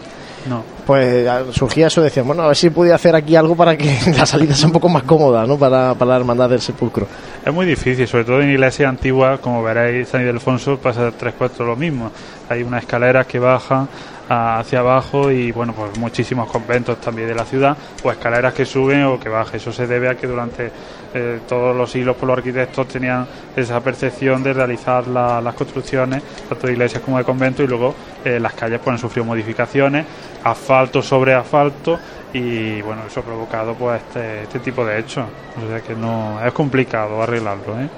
[0.48, 0.64] No.
[0.86, 4.24] pues surgía eso, decían, bueno, a ver si podía hacer aquí algo para que la
[4.24, 5.58] salida sea un poco más cómoda, ¿no?
[5.58, 7.06] Para, para la hermandad del sepulcro.
[7.44, 11.66] Es muy difícil, sobre todo en iglesias antiguas, como veréis, San Ildefonso pasa tres cuartos
[11.66, 12.10] lo mismo.
[12.48, 13.88] Hay unas escaleras que bajan
[14.32, 19.02] hacia abajo y, bueno, pues muchísimos conventos también de la ciudad, o escaleras que suben
[19.04, 19.56] o que bajan.
[19.56, 20.70] Eso se debe a que durante
[21.12, 23.26] eh, todos los siglos por los arquitectos tenían
[23.56, 27.92] esa percepción de realizar la- las construcciones, tanto de iglesias como de conventos, y luego
[28.24, 30.06] eh, las calles pues, han sufrido modificaciones,
[30.44, 31.98] asfalto sobre asfalto,
[32.32, 35.24] y bueno, eso ha provocado pues este, este tipo de hechos.
[35.60, 37.88] O sea que no es complicado arreglarlo, ¿eh?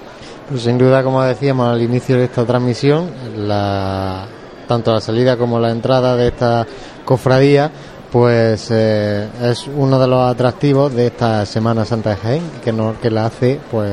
[0.49, 4.25] Pues sin duda, como decíamos al inicio de esta transmisión, la,
[4.73, 6.67] tanto la salida como la entrada de esta
[7.05, 7.71] cofradía,
[8.11, 12.99] pues eh, es uno de los atractivos de esta Semana Santa de Jaén, que, no,
[13.01, 13.91] que la hace pues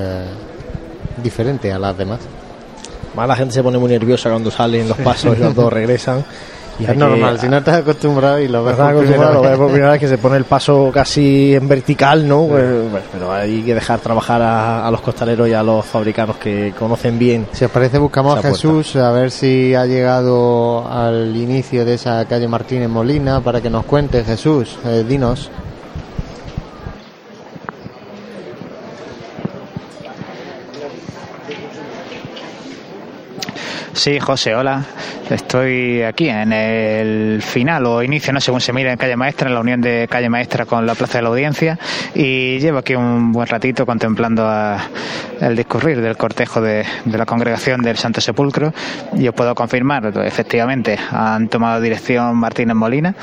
[1.22, 2.20] diferente a las demás.
[3.14, 6.24] Más la gente se pone muy nerviosa cuando salen los pasos y cuando regresan.
[6.80, 9.72] Y es normal, si no estás acostumbrado y lo ves por primera, lo ves por
[9.72, 12.48] primera vez que se pone el paso casi en vertical, ¿no?
[12.48, 16.74] Pues, pues, pero hay que dejar trabajar a, los costaleros y a los fabricanos que
[16.78, 17.48] conocen bien.
[17.52, 22.26] Si os parece, buscamos a Jesús a ver si ha llegado al inicio de esa
[22.26, 24.24] calle Martínez Molina para que nos cuente.
[24.24, 25.52] Jesús, eh, dinos.
[34.00, 34.86] Sí, José, hola.
[35.30, 39.56] Estoy aquí en el final o inicio, no según se mira en Calle Maestra, en
[39.56, 41.78] la unión de Calle Maestra con la Plaza de la Audiencia.
[42.16, 44.50] Y llevo aquí un buen ratito contemplando
[45.42, 48.72] el discurrir del cortejo de, la congregación del Santo Sepulcro.
[49.18, 53.14] Y os puedo confirmar, efectivamente, han tomado dirección Martínez Molina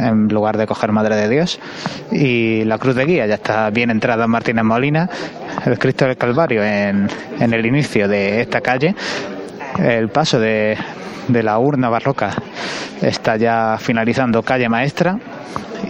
[0.00, 1.60] en lugar de coger Madre de Dios.
[2.10, 5.06] Y la cruz de guía ya está bien entrada en Martínez Molina,
[5.66, 8.94] el Cristo del Calvario en, en el inicio de esta calle
[9.78, 10.76] el paso de,
[11.28, 12.30] la urna barroca
[13.02, 15.18] está ya finalizando calle maestra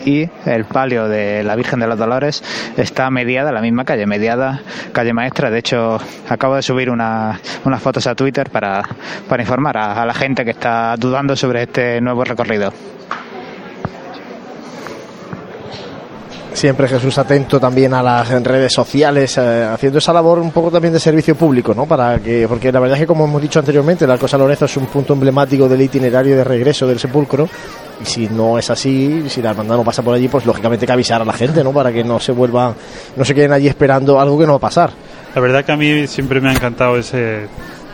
[0.05, 2.43] y el palio de la Virgen de los Dolores
[2.77, 4.61] está mediada, la misma calle, mediada
[4.93, 5.51] calle maestra.
[5.51, 5.99] De hecho,
[6.29, 7.41] acabo de subir unas
[7.81, 8.83] fotos a Twitter para,
[9.29, 12.73] para informar a la gente que está dudando sobre este nuevo recorrido.
[16.55, 20.95] Siempre Jesús atento también a las redes sociales, eh, haciendo esa labor un poco también
[20.95, 21.85] de servicio público, ¿no?
[21.85, 24.67] Para que, porque la verdad es que como hemos dicho anteriormente, el Arco San Lorenzo
[24.67, 27.49] es un punto emblemático del itinerario de regreso del sepulcro.
[28.01, 30.87] Y si no es así, si la hermandad no pasa por allí, pues lógicamente hay
[30.87, 31.73] que avisar a la gente, ¿no?
[31.73, 32.73] Para que no se vuelva,
[33.17, 34.91] no se queden allí esperando algo que no va a pasar.
[35.35, 37.49] La verdad que a mí siempre me ha encantado ese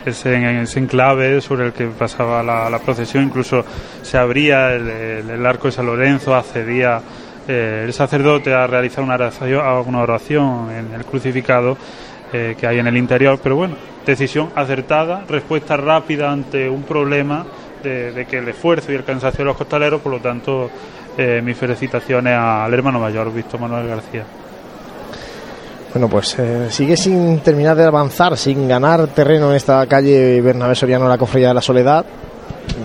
[0.05, 0.35] ese,
[0.79, 3.63] enclave sobre el que pasaba la, procesión, incluso
[4.01, 4.87] se abría el,
[5.29, 7.01] el, arco de San Lorenzo, accedía
[7.51, 11.77] eh, el sacerdote a realizar una oración, en el crucificado
[12.31, 13.75] eh, que hay en el interior, pero bueno,
[14.05, 17.45] decisión acertada, respuesta rápida ante un problema
[17.83, 20.69] de, que el esfuerzo y el cansancio de los costaleros, por lo tanto,
[21.17, 24.23] eh, mis felicitaciones al hermano mayor, Víctor Manuel García.
[25.93, 26.37] Bueno, pues
[26.69, 31.49] sigue sin terminar de avanzar, sin ganar terreno en esta calle Bernabé Soriano, la Cofradía
[31.49, 32.05] de la Soledad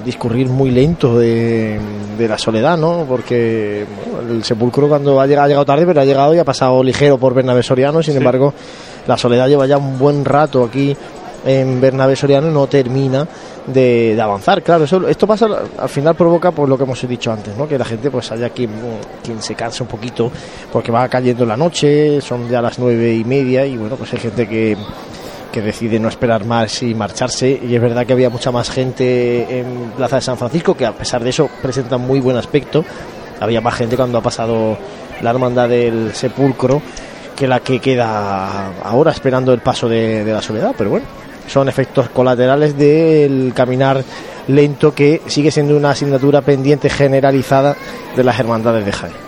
[0.05, 1.79] discurrir muy lento de,
[2.19, 3.05] la soledad, ¿no?
[3.09, 3.85] Porque
[4.31, 7.19] el sepulcro cuando ha llegado, ha llegado tarde, pero ha llegado y ha pasado ligero
[7.19, 8.55] por Bernabé Soriano, sin embargo,
[9.07, 10.97] la soledad lleva ya un buen rato aquí
[11.45, 13.27] en Bernabé Soriano y no termina
[13.67, 14.63] de, avanzar.
[14.63, 15.47] Claro, eso, esto pasa
[15.79, 17.69] al final provoca por lo que hemos dicho antes, ¿no?
[17.69, 18.71] Que la gente pues haya quien,
[19.23, 20.31] quien se canse un poquito
[20.73, 24.21] porque va cayendo la noche, son ya las nueve y media y bueno, pues hay
[24.21, 24.77] gente que
[25.57, 27.59] que decide no esperar más y marcharse.
[27.67, 30.93] Y es verdad que había mucha más gente en Plaza de San Francisco, que a
[30.93, 32.85] pesar de eso presenta muy buen aspecto.
[33.41, 34.77] Había más gente cuando ha pasado
[35.23, 36.83] la hermandad del sepulcro
[37.35, 40.75] que la que queda ahora esperando el paso de, la soledad.
[40.77, 41.07] Pero bueno,
[41.49, 44.05] son efectos colaterales del caminar
[44.49, 47.75] lento que sigue siendo una asignatura pendiente generalizada
[48.15, 49.26] de las hermandades de Jaén.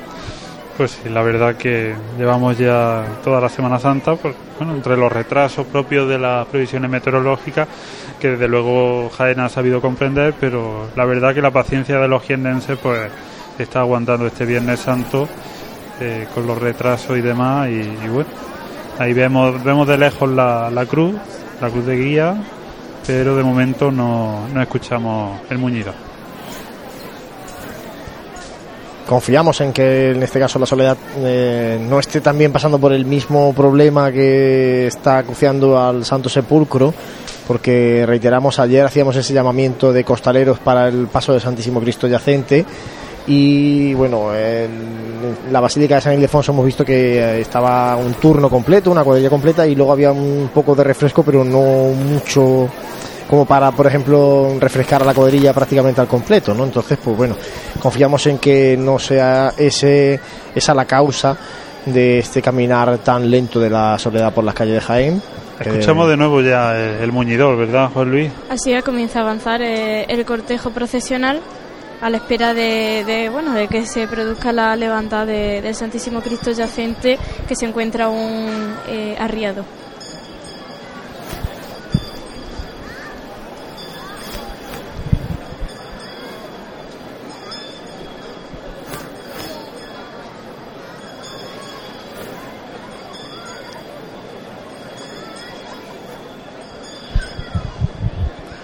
[0.79, 5.67] Pues la verdad que llevamos ya toda la Semana Santa, pues, bueno, entre los retrasos
[5.67, 7.67] propios de las previsiones meteorológicas,
[8.21, 12.23] que desde luego Jaén ha sabido comprender, pero la verdad que la paciencia de los
[12.23, 13.11] jienenses pues
[13.59, 15.29] está aguantando este Viernes Santo
[16.01, 18.31] eh, con los retrasos y demás, y, bueno,
[19.01, 21.17] ahí vemos, vemos de lejos la, la cruz,
[21.61, 22.37] la cruz de guía,
[23.05, 26.08] pero de momento no, no escuchamos el muñido.
[29.09, 33.07] Confiamos en que en este caso la Soledad eh, no esté también pasando por el
[33.07, 36.93] mismo problema que está acuciando al Santo Sepulcro,
[37.47, 42.67] porque reiteramos ayer hacíamos ese llamamiento de costaleros para el paso del Santísimo Cristo yacente.
[43.27, 48.91] Y bueno, en la Basílica de San Ildefonso hemos visto que estaba un turno completo,
[48.91, 52.69] una cuadrilla completa y luego había un poco de refresco, pero no mucho
[53.29, 56.65] como para, por ejemplo, refrescar a la cuadrilla prácticamente al completo, ¿no?
[56.65, 57.37] Entonces, pues bueno,
[57.79, 60.19] confiamos en que no sea ese,
[60.55, 61.37] esa la causa
[61.85, 65.23] de este caminar tan lento de la soledad por las calles de Jaén.
[65.61, 68.31] Escuchamos de nuevo ya el, muñidor, ¿verdad, Juan Luis?
[68.49, 71.41] Así es, comienza a avanzar eh, el cortejo procesional
[72.01, 77.19] a la espera de, bueno de que se produzca la levantada del Santísimo Cristo yacente
[77.47, 79.65] que se encuentra un eh, arriado.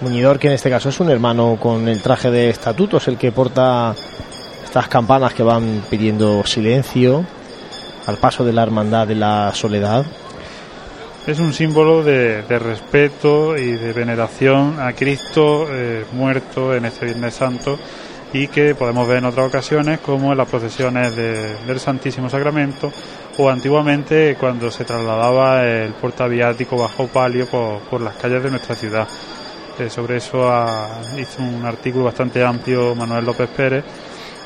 [0.05, 3.33] Muñidor, que en este caso es un hermano con el traje de estatutos, el que
[3.33, 3.95] porta
[4.63, 7.25] estas campanas que van pidiendo silencio
[8.05, 10.05] al paso de la hermandad de la soledad.
[11.27, 17.33] Es un símbolo de, respeto y de veneración a Cristo eh, muerto en este Viernes
[17.33, 17.79] Santo
[18.35, 22.93] y que podemos ver en otras ocasiones como en las procesiones del Santísimo Sacramento
[23.39, 29.09] o antiguamente cuando se trasladaba el portaviático bajo palio por, las calles de nuestra ciudad.
[29.79, 30.49] Eh, sobre eso
[31.19, 33.85] hizo un artículo bastante amplio Manuel López Pérez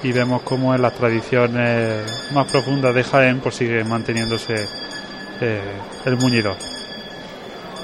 [0.02, 4.54] y vemos cómo en las tradiciones más profundas de Jaén pues sigue manteniéndose
[5.40, 5.60] eh,
[6.06, 6.56] el muñidor.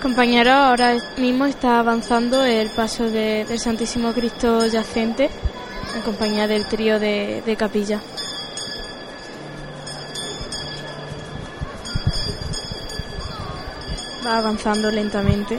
[0.01, 5.29] Compañero, ahora mismo está avanzando el paso del Santísimo Cristo yacente
[5.95, 8.01] en compañía del trío de, de capilla.
[14.27, 15.59] Va avanzando lentamente.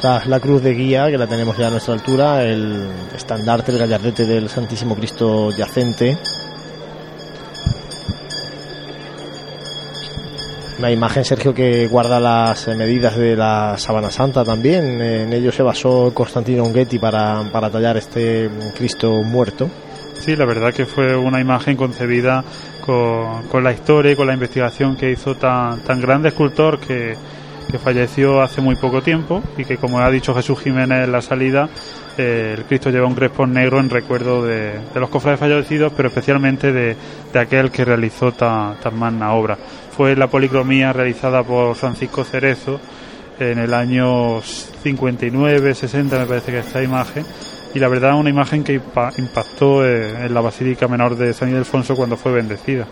[0.00, 3.78] Tras la cruz de guía, que la tenemos ya a nuestra altura, el estandarte, el
[3.78, 6.18] gallardete del Santísimo Cristo yacente.
[10.78, 15.00] Una imagen, Sergio, que guarda las medidas de la Sabana Santa también.
[15.00, 19.70] En ello se basó Constantino Unghetti para, para tallar este Cristo muerto.
[20.12, 22.44] Sí, la verdad que fue una imagen concebida
[22.84, 27.16] con, con la historia y con la investigación que hizo tan, tan grande escultor que,
[27.70, 31.22] que falleció hace muy poco tiempo y que, como ha dicho Jesús Jiménez en la
[31.22, 31.68] salida,
[32.16, 36.72] eh, el Cristo lleva un crespón negro en recuerdo de, los cofrades fallecidos, pero especialmente
[36.72, 36.96] de,
[37.34, 39.58] aquel que realizó tan, tan magna obra.
[39.90, 42.80] Fue la policromía realizada por Francisco Cerezo
[43.38, 47.24] en el año 59, 60, me parece que esta imagen,
[47.74, 48.80] y la verdad una imagen que
[49.18, 52.86] impactó eh, en la Basílica Menor de San Ildefonso cuando fue bendecida.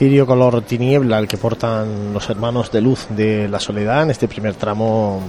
[0.00, 4.28] Cirio color tiniebla, el que portan los hermanos de luz de la soledad en este
[4.28, 5.20] primer tramo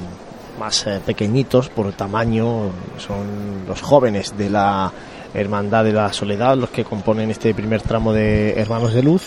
[0.58, 4.90] más eh, pequeñitos por tamaño, son los jóvenes de la
[5.34, 9.24] Hermandad de la Soledad los que componen este primer tramo de Hermanos de Luz.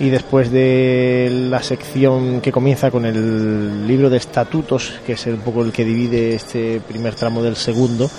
[0.00, 5.38] Y después de la sección que comienza con el libro de estatutos, que es un
[5.38, 8.10] poco el que divide este primer tramo del segundo,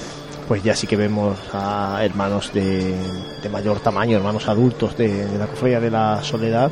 [0.48, 2.94] pues ya sí que vemos a hermanos de,
[3.52, 6.72] mayor tamaño, hermanos adultos de, la cofradía de la Soledad.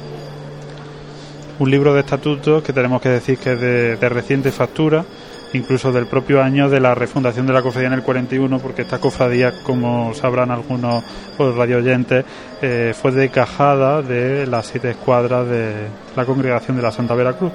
[1.60, 3.60] Un libro de estatutos que tenemos que decir que es
[4.00, 5.06] de, reciente factura,
[5.54, 9.00] incluso del propio año de la refundación de la cofradía en el 41, porque esta
[9.00, 11.04] cofradía, como sabrán algunos
[11.38, 12.26] radio oyentes,
[12.62, 17.52] eh, fue decajada de las siete escuadras de la congregación de la Santa Veracruz.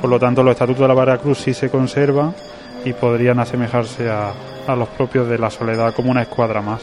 [0.00, 2.34] Por lo tanto, los estatutos de la Veracruz sí se conservan
[2.84, 4.32] y podrían asemejarse a,
[4.66, 6.82] a los propios de la soledad como una escuadra más.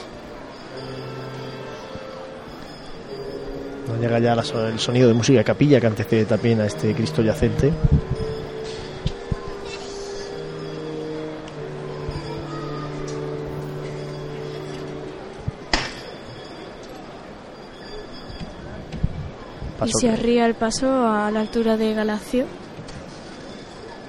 [3.87, 7.21] Nos llega ya el sonido de música de capilla que antecede también a este Cristo
[7.21, 7.71] yacente.
[19.85, 22.45] y se arría el paso a la altura de Galacio.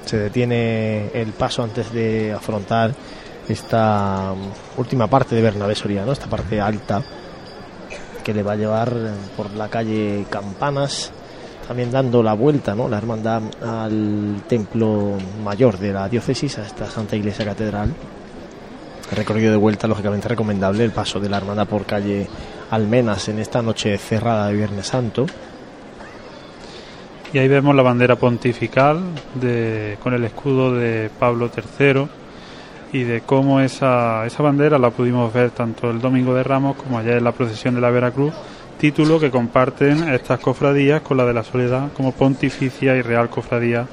[0.04, 2.92] Se detiene el paso antes de afrontar
[3.50, 4.34] esta
[4.76, 7.02] última parte de Bernabé Soriano, esta parte alta
[8.22, 8.94] que le va a llevar
[9.36, 11.10] por la calle Campanas,
[11.66, 12.88] también dando la vuelta, ¿no?
[12.88, 17.94] La hermandad al templo mayor de la diócesis, a esta Santa Iglesia Catedral.
[19.12, 22.28] recorrido de vuelta, lógicamente recomendable, el paso de la hermandad por calle
[22.70, 25.26] Almenas en esta noche cerrada de Viernes Santo.
[27.32, 29.02] Y ahí vemos la bandera pontifical
[29.34, 32.19] de, con el escudo de Pablo III
[32.92, 36.98] y de cómo esa, esa bandera la pudimos ver tanto el Domingo de Ramos como
[36.98, 38.34] allá en la procesión de la Veracruz,
[38.78, 43.86] título que comparten estas cofradías con la de la Soledad como pontificia y real cofradía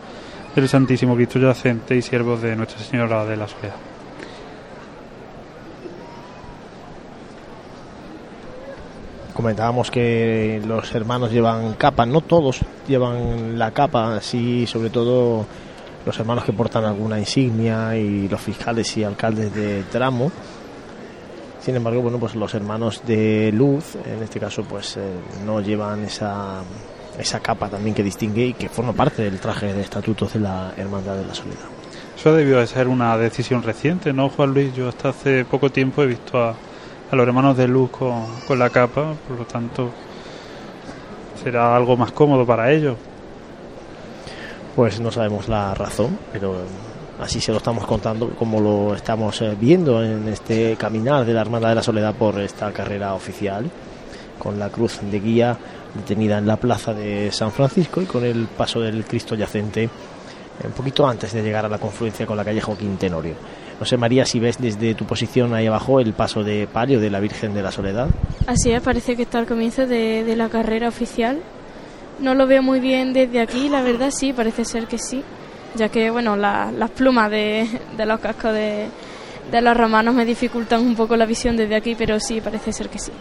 [0.56, 3.76] del Santísimo Cristo Yacente y siervos de Nuestra Señora de la Soledad.
[9.38, 15.45] comentábamos que los hermanos llevan capa, no todos llevan la capa, sí, sobre todo
[16.07, 20.31] los hermanos que portan alguna insignia y los fiscales y alcaldes de tramo.
[21.59, 25.01] Sin embargo, bueno, pues los hermanos de luz, en este caso, pues eh,
[25.45, 26.61] no llevan esa,
[27.19, 30.71] esa capa también que distingue y que forma parte del traje de estatutos de la
[30.77, 31.67] Hermandad de la Soledad.
[32.17, 34.73] Eso debió de ser una decisión reciente, ¿no, Juan Luis?
[34.73, 36.55] Yo hasta hace poco tiempo he visto a,
[37.11, 39.91] a los hermanos de luz con, con la capa, por lo tanto
[41.43, 42.95] será algo más cómodo para ellos
[44.77, 46.57] pues no sabemos la razón, pero
[47.19, 51.41] así se lo estamos contando como lo estamos eh, viendo en este caminar de la
[51.41, 53.71] Hermandad de la Soledad por esta carrera oficial,
[54.37, 55.57] con la cruz de guía
[55.95, 59.89] detenida en la plaza de San Francisco y con el paso del Cristo yacente
[60.63, 63.33] un poquito antes de llegar a la confluencia con la calle Joaquín Tenorio.
[63.79, 67.09] No sé, María, si ves desde tu posición ahí abajo el paso de palio de
[67.09, 68.09] la Virgen de la Soledad.
[68.45, 71.39] Así es, parece que está al comienzo de, la carrera oficial.
[72.19, 75.23] No lo veo muy bien desde aquí, la verdad sí, parece ser que sí,
[75.76, 77.68] ya que bueno, las plumas de,
[77.98, 78.88] los cascos de,
[79.52, 82.89] de los romanos me dificultan un poco la visión desde aquí, pero sí, parece ser
[82.89, 83.11] que sí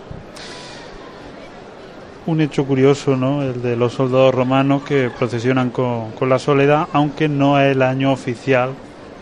[2.27, 3.43] un hecho curioso, ¿no?
[3.43, 7.83] El de los soldados romanos que procesionan con, con la soledad, aunque no es el
[7.83, 8.71] año oficial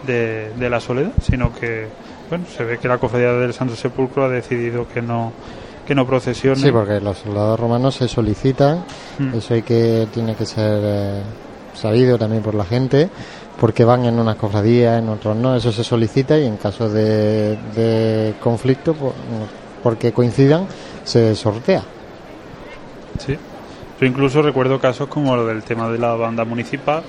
[0.06, 1.86] de, de, la soledad, sino que,
[2.30, 5.32] bueno, se ve que la cofradía del Santo Sepulcro ha decidido que no
[5.84, 6.56] que no procesione.
[6.56, 8.84] Sí, porque los soldados romanos se solicitan,
[9.18, 9.34] mm.
[9.34, 11.22] eso hay que tiene que ser eh,
[11.74, 13.08] sabido también por la gente,
[13.60, 17.56] porque van en unas cofradías, en otros no, eso se solicita y en caso de,
[17.74, 18.94] de conflicto,
[19.82, 20.66] porque coincidan,
[21.04, 21.82] se sortea.
[23.18, 23.36] Sí.
[24.00, 27.02] Yo incluso recuerdo casos como lo del tema de la banda municipal,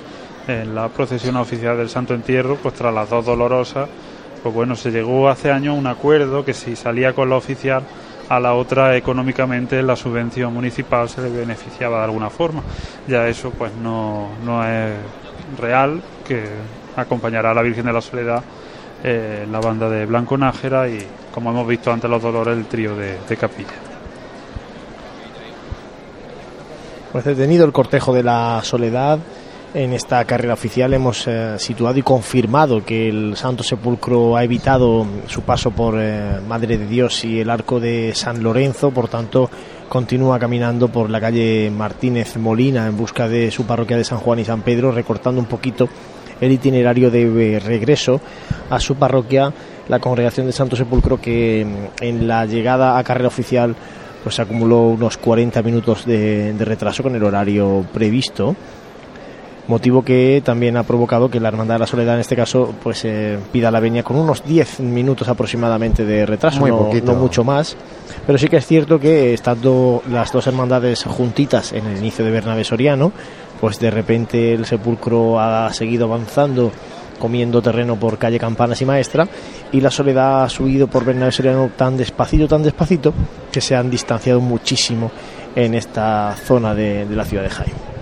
[0.48, 3.90] en la procesión oficial del Santo Entierro, pues tras las dos dolorosas,
[4.44, 7.84] pues bueno, se llegó hace años a un acuerdo que si salía con la oficial,
[8.30, 12.64] a la otra económicamente la subvención municipal se le beneficiaba de alguna forma.
[13.08, 14.94] Ya eso pues no, no es
[15.60, 16.46] real, que
[16.96, 18.44] acompañará a la Virgen de la Soledad
[19.04, 22.96] eh, la banda de Blanco Nájera y como hemos visto antes los dolores el trío
[22.96, 23.96] de capilla.
[27.16, 29.20] Pues detenido el cortejo de la soledad.
[29.76, 35.06] En esta carrera oficial hemos eh, situado y confirmado que el Santo Sepulcro ha evitado
[35.28, 39.50] su paso por eh, Madre de Dios y el arco de San Lorenzo, por tanto
[39.90, 44.40] continúa caminando por la calle Martínez Molina en busca de su parroquia de San Juan
[44.40, 45.90] y San Pedro, recortando un poquito
[46.40, 48.22] el itinerario de regreso
[48.70, 49.52] a su parroquia,
[49.90, 53.76] la congregación de Santo Sepulcro, que mm, en la llegada a carrera oficial
[54.24, 58.56] pues acumuló unos 40 minutos de, retraso con el horario previsto
[59.68, 63.04] motivo que también ha provocado que la Hermandad de la Soledad en este caso pues
[63.06, 67.44] eh, pida la venia con unos 10 minutos aproximadamente de retraso, Muy no, no, mucho
[67.44, 67.76] más,
[68.26, 72.32] pero sí que es cierto que estando las dos hermandades juntitas en el inicio de
[72.32, 73.12] Bernabé Soriano,
[73.60, 76.72] pues de repente el sepulcro ha seguido avanzando
[77.20, 79.28] comiendo terreno por calle Campanas y Maestra
[79.72, 83.14] y la Soledad ha subido por Bernabé Soriano tan despacito, tan despacito
[83.52, 85.12] que se han distanciado muchísimo
[85.56, 87.95] en esta zona de, la ciudad de Jaime.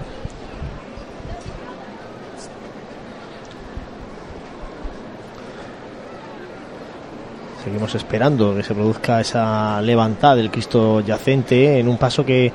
[7.64, 12.52] Seguimos esperando que se produzca esa levantada del Cristo yacente en un paso que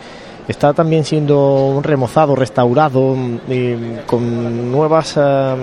[0.47, 5.55] está también siendo remozado, restaurado, mm, con nuevas eh,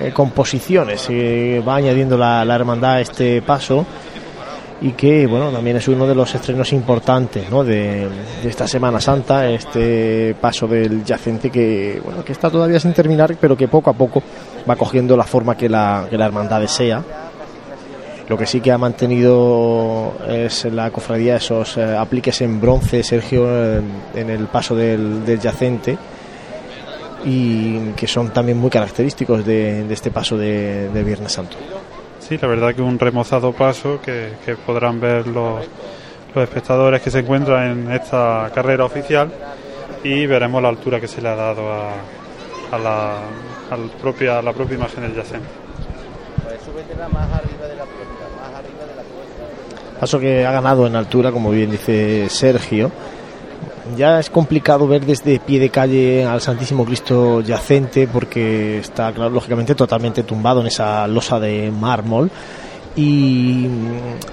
[0.00, 3.86] eh, composiciones que va añadiendo la, hermandad a este paso
[4.82, 7.62] y que bueno también es uno de los estrenos importantes ¿no?
[7.62, 8.08] de,
[8.44, 13.56] esta Semana Santa este paso del yacente que bueno que está todavía sin terminar pero
[13.56, 14.22] que poco a poco
[14.68, 17.21] va cogiendo la forma que la, que la hermandad desea
[18.32, 23.46] lo que sí que ha mantenido es la cofradía esos eh, apliques en bronce Sergio
[24.14, 25.98] en el paso del, del yacente
[27.26, 31.58] y que son también muy característicos de, este paso de, Viernes Santo.
[32.20, 34.32] Sí, la verdad que un remozado paso que,
[34.64, 35.66] podrán ver los,
[36.34, 39.30] los espectadores que se encuentran en esta carrera oficial
[40.04, 41.90] y veremos la altura que se le ha dado a,
[42.72, 43.18] a, la,
[44.00, 45.48] propia, a la propia imagen del yacente.
[50.02, 52.90] Paso que ha ganado en altura, como bien dice Sergio
[53.96, 59.30] ya es complicado ver desde pie de calle al Santísimo Cristo yacente porque está, claro,
[59.30, 62.32] lógicamente totalmente tumbado en esa losa de mármol
[62.96, 63.68] y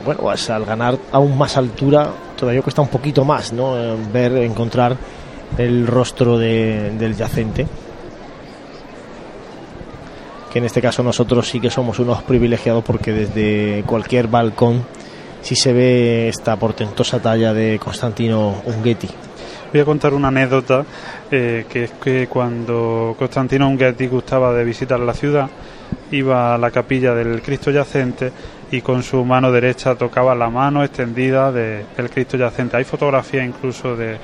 [0.04, 3.76] bueno, pues al ganar aún más altura todavía cuesta un poquito más, ¿no?
[4.12, 4.98] Ver, encontrar
[5.56, 7.68] el rostro del yacente
[10.52, 14.84] que en este caso nosotros sí que somos unos privilegiados porque desde cualquier balcón
[15.41, 19.10] sí se ve esta portentosa talla de Constantino Unguetti
[19.72, 20.84] voy a contar una anécdota
[21.30, 25.49] eh, que es que cuando Constantino Unguetti gustaba de visitar la ciudad
[26.11, 28.32] iba a la capilla del Cristo yacente
[28.72, 32.78] y con su mano derecha tocaba la mano extendida del Cristo yacente.
[32.78, 34.18] Hay fotografía incluso de,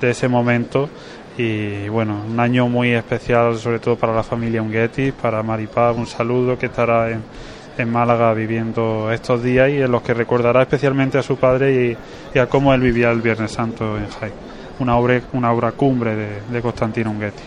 [0.00, 0.88] ese momento
[1.36, 6.06] y bueno, un año muy especial sobre todo para la familia Unguetti, para Maripaz, un
[6.06, 7.22] saludo que estará en,
[7.78, 11.96] en Málaga viviendo estos días y en los que recordará especialmente a su padre
[12.34, 14.48] y, a cómo él vivía el Viernes Santo en Jaén
[14.78, 17.42] una obra, una obra cumbre de, de Constantino Unguetti.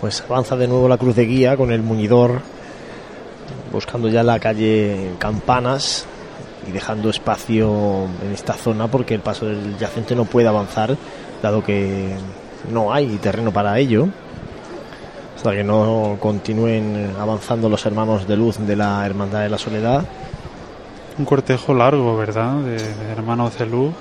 [0.00, 2.40] Pues avanza de nuevo la cruz de guía con el muñidor,
[3.72, 6.06] buscando ya la calle Campanas
[6.68, 10.96] y dejando espacio en esta zona porque el paso del yacente no puede avanzar,
[11.42, 12.14] dado que
[12.72, 14.08] no hay terreno para ello.
[15.38, 20.04] Hasta que no continúen avanzando los hermanos de luz de la Hermandad de la Soledad.
[21.16, 22.56] Un cortejo largo, ¿verdad?
[22.56, 22.76] De,
[23.12, 23.94] hermanos de luz,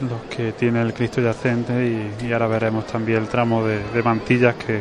[0.00, 4.54] los que tiene el Cristo yacente y, ahora veremos también el tramo de, de mantillas
[4.54, 4.80] que,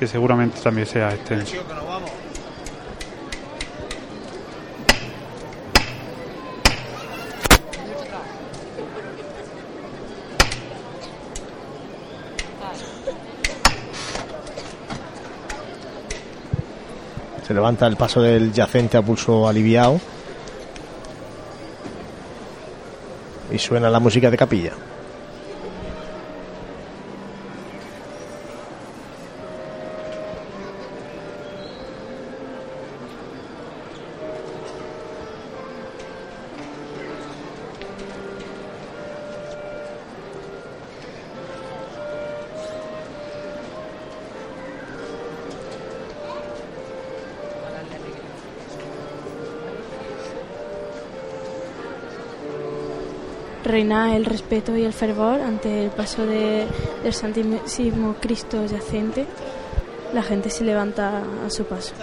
[0.00, 1.54] que seguramente también sea extenso.
[17.48, 19.98] Se levanta el paso del yacente a pulso aliviado.
[23.50, 24.72] Y suena la música de capilla.
[53.78, 56.66] Reina el respeto y el fervor ante el paso de,
[57.04, 59.24] del Santísimo Cristo yacente.
[60.12, 61.94] La gente se levanta a su paso.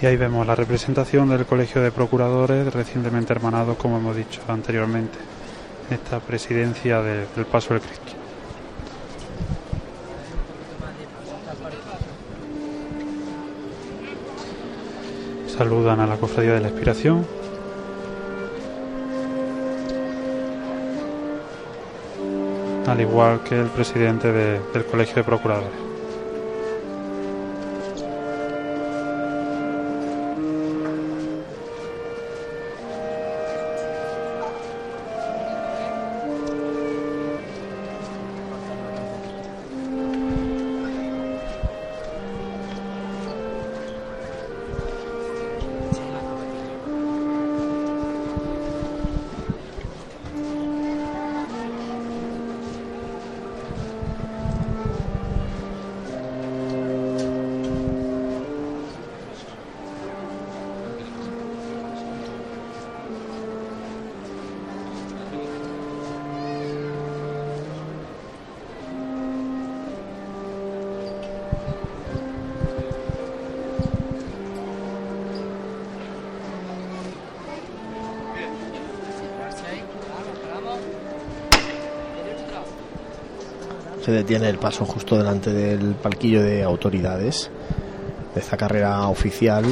[0.00, 5.18] Y ahí vemos la representación del Colegio de Procuradores, recientemente hermanado, como hemos dicho anteriormente,
[5.88, 8.12] en esta presidencia de- del Paso del Cristo.
[15.48, 17.26] Saludan a la Cofradía de la Expiración.
[22.86, 25.95] Al igual que el presidente de- del Colegio de Procuradores.
[84.26, 87.48] Se detiene el paso justo delante del palquillo de autoridades
[88.34, 89.64] de esta carrera oficial.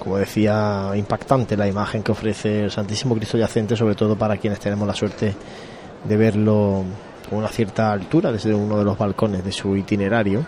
[0.00, 4.58] Como decía, impactante la imagen que ofrece el Santísimo Cristo Yacente, sobre todo para quienes
[4.58, 5.36] tenemos la suerte
[6.02, 6.82] de verlo
[7.30, 10.44] con una cierta altura desde uno de los balcones de su itinerario.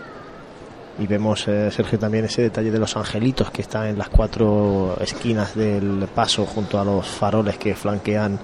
[0.99, 4.97] Y vemos, eh, Sergio, también ese detalle de los angelitos que están en las cuatro
[4.99, 8.37] esquinas del paso junto a los faroles que flanquean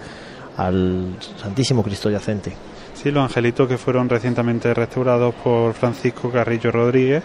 [0.55, 2.70] al Santísimo Cristo Yacente.
[3.03, 7.23] Los angelitos que fueron recientemente restaurados por Francisco Carrillo Rodríguez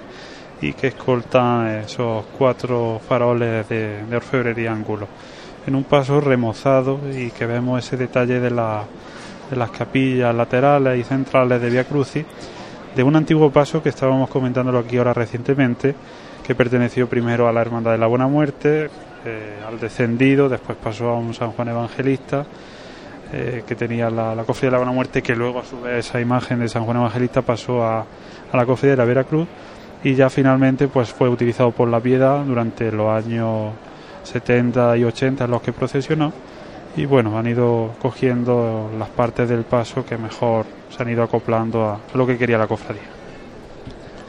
[0.63, 5.07] y que escoltan esos cuatro faroles de, de orfebrería ángulo.
[5.67, 11.05] En un paso remozado y que vemos ese detalle de, de las capillas laterales y
[11.05, 12.25] centrales de Via Crucis,
[12.97, 15.95] de un antiguo paso que estábamos comentándolo aquí ahora recientemente,
[16.43, 18.89] que perteneció primero a la Hermandad de la Buena Muerte,
[19.25, 22.47] eh, al descendido, después pasó a un San Juan Evangelista,
[23.33, 26.07] eh, que tenía la, la cofradía de la Buena Muerte, que luego a su vez
[26.07, 29.49] esa imagen de San Juan Evangelista pasó a, a la cofradía de la Veracruz
[30.05, 33.73] y ya finalmente pues fue utilizado por la Piedad durante los años
[34.23, 36.33] 70 y 80 en los que procesionó
[36.97, 41.85] y bueno, han ido cogiendo las partes del paso que mejor se han ido acoplando
[41.85, 43.03] a lo que quería la cofradía.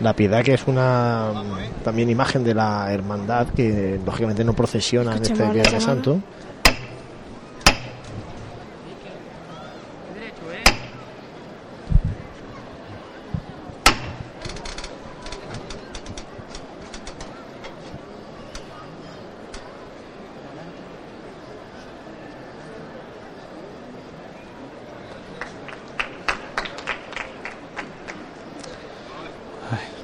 [0.02, 1.32] La piedad que es una
[1.84, 5.84] también imagen de la hermandad que lógicamente no procesiona en este Viernes.
[5.84, 6.19] Santo.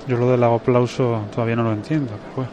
[0.05, 2.51] Yo lo del aplauso todavía no lo entiendo, pero bueno.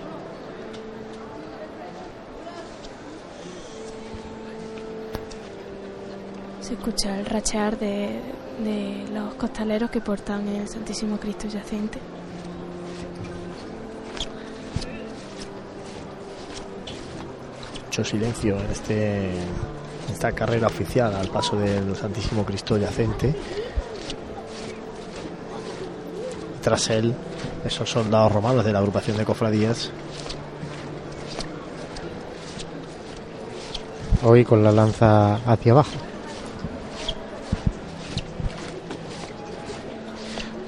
[6.61, 8.21] Se escucha el rachear de,
[8.63, 11.99] de los costaleros que portan el Santísimo Cristo yacente.
[17.87, 23.35] Mucho silencio en este en esta carrera oficial al paso del Santísimo Cristo yacente.
[26.63, 27.15] Tras él,
[27.65, 29.91] esos soldados romanos de la agrupación de cofradías
[34.23, 35.93] Hoy con la lanza hacia abajo.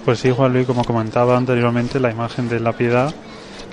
[0.06, 3.10] Pues sí, Juan Luis, como comentaba anteriormente, la imagen de la piedad,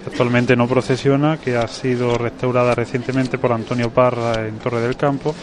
[0.03, 4.97] que actualmente no procesiona, que ha sido restaurada recientemente por Antonio Parra en Torre del
[4.97, 5.33] Campo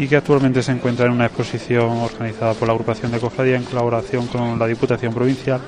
[0.00, 3.64] y que actualmente se encuentra en una exposición organizada por la agrupación de cofradía en
[3.64, 5.60] colaboración con la Diputación Provincial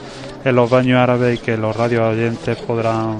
[0.43, 3.19] en los baños árabes y que los radio oyentes podrán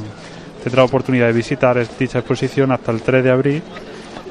[0.65, 3.63] tendrán oportunidad de visitar dicha exposición hasta el 3 de abril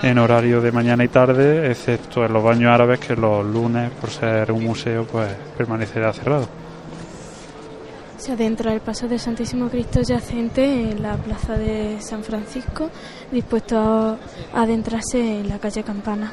[0.02, 4.10] en horario de mañana y tarde, excepto en los baños árabes que los lunes, por
[4.10, 6.48] ser un museo, pues permanecerá cerrado.
[8.18, 12.90] Se adentra el paso del Santísimo Cristo yacente en la plaza de San Francisco,
[13.32, 14.18] dispuesto a
[14.56, 16.32] adentrarse en la calle Campana.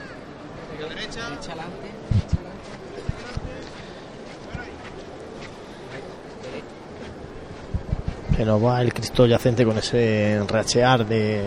[8.36, 11.42] Se nos va el Cristo yacente con ese rachear de,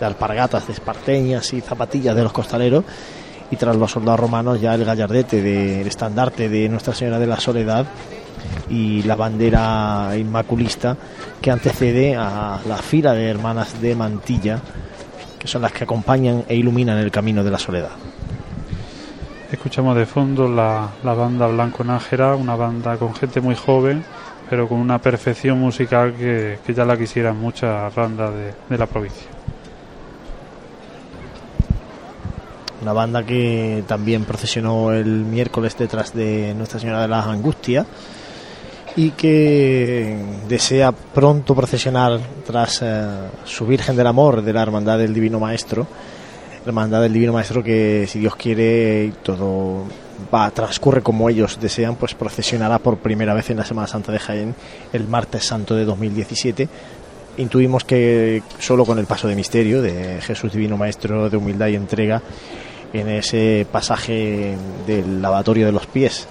[0.00, 2.84] de alpargatas, de esparteñas y zapatillas de los costaleros.
[3.50, 7.38] Y tras los soldados romanos ya el gallardete del estandarte de Nuestra Señora de la
[7.38, 7.84] Soledad
[8.70, 10.96] y la bandera inmaculista
[11.42, 14.58] que antecede a la fila de hermanas de mantilla
[15.38, 17.90] que son las que acompañan e iluminan el camino de la soledad.
[19.52, 24.02] Escuchamos de fondo la, la banda Blanco Nájera, una banda con gente muy joven,
[24.48, 28.86] pero con una perfección musical que, que ya la quisieran muchas bandas de, de la
[28.86, 29.28] provincia.
[32.80, 37.86] Una banda que también procesionó el miércoles detrás de Nuestra Señora de las Angustias
[38.96, 40.18] y que
[40.48, 43.06] desea pronto procesionar tras eh,
[43.44, 45.86] su Virgen del Amor de la Hermandad del Divino Maestro.
[46.64, 49.84] Hermandad del Divino Maestro que si Dios quiere y todo
[50.32, 54.18] va transcurre como ellos desean, pues procesionará por primera vez en la Semana Santa de
[54.18, 54.54] Jaén
[54.92, 56.68] el martes santo de 2017
[57.38, 61.76] intuimos que solo con el paso de misterio de Jesús Divino Maestro de humildad y
[61.76, 62.22] entrega
[62.92, 64.56] en ese pasaje
[64.86, 66.26] del lavatorio de los pies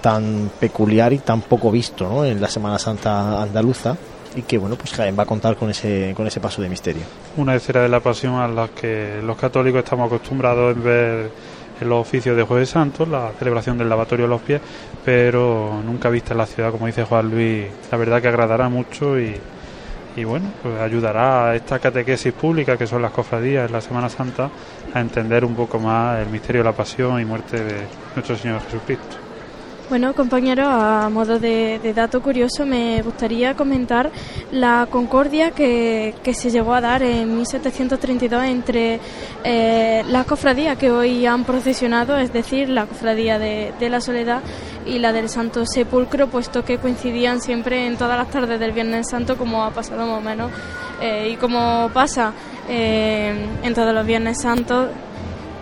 [0.00, 2.24] tan peculiar y tan poco visto ¿no?
[2.24, 3.96] en la Semana Santa andaluza
[4.36, 7.02] y que bueno pues va a contar con ese con ese paso de misterio
[7.36, 11.30] una escena de la pasión a la que los católicos estamos acostumbrados en ver
[11.80, 14.60] en los oficios de Jueves Santo, la celebración del lavatorio de los pies,
[15.04, 19.18] pero nunca vista en la ciudad, como dice Juan Luis, la verdad que agradará mucho
[19.18, 19.36] y,
[20.16, 24.08] y bueno, pues ayudará a esta catequesis pública que son las cofradías en la Semana
[24.08, 24.50] Santa
[24.92, 28.60] a entender un poco más el misterio de la pasión y muerte de nuestro Señor
[28.62, 29.27] Jesucristo.
[29.88, 34.10] Bueno, compañeros, a modo de, dato curioso, me gustaría comentar
[34.52, 39.00] la concordia que, que se llegó a dar en 1732 entre
[39.44, 44.42] eh, las cofradías que hoy han procesionado, es decir, la cofradía de, de, la Soledad
[44.84, 49.08] y la del Santo Sepulcro, puesto que coincidían siempre en todas las tardes del Viernes
[49.08, 50.50] Santo, como ha pasado más o menos,
[51.00, 52.34] eh, y como pasa
[52.68, 54.88] eh, en todos los Viernes Santos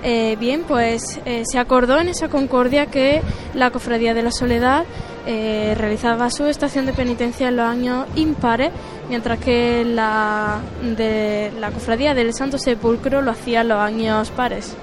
[0.08, 3.22] eh, bien, pues eh, se acordó en esa concordia que
[3.54, 4.84] la Cofradía de la Soledad
[5.26, 8.70] eh, realizaba su estación de penitencia en los años impares,
[9.08, 10.60] mientras que la
[10.96, 14.76] de la Cofradía del Santo Sepulcro lo hacía en los años pares.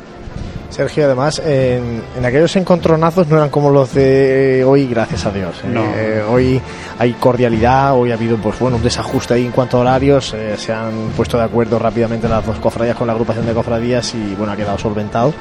[0.74, 5.56] Sergio, además, en, en, aquellos encontronazos no eran como los de hoy, gracias a Dios.
[5.64, 5.68] ¿eh?
[5.68, 5.84] No.
[5.96, 6.62] Eh, hoy
[6.98, 10.56] hay cordialidad, hoy ha habido pues bueno un desajuste ahí en cuanto a horarios, eh,
[10.58, 14.36] se han puesto de acuerdo rápidamente las dos cofradías con la agrupación de cofradías y
[14.36, 15.34] bueno, ha quedado solventado.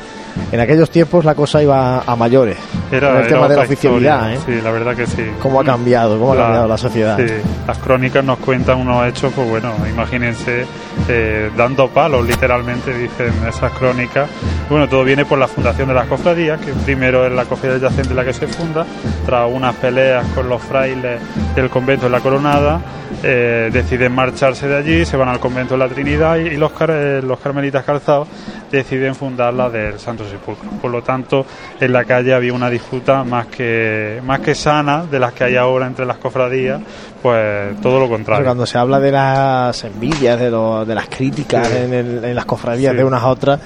[0.50, 2.56] En aquellos tiempos la cosa iba a mayores.
[2.90, 4.38] Era, el tema de la oficialidad, ¿eh?
[4.44, 5.24] Sí, la verdad que sí.
[5.40, 6.18] ¿Cómo ha cambiado?
[6.18, 7.16] ¿Cómo La- ha cambiado la sociedad?
[7.18, 7.32] Sí,
[7.66, 10.66] las crónicas nos cuentan unos hechos, pues bueno, imagínense,
[11.09, 14.28] eh, dando palos, literalmente, dicen esas crónicas.
[14.68, 18.12] Bueno, todo viene por la fundación de las cofradías, que primero es la cofradía yacente
[18.14, 18.84] la que se funda,
[19.24, 21.20] tras unas peleas con los frailes
[21.54, 22.80] del convento de la Coronada,
[23.22, 26.72] eh, deciden marcharse de allí, se van al convento de la Trinidad y, y los,
[26.72, 28.28] car- eh, los carmelitas calzados
[28.73, 30.70] deciden fundar la del Santo Sepulcro.
[30.81, 31.47] Por lo tanto,
[31.78, 35.57] en la calle había una disputa más que, más que sana de las que hay
[35.57, 36.81] ahora entre las cofradías,
[37.23, 38.44] pues todo lo Pero contrario.
[38.47, 41.77] cuando se habla de las envidias, de, lo- de las críticas Sí.
[41.77, 42.97] en, el- en las cofradías Sí.
[42.99, 43.61] de unas a otras,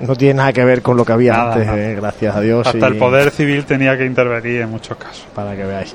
[0.00, 2.66] no tiene nada que ver con lo que había Nada, antes, eh, gracias a Dios.
[2.66, 5.26] Hasta y- el poder civil tenía que intervenir en muchos casos.
[5.34, 5.94] Para que veáis.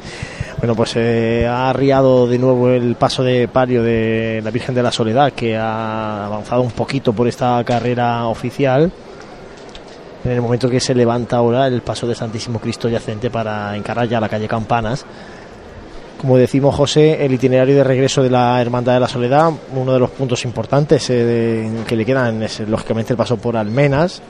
[0.59, 4.83] Bueno, pues eh, ha arriado de nuevo el paso de palio de la Virgen de
[4.83, 8.91] la Soledad, que ha avanzado un poquito por esta carrera oficial.
[10.25, 14.09] en el momento que se levanta ahora el paso de Santísimo Cristo yacente para encarar
[14.09, 15.05] ya la calle Campanas.
[16.19, 19.99] Como decimos, José, el itinerario de regreso de la Hermandad de la Soledad, uno de
[19.99, 24.21] los puntos importantes eh, que le quedan es lógicamente el paso por Almenas,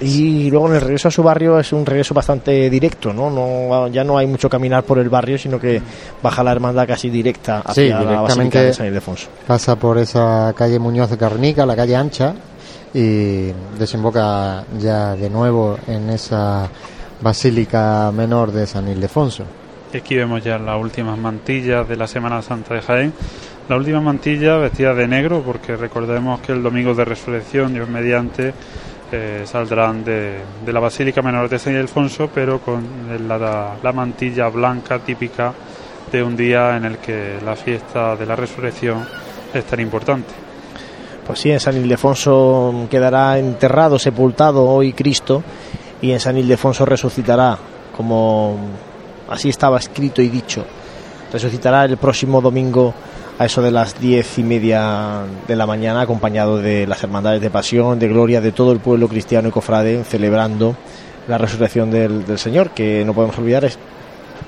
[0.00, 3.30] y luego en el regreso a su barrio es un regreso bastante directo, ¿no?
[3.30, 5.80] no ya no hay mucho caminar por el barrio, sino que
[6.22, 9.28] baja la hermandad casi directa hacia la Basílica de San Ildefonso.
[9.46, 12.34] Pasa por esa calle Muñoz de Carnica, la calle ancha,
[12.94, 16.68] y desemboca ya de nuevo en esa
[17.20, 19.44] Basílica Menor de San Ildefonso.
[19.94, 23.12] Aquí vemos ya las últimas mantillas de la Semana Santa de Jaén.
[23.68, 28.52] La última mantilla vestida de negro, porque recordemos que el domingo de resurrección, Dios mediante,
[29.12, 32.84] eh, saldrán de, la Basílica Menor de San Ildefonso, pero con
[33.28, 35.52] la, mantilla blanca típica
[36.10, 39.06] de un día en el que la fiesta de la resurrección
[39.52, 40.32] es tan importante.
[41.26, 45.42] Pues sí, en San Ildefonso quedará enterrado, sepultado hoy Cristo,
[46.00, 47.58] y en San Ildefonso resucitará,
[47.96, 48.56] como
[49.28, 50.64] así estaba escrito y dicho.
[51.32, 52.94] Resucitará el próximo domingo
[53.40, 57.48] a eso de las diez y media de la mañana, acompañado de las hermandades de
[57.48, 60.76] pasión, de gloria de todo el pueblo cristiano y cofrade, celebrando
[61.26, 63.78] la resurrección del, Señor, que no podemos olvidar es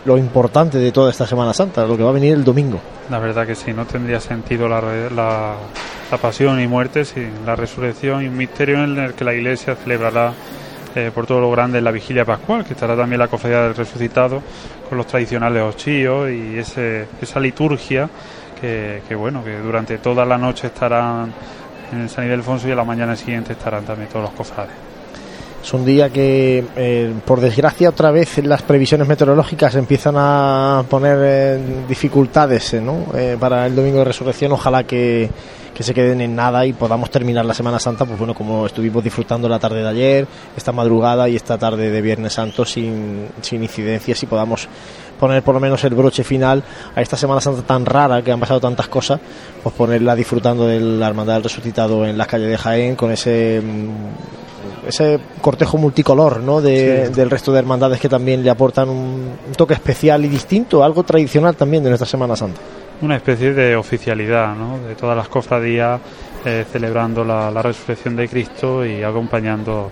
[0.05, 2.81] lo importante de toda esta Semana Santa, lo que va a venir el domingo.
[3.09, 8.23] La verdad que sí, no tendría sentido la, la, pasión y muerte sin la resurrección
[8.23, 10.35] y un misterio en el que la Iglesia celebrará
[10.95, 14.43] eh, por todo lo grande la vigilia pascual, que estará también la cofradía del resucitado
[14.87, 18.11] con los tradicionales ochillos y ese, esa liturgia
[18.63, 21.33] que, bueno, que durante toda la noche estarán
[21.93, 24.73] en San Ildefonso y a la mañana siguiente estarán también todos los cofrades.
[25.63, 31.19] Es un día que, eh, por desgracia, otra vez las previsiones meteorológicas empiezan a poner
[31.23, 34.53] eh, dificultades eh, para el domingo de resurrección.
[34.53, 35.29] Ojalá que,
[35.75, 39.03] que, se queden en nada y podamos terminar la Semana Santa, pues bueno, como estuvimos
[39.03, 40.27] disfrutando la tarde de ayer,
[40.57, 44.69] esta madrugada y esta tarde de Viernes Santo sin, sin incidencias y podamos
[45.19, 46.63] poner por lo menos el broche final
[46.95, 49.21] a esta Semana Santa tan rara que han pasado tantas cosas,
[49.63, 53.61] pues ponerla disfrutando de la Hermandad del Resucitado en las calles de Jaén con ese
[53.63, 54.43] mm,
[54.87, 56.61] ese cortejo multicolor ¿no?
[56.61, 61.55] del resto de hermandades que también le aportan un, toque especial y distinto, algo tradicional
[61.57, 62.61] también de nuestra Semana Santa.
[63.03, 64.79] Una especie de oficialidad ¿no?
[64.79, 66.01] de todas las cofradías
[66.45, 69.91] eh, celebrando la, la resurrección de Cristo y acompañando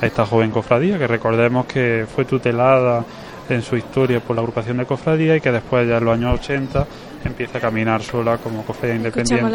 [0.00, 3.04] a esta joven cofradía que recordemos que fue tutelada
[3.48, 6.40] en su historia por la agrupación de cofradía y que después ya en los años
[6.40, 6.86] 80
[7.24, 9.42] empieza a caminar sola como cofradía independiente.
[9.42, 9.50] La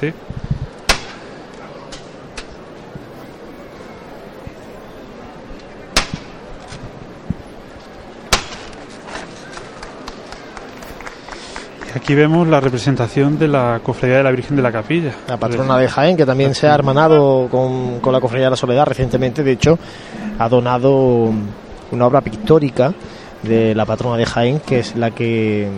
[0.00, 0.12] ¿Sí?
[11.94, 15.12] Aquí vemos la representación de la Cofradía de la Virgen de la Capilla.
[15.26, 18.56] La patrona de Jaén, que también se ha hermanado con, con la Cofradía de la
[18.56, 19.42] Soledad recientemente.
[19.42, 19.78] De hecho,
[20.38, 21.32] ha donado
[21.90, 22.92] una obra pictórica
[23.42, 25.68] de la patrona de Jaén, que es la que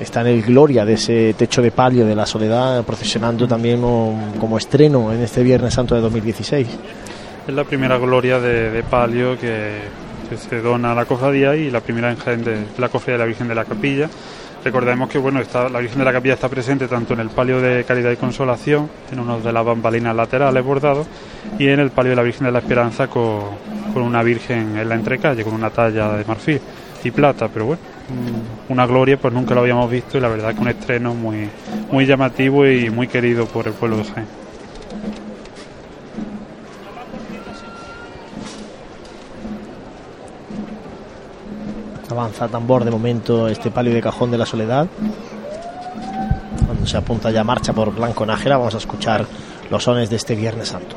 [0.00, 4.58] está en el gloria de ese techo de palio de la soledad, procesionando también como,
[4.58, 6.68] estreno en este Viernes Santo de 2016.
[7.46, 10.02] Es la primera gloria de, palio que,
[10.48, 13.26] se dona a la cofradía y la primera en Jaén de la cofradía de la
[13.26, 14.08] Virgen de la Capilla.
[14.64, 17.60] Recordemos que bueno, está, la Virgen de la Capilla está presente tanto en el palio
[17.60, 21.06] de Caridad y Consolación, en uno de las bambalinas laterales bordados,
[21.58, 23.42] y en el palio de la Virgen de la Esperanza con,
[23.92, 26.60] con una Virgen en la entrecalle, con una talla de marfil
[27.02, 27.82] y plata, pero bueno,
[28.68, 31.48] una gloria pues nunca lo habíamos visto y la verdad que un estreno muy,
[31.90, 34.41] muy llamativo y muy querido por el pueblo de Jaén.
[42.12, 44.86] Avanza tambor de momento este palio de cajón de la soledad.
[46.66, 49.24] Cuando se apunta ya marcha por Blanco Nájera, vamos a escuchar
[49.70, 50.94] los sones de este Viernes Santo.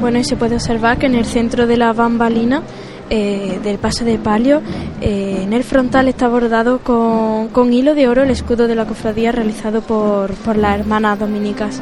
[0.00, 2.62] Bueno, y se puede observar que en el centro de la bambalina
[3.10, 4.62] eh, del paso de palio,
[5.00, 9.32] eh, en el frontal está bordado con, hilo de oro el escudo de la cofradía
[9.32, 11.80] realizado por, por las hermanas dominicas.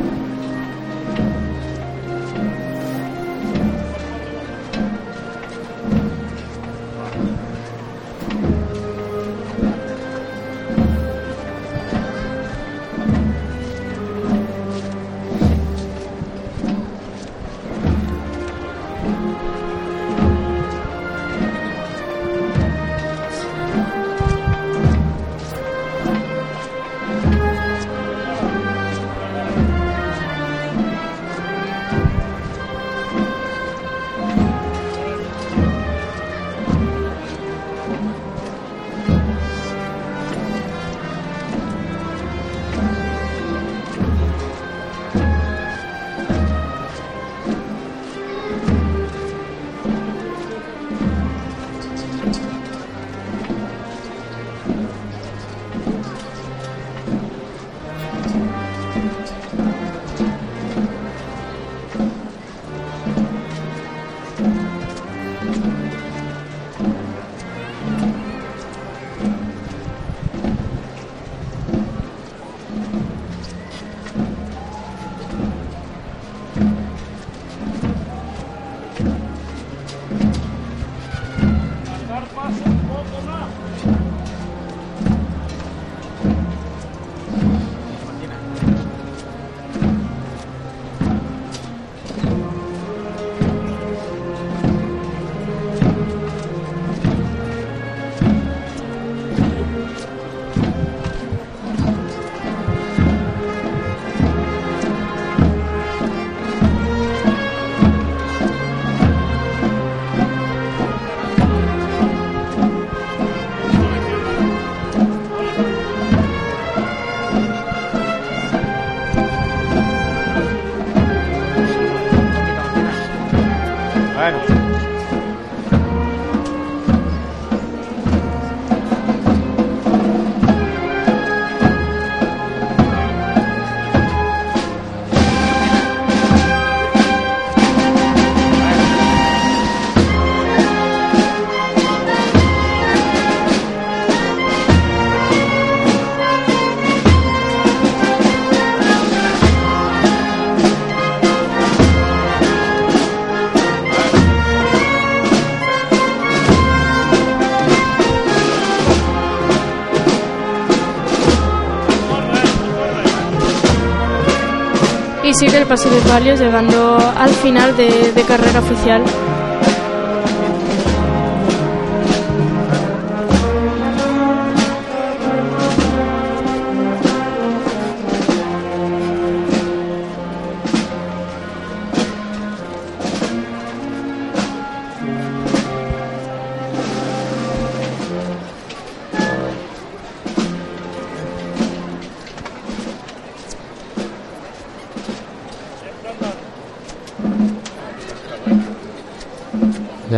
[165.35, 169.03] Sigue el paso de palio llegando al final de, de carrera oficial.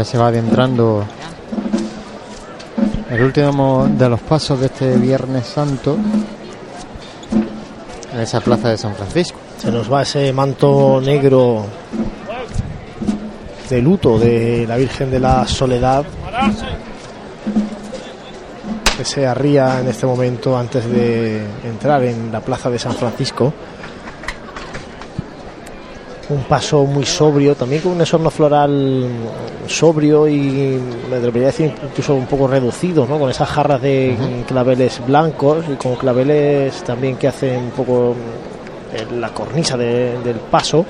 [0.07, 1.05] Se va adentrando
[3.11, 5.97] el último de los pasos de este Viernes Santo
[8.15, 9.37] en esa plaza de San Francisco.
[9.59, 11.67] Se nos va ese manto negro
[13.69, 16.05] de luto de la Virgen de la Soledad
[18.97, 23.53] que se arría en este momento antes de entrar en la plaza de San Francisco.
[26.29, 29.09] Un paso muy sobrio, también con un esorno floral
[29.69, 30.81] sobrio y
[31.11, 33.19] me atrevería a decir incluso un poco reducido, ¿no?
[33.19, 34.17] con esas jarras de
[34.47, 38.15] claveles blancos y con claveles también que hacen un poco
[38.95, 40.85] eh, la cornisa de- del paso.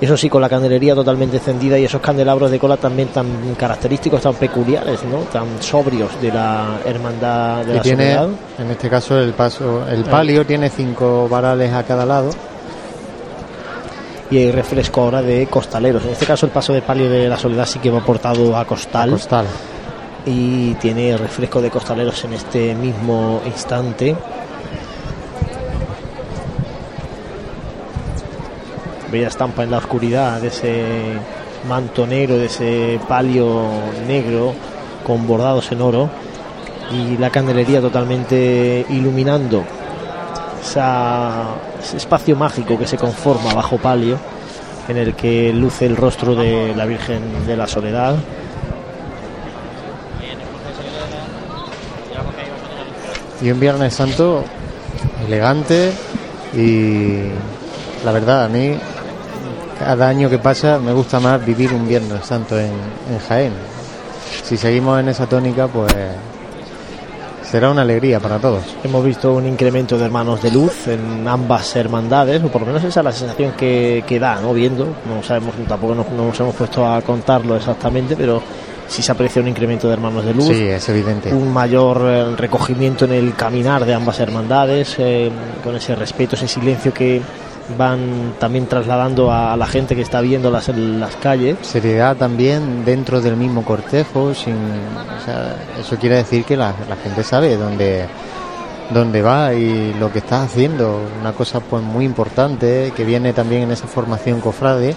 [0.00, 4.22] Eso sí, con la candelería totalmente encendida y esos candelabros de cola también tan característicos,
[4.22, 5.18] tan peculiares, ¿no?
[5.30, 8.28] tan sobrios de la hermandad de Y la tiene, soledad.
[8.60, 12.30] en este caso, el paso, el palio tiene cinco varales a cada lado.
[14.30, 16.04] Y hay refresco ahora de costaleros.
[16.04, 18.64] En este caso el paso de palio de la soledad sí que va portado a
[18.64, 19.10] costal.
[19.10, 19.46] costal.
[20.26, 24.14] Y tiene refresco de costaleros en este mismo instante.
[29.10, 30.84] Bella estampa en la oscuridad de ese
[31.68, 33.64] manto negro, de ese palio
[34.06, 34.54] negro
[35.04, 36.08] con bordados en oro
[36.92, 39.64] y la candelería totalmente iluminando
[40.62, 41.46] esa-
[41.82, 44.18] ese espacio mágico que se conforma bajo palio
[44.88, 48.16] en el que luce el rostro de la Virgen de la Soledad.
[53.42, 54.44] Y un Viernes Santo
[55.26, 55.92] elegante
[56.54, 57.22] y
[58.04, 58.74] la verdad a mí
[59.78, 62.72] cada año que pasa me gusta más vivir un Viernes Santo en,
[63.10, 63.52] en Jaén.
[64.44, 65.94] Si seguimos en esa tónica pues
[67.50, 68.62] será una alegría para todos.
[68.84, 72.84] Hemos visto un incremento de hermanos de luz en ambas hermandades, o por lo menos
[72.84, 74.54] esa es la sensación que, que da, ¿no?
[74.54, 78.40] Viendo, no sabemos, tampoco nos, no nos hemos puesto a contarlo exactamente, pero
[78.86, 80.46] sí se aprecia un incremento de hermanos de luz.
[80.46, 81.34] Sí, es evidente.
[81.34, 85.30] Un mayor eh, recogimiento en el caminar de ambas hermandades, eh,
[85.64, 87.20] con ese respeto, ese silencio que
[87.76, 91.56] van también trasladando a, la gente que está viendo las, las calles.
[91.62, 96.96] Seriedad también dentro del mismo cortejo, sin, o sea, eso quiere decir que la, la
[96.96, 98.06] gente sabe dónde,
[98.90, 101.00] dónde va y lo que está haciendo.
[101.20, 104.94] Una cosa pues muy importante que viene también en esa formación cofrade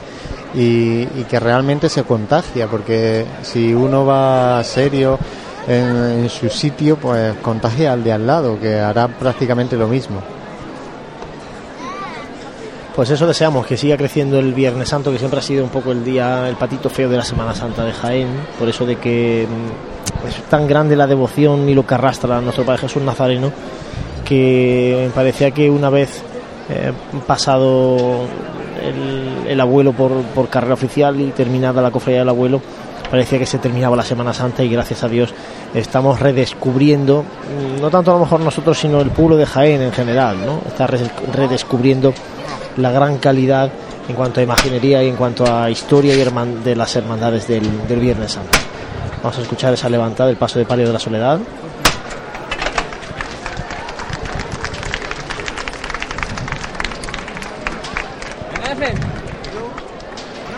[0.53, 5.17] y, y que realmente se contagia, porque si uno va serio
[5.67, 10.21] en, en su sitio, pues contagia al de al lado, que hará prácticamente lo mismo.
[12.95, 15.91] Pues eso deseamos, que siga creciendo el Viernes Santo, que siempre ha sido un poco
[15.91, 18.27] el día, el patito feo de la Semana Santa de Jaén,
[18.59, 22.41] por eso de que mm, es tan grande la devoción y lo que arrastra a
[22.41, 23.51] nuestro Padre Jesús Nazareno,
[24.23, 26.21] que me parecía que una vez
[26.69, 26.91] eh,
[27.25, 28.27] pasado
[28.83, 32.61] el, el abuelo por, por carrera oficial y terminada la cofradía del abuelo,
[33.09, 35.33] parecía que se terminaba la Semana Santa y gracias a Dios
[35.73, 39.91] estamos redescubriendo, mm, no tanto a lo mejor nosotros, sino el pueblo de Jaén en
[39.91, 40.61] general, ¿no?
[40.67, 42.13] Está redescubriendo
[42.77, 43.69] la gran calidad
[44.07, 47.87] en cuanto a imaginería y en cuanto a historia y herman- de las hermandades del,
[47.87, 48.57] del Viernes Santo.
[49.21, 51.39] Vamos a escuchar esa levantada del paso de palio de la soledad.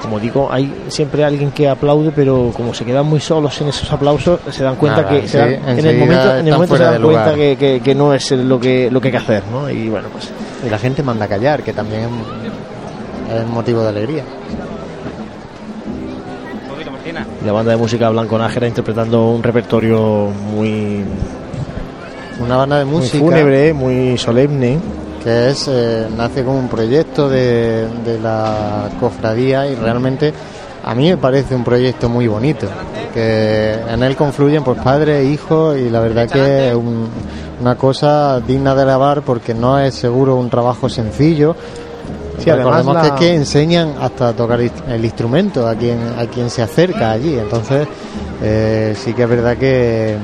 [0.01, 3.91] Como digo, hay siempre alguien que aplaude, pero como se quedan muy solos en esos
[3.91, 6.83] aplausos, se dan cuenta Nada, que se dan- en el momento, en el momento se
[6.83, 9.67] dan cuenta que- que no es lo que, lo que hay que hacer, ¿no?
[9.69, 10.30] Y bueno, pues
[10.66, 12.10] Y la gente manda a callar, que también
[13.35, 14.24] es motivo de alegría.
[17.45, 21.03] la banda de música Blanco Nájera interpretando un repertorio muy
[22.40, 24.80] Una banda de muy música fúnebre, muy solemne.
[25.24, 30.34] que es eh, nace como un proyecto de, de la cofradía y realmente
[30.84, 32.68] a mí me parece un proyecto muy bonito
[33.14, 37.08] que en él confluyen pues padres e hijos y la verdad que es un-
[37.61, 41.56] una cosa digna de alabar porque no es seguro un trabajo sencillo.
[42.40, 46.25] Sí, además Recordemos la- que, es que enseñan hasta tocar el instrumento a quien a
[46.25, 47.38] quien se acerca allí.
[47.40, 47.88] Entonces
[48.42, 50.17] eh, sí que es verdad que,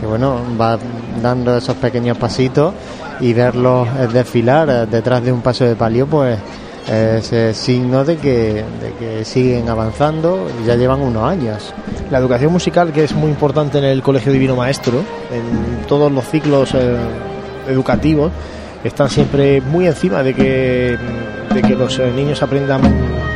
[0.00, 0.78] que bueno va
[1.20, 2.72] dando esos pequeños pasitos
[3.20, 6.38] y verlos eh, desfilar eh, detrás de un paso de palio pues
[6.88, 11.74] ese signo de que, de que siguen avanzando y ya llevan unos años.
[12.10, 14.98] La educación musical, que es muy importante en el Colegio Divino Maestro,
[15.32, 16.96] en todos los ciclos eh,
[17.68, 18.30] educativos,
[18.84, 20.96] están siempre muy encima de que,
[21.52, 22.80] de que los eh, niños aprendan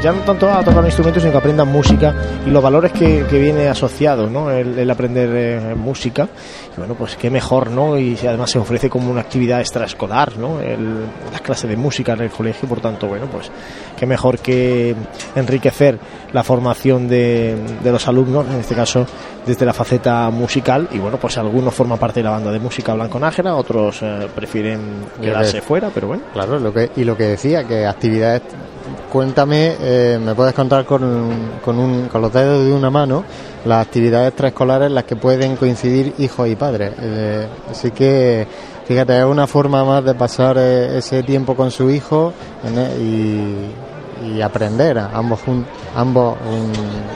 [0.03, 2.15] ya no tanto a tocar un instrumento, sino que aprendan música
[2.47, 4.51] y los valores que, que viene asociado, ¿no?
[4.51, 6.29] El, aprender eh, música.
[6.75, 7.99] Y bueno, pues qué mejor, ¿no?
[7.99, 10.61] Y además se ofrece como una actividad extraescolar, ¿no?
[10.61, 13.51] El, las clases de música en el colegio, por tanto, bueno, pues
[13.97, 14.95] qué mejor que
[15.35, 15.99] enriquecer
[16.33, 19.07] la formación de, de los alumnos, en este caso
[19.47, 20.89] desde la faceta musical.
[20.93, 24.29] Y bueno, pues algunos forman parte de la banda de música Blanco Nájera, otros eh,
[24.35, 24.81] prefieren
[25.21, 26.23] quedarse fuera, pero bueno.
[26.33, 28.43] Claro, lo que, y lo que decía, que actividades
[29.11, 33.25] cuéntame, eh, me puedes contar con, con, un, con, los dedos de una mano
[33.65, 36.93] las actividades extraescolares en las que pueden coincidir hijos y padres.
[37.01, 38.47] Eh, así que,
[38.87, 42.33] fíjate, es una forma más de pasar eh, ese tiempo con su hijo
[43.01, 45.41] y, y, aprender ambos,
[45.95, 46.37] ambos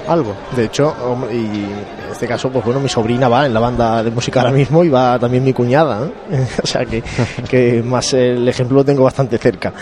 [0.09, 0.35] algo.
[0.55, 0.94] De hecho,
[1.33, 4.53] y en este caso, pues bueno, mi sobrina va en la banda de música ahora
[4.53, 6.09] mismo y va también mi cuñada.
[6.62, 7.03] o sea que,
[7.49, 9.73] que más el ejemplo lo tengo bastante cerca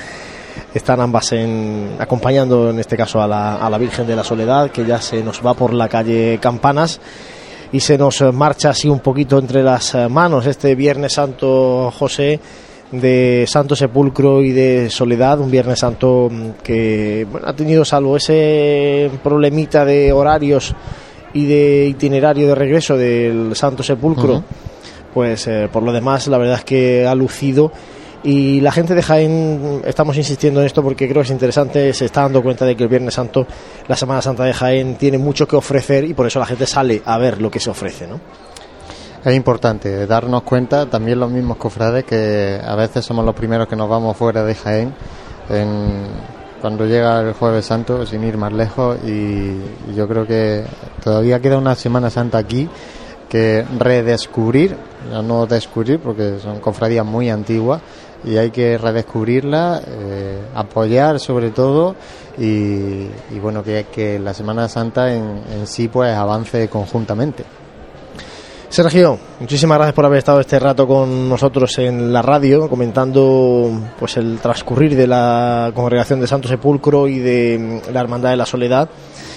[0.74, 4.70] están ambas en, acompañando en este caso a la, a la Virgen de la Soledad,
[4.70, 7.00] que ya se nos va por la calle Campanas
[7.72, 12.38] y se nos marcha así un poquito entre las manos este Viernes Santo José
[12.92, 16.30] de Santo Sepulcro y de Soledad, un Viernes Santo
[16.62, 20.74] que ha tenido salvo ese problemita de horarios
[21.32, 24.44] y de itinerario de regreso del Santo Sepulcro,
[25.14, 27.72] pues eh, por lo demás la verdad es que ha lucido
[28.24, 32.04] y la gente de Jaén, estamos insistiendo en esto porque creo que es interesante, se
[32.04, 33.46] está dando cuenta de que el Viernes Santo,
[33.88, 37.02] la Semana Santa de Jaén, tiene mucho que ofrecer y por eso la gente sale
[37.04, 38.20] a ver lo que se ofrece, ¿no?
[39.24, 43.76] Es importante darnos cuenta, también los mismos cofrades, que a veces somos los primeros que
[43.76, 44.94] nos vamos fuera de Jaén
[46.60, 49.56] cuando llega el Jueves Santo, sin ir más lejos, y
[49.96, 50.64] yo creo que
[51.02, 52.68] todavía queda una Semana Santa aquí
[53.28, 54.76] que redescubrir,
[55.24, 57.80] no descubrir porque son cofradías muy antiguas,
[58.24, 61.94] y hay que redescubrirla, eh, apoyar sobre todo
[62.38, 63.08] y,
[63.40, 67.44] bueno, que, que la Semana Santa en, en sí pues avance conjuntamente.
[68.72, 74.16] Sergio, muchísimas gracias por haber estado este rato con nosotros en la radio, comentando pues
[74.16, 78.88] el transcurrir de la congregación de Santo Sepulcro y de la Hermandad de la Soledad,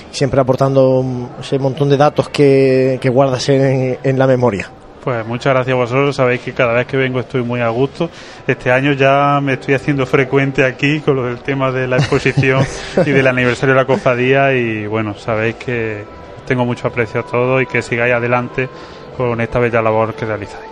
[0.10, 1.04] siempre aportando
[1.42, 4.72] ese montón de datos que, que guardas en la memoria.
[5.06, 6.16] Pues muchas gracias a vosotros.
[6.16, 8.10] Sabéis que cada vez que vengo estoy muy a gusto.
[8.48, 12.66] Este año ya me estoy haciendo frecuente aquí con lo del tema de la exposición
[13.06, 14.52] y del aniversario de la cofradía.
[14.56, 16.04] Y bueno, sabéis que
[16.48, 18.68] tengo mucho aprecio a todo y que sigáis adelante
[19.16, 20.66] con esta bella labor que realizáis.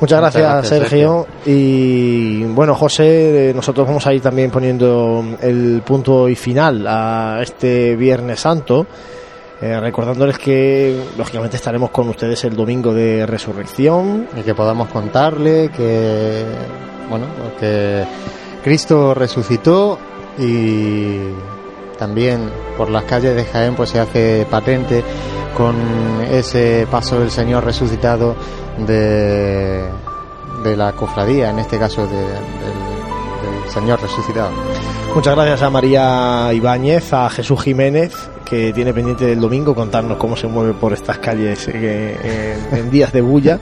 [0.00, 1.26] Muchas gracias, Sergio.
[1.46, 7.38] Y bueno, José, eh, nosotros vamos a ir también poniendo el punto y final a
[7.40, 8.86] este Viernes Santo.
[9.62, 15.70] Eh, recordándoles que lógicamente estaremos con ustedes el domingo de resurrección y que podamos contarle
[15.70, 16.44] que
[17.08, 17.26] bueno
[17.60, 18.04] que
[18.64, 20.00] Cristo resucitó
[20.36, 21.18] y
[21.96, 25.04] también por las calles de Jaén pues se hace patente
[25.56, 25.76] con
[26.28, 28.34] ese paso del Señor resucitado
[28.84, 29.84] de,
[30.64, 32.24] de la cofradía, en este caso de,
[33.68, 34.50] Señor resucitado.
[35.14, 38.12] Muchas gracias a María Ibáñez, a Jesús Jiménez,
[38.52, 43.12] que tiene pendiente del domingo contarnos cómo se mueve por estas calles eh, en, días
[43.12, 43.58] de bulla,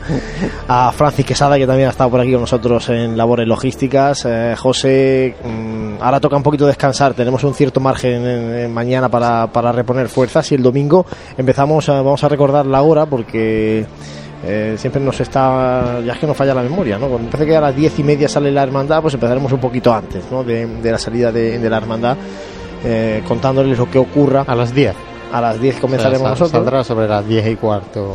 [0.67, 4.55] a Francis Quesada, que también ha estado por aquí con nosotros en labores logísticas, eh,
[4.59, 9.71] José, mm, ahora toca un poquito descansar, tenemos un cierto margen en, mañana para, para,
[9.71, 13.87] reponer fuerzas y el domingo empezamos, vamos a recordar la hora porque...
[14.43, 17.09] Eh, siempre nos está, ya es que nos falla la memoria, ¿no?
[17.09, 19.93] Cuando parece que a las diez y media sale la hermandad, pues empezaremos un poquito
[19.93, 20.43] antes, ¿no?
[20.43, 22.17] De, la salida de, la hermandad,
[22.85, 24.45] eh, contándoles lo que ocurra.
[24.47, 24.95] A las 10.
[25.33, 26.51] A las 10 comenzaremos nosotros.
[26.51, 28.15] Saldrá sobre las diez y cuarto.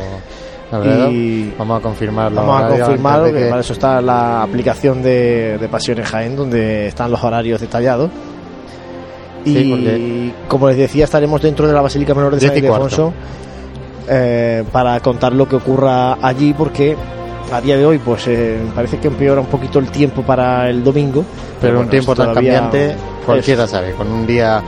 [1.12, 2.44] Y vamos a confirmarlo.
[2.44, 3.46] Vamos a confirmarlo, que...
[3.46, 8.10] para eso está la aplicación de, de Pasiones Jaén, donde están los horarios detallados.
[9.44, 13.12] Y como les decía, estaremos dentro de la Basílica Menor de San Ildefonso
[14.08, 16.96] eh, para contar lo que ocurra allí porque
[17.52, 20.82] a día de hoy pues eh, parece que empeora un poquito el tiempo para el
[20.82, 21.24] domingo.
[21.60, 24.62] Pero, un tiempo tan cambiante cualquiera sabe con un día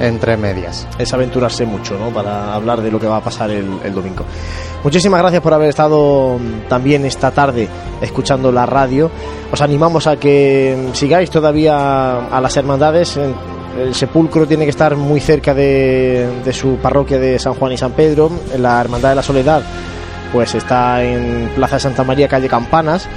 [0.00, 0.86] entre medias.
[0.98, 2.10] Es aventurarse mucho ¿no?
[2.10, 4.24] para hablar de lo que va a pasar el, el domingo.
[4.84, 7.68] Muchísimas gracias por haber estado también esta tarde
[8.00, 9.10] escuchando la radio.
[9.50, 13.18] Os animamos a que sigáis todavía a las hermandades
[13.80, 17.92] el sepulcro tiene que estar muy cerca de, su parroquia de San Juan y San
[17.92, 18.30] Pedro.
[18.58, 19.62] La Hermandad de la Soledad,
[20.32, 23.08] pues está en Plaza Santa María, calle Campanas.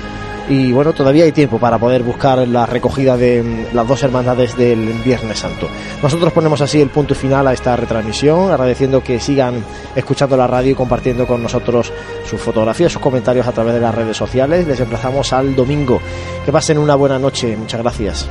[0.49, 4.57] y bueno, todavía hay tiempo para poder buscar la recogida de mm, las dos hermandades
[4.57, 5.67] del Viernes Santo.
[6.01, 9.63] Nosotros ponemos así el punto final a esta retransmisión, agradeciendo que sigan
[9.95, 11.93] escuchando la radio y compartiendo con nosotros
[12.25, 14.67] sus fotografías, sus comentarios a través de las redes sociales.
[14.67, 16.01] Les emplazamos al domingo.
[16.45, 17.55] Que pasen una buena noche.
[17.55, 18.27] Muchas gracias.